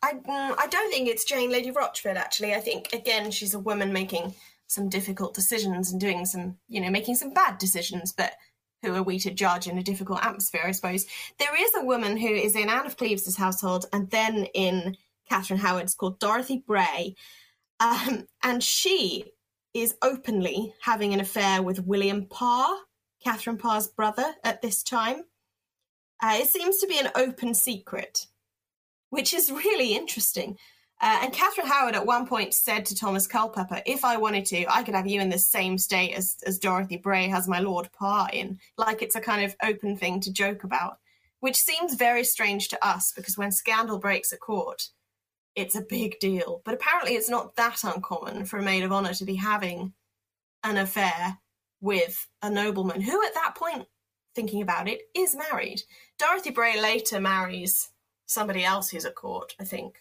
I, 0.03 0.13
mm, 0.15 0.55
I 0.57 0.67
don't 0.69 0.91
think 0.91 1.07
it's 1.07 1.23
Jane 1.23 1.49
Lady 1.49 1.71
Rochford, 1.71 2.17
actually. 2.17 2.53
I 2.53 2.59
think, 2.59 2.91
again, 2.91 3.31
she's 3.31 3.53
a 3.53 3.59
woman 3.59 3.93
making 3.93 4.35
some 4.67 4.89
difficult 4.89 5.33
decisions 5.33 5.93
and 5.93 6.01
doing 6.01 6.25
some, 6.25 6.57
you 6.67 6.81
know, 6.81 6.89
making 6.89 7.15
some 7.15 7.33
bad 7.33 7.57
decisions, 7.57 8.11
but 8.11 8.33
who 8.81 8.93
are 8.95 9.03
we 9.03 9.17
to 9.19 9.31
judge 9.31 9.65
in 9.67 9.77
a 9.77 9.83
difficult 9.83 10.25
atmosphere, 10.25 10.63
I 10.65 10.71
suppose. 10.71 11.05
There 11.39 11.55
is 11.57 11.71
a 11.75 11.85
woman 11.85 12.17
who 12.17 12.27
is 12.27 12.57
in 12.57 12.69
Anne 12.69 12.85
of 12.85 12.97
Cleves' 12.97 13.37
household 13.37 13.85
and 13.93 14.09
then 14.09 14.45
in 14.53 14.97
Catherine 15.31 15.59
Howard's 15.59 15.95
called 15.95 16.19
Dorothy 16.19 16.61
Bray. 16.67 17.15
Um, 17.79 18.27
and 18.43 18.61
she 18.61 19.31
is 19.73 19.95
openly 20.01 20.73
having 20.81 21.13
an 21.13 21.21
affair 21.21 21.63
with 21.63 21.87
William 21.87 22.25
Parr, 22.25 22.67
Catherine 23.23 23.57
Parr's 23.57 23.87
brother, 23.87 24.33
at 24.43 24.61
this 24.61 24.83
time. 24.83 25.23
Uh, 26.21 26.37
it 26.41 26.49
seems 26.49 26.79
to 26.79 26.87
be 26.87 26.99
an 26.99 27.11
open 27.15 27.53
secret, 27.53 28.27
which 29.09 29.33
is 29.33 29.49
really 29.49 29.95
interesting. 29.95 30.57
Uh, 30.99 31.19
and 31.23 31.33
Catherine 31.33 31.67
Howard 31.67 31.95
at 31.95 32.05
one 32.05 32.27
point 32.27 32.53
said 32.53 32.85
to 32.87 32.95
Thomas 32.95 33.25
Culpeper, 33.25 33.81
if 33.85 34.03
I 34.03 34.17
wanted 34.17 34.45
to, 34.47 34.65
I 34.69 34.83
could 34.83 34.95
have 34.95 35.07
you 35.07 35.21
in 35.21 35.29
the 35.29 35.39
same 35.39 35.77
state 35.77 36.13
as, 36.13 36.35
as 36.45 36.59
Dorothy 36.59 36.97
Bray 36.97 37.29
has 37.29 37.47
my 37.47 37.61
Lord 37.61 37.89
Parr 37.93 38.29
in. 38.33 38.59
Like 38.77 39.01
it's 39.01 39.15
a 39.15 39.21
kind 39.21 39.45
of 39.45 39.55
open 39.63 39.95
thing 39.95 40.19
to 40.19 40.33
joke 40.33 40.65
about, 40.65 40.97
which 41.39 41.55
seems 41.55 41.95
very 41.95 42.25
strange 42.25 42.67
to 42.67 42.85
us 42.85 43.13
because 43.15 43.37
when 43.37 43.53
scandal 43.53 43.97
breaks 43.97 44.33
at 44.33 44.41
court, 44.41 44.89
it's 45.55 45.75
a 45.75 45.81
big 45.81 46.19
deal. 46.19 46.61
But 46.65 46.73
apparently, 46.73 47.15
it's 47.15 47.29
not 47.29 47.55
that 47.55 47.83
uncommon 47.83 48.45
for 48.45 48.57
a 48.57 48.63
maid 48.63 48.83
of 48.83 48.91
honor 48.91 49.13
to 49.13 49.25
be 49.25 49.35
having 49.35 49.93
an 50.63 50.77
affair 50.77 51.37
with 51.81 52.27
a 52.41 52.49
nobleman 52.49 53.01
who, 53.01 53.25
at 53.25 53.33
that 53.33 53.55
point, 53.55 53.87
thinking 54.35 54.61
about 54.61 54.87
it, 54.87 55.01
is 55.15 55.35
married. 55.35 55.83
Dorothy 56.17 56.51
Bray 56.51 56.79
later 56.79 57.19
marries 57.19 57.89
somebody 58.25 58.63
else 58.63 58.89
who's 58.89 59.05
at 59.05 59.15
court, 59.15 59.55
I 59.59 59.65
think. 59.65 59.95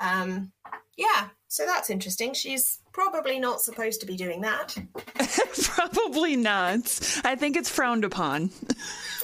Um, 0.00 0.52
yeah, 0.96 1.28
so 1.48 1.66
that's 1.66 1.90
interesting. 1.90 2.34
She's 2.34 2.78
probably 2.92 3.38
not 3.38 3.60
supposed 3.60 4.00
to 4.00 4.06
be 4.06 4.16
doing 4.16 4.40
that. 4.42 4.76
probably 5.62 6.36
not. 6.36 7.20
I 7.24 7.36
think 7.36 7.56
it's 7.56 7.68
frowned 7.68 8.04
upon. 8.04 8.50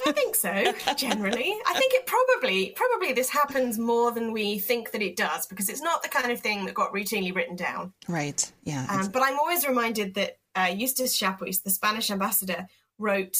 I 0.05 0.11
think 0.11 0.35
so, 0.35 0.73
generally. 0.95 1.55
I 1.67 1.73
think 1.73 1.93
it 1.93 2.05
probably 2.05 2.73
probably 2.75 3.13
this 3.13 3.29
happens 3.29 3.77
more 3.77 4.11
than 4.11 4.31
we 4.31 4.59
think 4.59 4.91
that 4.91 5.01
it 5.01 5.15
does 5.15 5.45
because 5.45 5.69
it's 5.69 5.81
not 5.81 6.03
the 6.03 6.09
kind 6.09 6.31
of 6.31 6.39
thing 6.39 6.65
that 6.65 6.73
got 6.73 6.93
routinely 6.93 7.33
written 7.33 7.55
down. 7.55 7.93
Right. 8.07 8.51
Yeah. 8.63 8.87
Um, 8.89 9.09
but 9.11 9.23
I'm 9.23 9.39
always 9.39 9.67
reminded 9.67 10.15
that 10.15 10.39
uh, 10.55 10.71
Eustace 10.73 11.17
Chapuis, 11.17 11.63
the 11.63 11.69
Spanish 11.69 12.11
ambassador, 12.11 12.67
wrote 12.97 13.37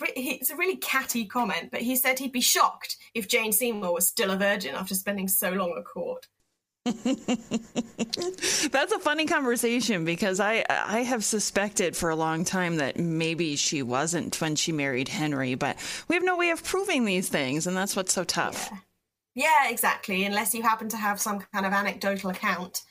it's 0.00 0.50
a 0.50 0.56
really 0.56 0.76
catty 0.76 1.24
comment, 1.24 1.70
but 1.70 1.80
he 1.80 1.94
said 1.94 2.18
he'd 2.18 2.32
be 2.32 2.40
shocked 2.40 2.96
if 3.14 3.28
Jane 3.28 3.52
Seymour 3.52 3.92
was 3.92 4.08
still 4.08 4.30
a 4.30 4.36
virgin 4.36 4.74
after 4.74 4.94
spending 4.94 5.28
so 5.28 5.50
long 5.50 5.74
at 5.78 5.84
court. 5.84 6.26
That's 6.84 6.98
a 8.92 8.98
funny 8.98 9.24
conversation 9.24 10.04
because 10.04 10.38
I 10.38 10.66
I 10.68 10.98
have 10.98 11.24
suspected 11.24 11.96
for 11.96 12.10
a 12.10 12.16
long 12.16 12.44
time 12.44 12.76
that 12.76 12.98
maybe 12.98 13.56
she 13.56 13.82
wasn't 13.82 14.38
when 14.38 14.54
she 14.54 14.70
married 14.70 15.08
Henry, 15.08 15.54
but 15.54 15.78
we 16.08 16.14
have 16.14 16.24
no 16.24 16.36
way 16.36 16.50
of 16.50 16.62
proving 16.62 17.06
these 17.06 17.30
things, 17.30 17.66
and 17.66 17.74
that's 17.74 17.96
what's 17.96 18.12
so 18.12 18.22
tough. 18.22 18.70
Yeah, 19.34 19.48
yeah 19.64 19.70
exactly. 19.70 20.24
Unless 20.24 20.54
you 20.54 20.62
happen 20.62 20.90
to 20.90 20.98
have 20.98 21.18
some 21.18 21.40
kind 21.54 21.64
of 21.64 21.72
anecdotal 21.72 22.28
account, 22.28 22.82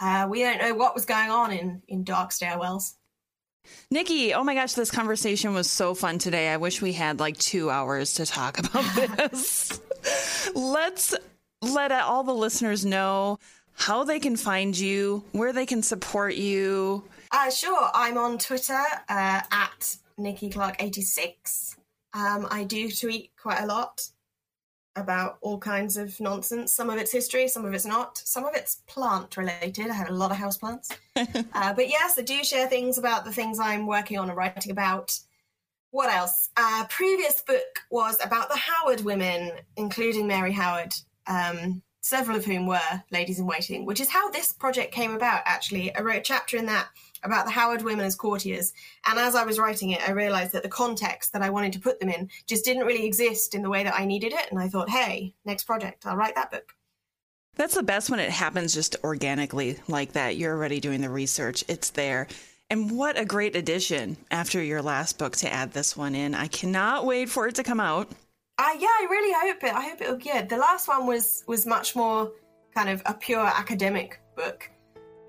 uh, 0.00 0.26
we 0.28 0.40
don't 0.40 0.58
know 0.58 0.74
what 0.74 0.96
was 0.96 1.04
going 1.04 1.30
on 1.30 1.52
in 1.52 1.82
in 1.86 2.02
dark 2.02 2.30
stairwells. 2.30 2.94
Nikki, 3.90 4.34
oh 4.34 4.42
my 4.42 4.54
gosh, 4.54 4.72
this 4.72 4.90
conversation 4.90 5.54
was 5.54 5.70
so 5.70 5.94
fun 5.94 6.18
today. 6.18 6.48
I 6.48 6.56
wish 6.56 6.82
we 6.82 6.92
had 6.92 7.20
like 7.20 7.36
two 7.36 7.70
hours 7.70 8.14
to 8.14 8.26
talk 8.26 8.58
about 8.58 8.84
this. 9.30 9.80
Let's 10.54 11.14
let 11.62 11.92
all 11.92 12.24
the 12.24 12.34
listeners 12.34 12.84
know 12.84 13.38
how 13.74 14.04
they 14.04 14.18
can 14.18 14.36
find 14.36 14.76
you, 14.76 15.24
where 15.32 15.52
they 15.52 15.66
can 15.66 15.82
support 15.82 16.34
you. 16.34 17.04
Uh, 17.30 17.50
sure. 17.50 17.90
I'm 17.94 18.18
on 18.18 18.38
Twitter 18.38 18.82
uh, 19.08 19.40
at 19.50 19.96
Nikki 20.16 20.50
Clark86. 20.50 21.76
Um, 22.14 22.48
I 22.50 22.64
do 22.64 22.90
tweet 22.90 23.30
quite 23.40 23.60
a 23.60 23.66
lot 23.66 24.08
about 24.96 25.38
all 25.40 25.58
kinds 25.58 25.96
of 25.96 26.18
nonsense. 26.20 26.74
Some 26.74 26.90
of 26.90 26.98
it's 26.98 27.12
history, 27.12 27.46
some 27.46 27.64
of 27.64 27.72
it's 27.72 27.86
not. 27.86 28.18
Some 28.18 28.44
of 28.44 28.54
it's 28.54 28.82
plant 28.86 29.36
related. 29.36 29.88
I 29.90 29.94
have 29.94 30.10
a 30.10 30.12
lot 30.12 30.32
of 30.32 30.36
houseplants. 30.36 30.90
uh, 31.16 31.72
but 31.74 31.88
yes, 31.88 32.18
I 32.18 32.22
do 32.22 32.42
share 32.42 32.66
things 32.66 32.98
about 32.98 33.24
the 33.24 33.32
things 33.32 33.58
I'm 33.58 33.86
working 33.86 34.18
on 34.18 34.28
and 34.28 34.36
writing 34.36 34.72
about. 34.72 35.18
What 35.90 36.12
else? 36.12 36.50
Uh, 36.56 36.84
previous 36.90 37.40
book 37.42 37.80
was 37.90 38.18
about 38.22 38.48
the 38.50 38.56
Howard 38.56 39.02
women, 39.02 39.52
including 39.76 40.26
Mary 40.26 40.52
Howard, 40.52 40.92
um, 41.28 41.82
several 42.00 42.36
of 42.36 42.44
whom 42.44 42.66
were 42.66 43.02
ladies 43.10 43.38
in 43.38 43.46
waiting, 43.46 43.84
which 43.84 44.00
is 44.00 44.08
how 44.08 44.30
this 44.30 44.52
project 44.52 44.92
came 44.92 45.14
about, 45.14 45.42
actually. 45.44 45.94
I 45.94 46.00
wrote 46.00 46.16
a 46.16 46.22
chapter 46.22 46.56
in 46.56 46.66
that 46.66 46.88
about 47.22 47.44
the 47.44 47.52
Howard 47.52 47.82
women 47.82 48.06
as 48.06 48.16
courtiers. 48.16 48.72
And 49.06 49.18
as 49.18 49.34
I 49.34 49.44
was 49.44 49.58
writing 49.58 49.90
it, 49.90 50.08
I 50.08 50.12
realized 50.12 50.52
that 50.52 50.62
the 50.62 50.68
context 50.68 51.32
that 51.32 51.42
I 51.42 51.50
wanted 51.50 51.72
to 51.74 51.80
put 51.80 52.00
them 52.00 52.08
in 52.08 52.30
just 52.46 52.64
didn't 52.64 52.86
really 52.86 53.04
exist 53.04 53.54
in 53.54 53.62
the 53.62 53.70
way 53.70 53.84
that 53.84 53.98
I 53.98 54.06
needed 54.06 54.32
it. 54.32 54.50
And 54.50 54.58
I 54.58 54.68
thought, 54.68 54.88
hey, 54.88 55.34
next 55.44 55.64
project, 55.64 56.06
I'll 56.06 56.16
write 56.16 56.36
that 56.36 56.50
book. 56.50 56.74
That's 57.56 57.74
the 57.74 57.82
best 57.82 58.08
when 58.08 58.20
it 58.20 58.30
happens 58.30 58.72
just 58.72 58.96
organically 59.02 59.78
like 59.88 60.12
that. 60.12 60.36
You're 60.36 60.54
already 60.54 60.78
doing 60.78 61.00
the 61.00 61.10
research, 61.10 61.64
it's 61.68 61.90
there. 61.90 62.28
And 62.70 62.90
what 62.90 63.18
a 63.18 63.24
great 63.24 63.56
addition 63.56 64.16
after 64.30 64.62
your 64.62 64.82
last 64.82 65.18
book 65.18 65.34
to 65.36 65.52
add 65.52 65.72
this 65.72 65.96
one 65.96 66.14
in. 66.14 66.34
I 66.34 66.46
cannot 66.46 67.06
wait 67.06 67.30
for 67.30 67.48
it 67.48 67.56
to 67.56 67.64
come 67.64 67.80
out. 67.80 68.08
Uh, 68.58 68.74
yeah, 68.78 68.88
I 68.88 69.06
really 69.08 69.52
hope 69.52 69.62
it. 69.62 69.72
I 69.72 69.88
hope 69.88 70.00
it'll 70.00 70.16
good. 70.16 70.48
The 70.48 70.56
last 70.56 70.88
one 70.88 71.06
was 71.06 71.44
was 71.46 71.64
much 71.64 71.94
more 71.94 72.32
kind 72.74 72.88
of 72.88 73.02
a 73.06 73.14
pure 73.14 73.46
academic 73.46 74.20
book. 74.36 74.68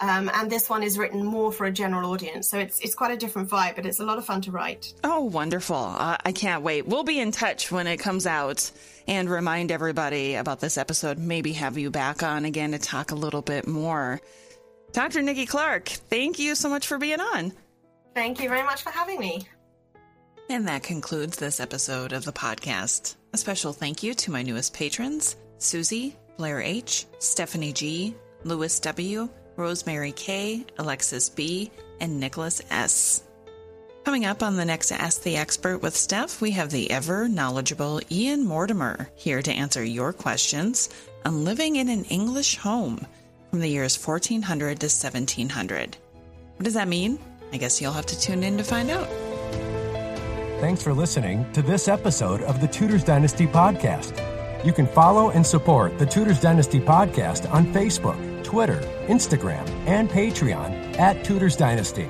Um, 0.01 0.31
and 0.33 0.49
this 0.49 0.69
one 0.69 0.81
is 0.81 0.97
written 0.97 1.25
more 1.25 1.51
for 1.51 1.65
a 1.65 1.71
general 1.71 2.11
audience, 2.11 2.49
so 2.49 2.57
it's 2.57 2.79
it's 2.79 2.95
quite 2.95 3.11
a 3.11 3.17
different 3.17 3.49
vibe, 3.49 3.75
but 3.75 3.85
it's 3.85 3.99
a 3.99 4.05
lot 4.05 4.17
of 4.17 4.25
fun 4.25 4.41
to 4.41 4.51
write. 4.51 4.93
Oh, 5.03 5.21
wonderful! 5.21 5.75
Uh, 5.75 6.15
I 6.23 6.31
can't 6.31 6.63
wait. 6.63 6.87
We'll 6.87 7.03
be 7.03 7.19
in 7.19 7.31
touch 7.31 7.69
when 7.69 7.85
it 7.85 7.97
comes 7.97 8.25
out, 8.25 8.71
and 9.07 9.29
remind 9.29 9.71
everybody 9.71 10.35
about 10.35 10.61
this 10.61 10.77
episode. 10.77 11.17
Maybe 11.17 11.51
have 11.53 11.77
you 11.77 11.91
back 11.91 12.23
on 12.23 12.45
again 12.45 12.71
to 12.71 12.79
talk 12.79 13.11
a 13.11 13.15
little 13.15 13.41
bit 13.41 13.67
more. 13.67 14.21
Dr. 14.93 15.21
Nikki 15.21 15.45
Clark, 15.45 15.89
thank 15.89 16.39
you 16.39 16.55
so 16.55 16.69
much 16.69 16.87
for 16.87 16.97
being 16.97 17.19
on. 17.19 17.51
Thank 18.15 18.41
you 18.41 18.49
very 18.49 18.63
much 18.63 18.81
for 18.81 18.89
having 18.89 19.19
me. 19.19 19.47
And 20.51 20.67
that 20.67 20.81
concludes 20.81 21.37
this 21.37 21.59
episode 21.59 22.11
of 22.11 22.25
the 22.25 22.31
podcast. 22.31 23.15
A 23.33 23.37
special 23.37 23.71
thank 23.71 24.01
you 24.01 24.15
to 24.15 24.31
my 24.31 24.41
newest 24.41 24.73
patrons 24.73 25.35
Susie, 25.59 26.15
Blair 26.37 26.59
H., 26.59 27.05
Stephanie 27.19 27.71
G., 27.71 28.15
Louis 28.43 28.79
W., 28.79 29.29
Rosemary 29.57 30.11
K., 30.11 30.65
Alexis 30.79 31.29
B., 31.29 31.69
and 31.99 32.19
Nicholas 32.19 32.63
S. 32.71 33.23
Coming 34.03 34.25
up 34.25 34.41
on 34.41 34.55
the 34.55 34.65
next 34.65 34.91
Ask 34.91 35.21
the 35.21 35.37
Expert 35.37 35.83
with 35.83 35.95
Steph, 35.95 36.41
we 36.41 36.49
have 36.51 36.71
the 36.71 36.89
ever 36.89 37.27
knowledgeable 37.27 38.01
Ian 38.09 38.43
Mortimer 38.43 39.11
here 39.13 39.43
to 39.43 39.51
answer 39.51 39.83
your 39.83 40.13
questions 40.13 40.89
on 41.25 41.45
living 41.45 41.75
in 41.75 41.89
an 41.89 42.05
English 42.05 42.55
home 42.55 43.05
from 43.51 43.59
the 43.59 43.67
years 43.67 44.03
1400 44.03 44.79
to 44.79 44.87
1700. 44.87 45.97
What 46.55 46.63
does 46.63 46.73
that 46.73 46.87
mean? 46.87 47.19
I 47.53 47.57
guess 47.57 47.79
you'll 47.79 47.91
have 47.91 48.07
to 48.07 48.19
tune 48.19 48.41
in 48.41 48.57
to 48.57 48.63
find 48.63 48.89
out. 48.89 49.28
Thanks 50.59 50.83
for 50.83 50.93
listening 50.93 51.49
to 51.53 51.61
this 51.61 51.87
episode 51.87 52.41
of 52.41 52.59
the 52.59 52.67
Tudors 52.67 53.05
Dynasty 53.05 53.47
Podcast. 53.47 54.13
You 54.65 54.73
can 54.73 54.87
follow 54.87 55.29
and 55.29 55.45
support 55.45 55.97
the 55.97 56.05
Tudors 56.05 56.41
Dynasty 56.41 56.81
Podcast 56.81 57.49
on 57.53 57.67
Facebook, 57.67 58.43
Twitter, 58.43 58.81
Instagram, 59.07 59.65
and 59.87 60.09
Patreon 60.09 60.99
at 60.99 61.23
Tudors 61.23 61.55
Dynasty. 61.55 62.09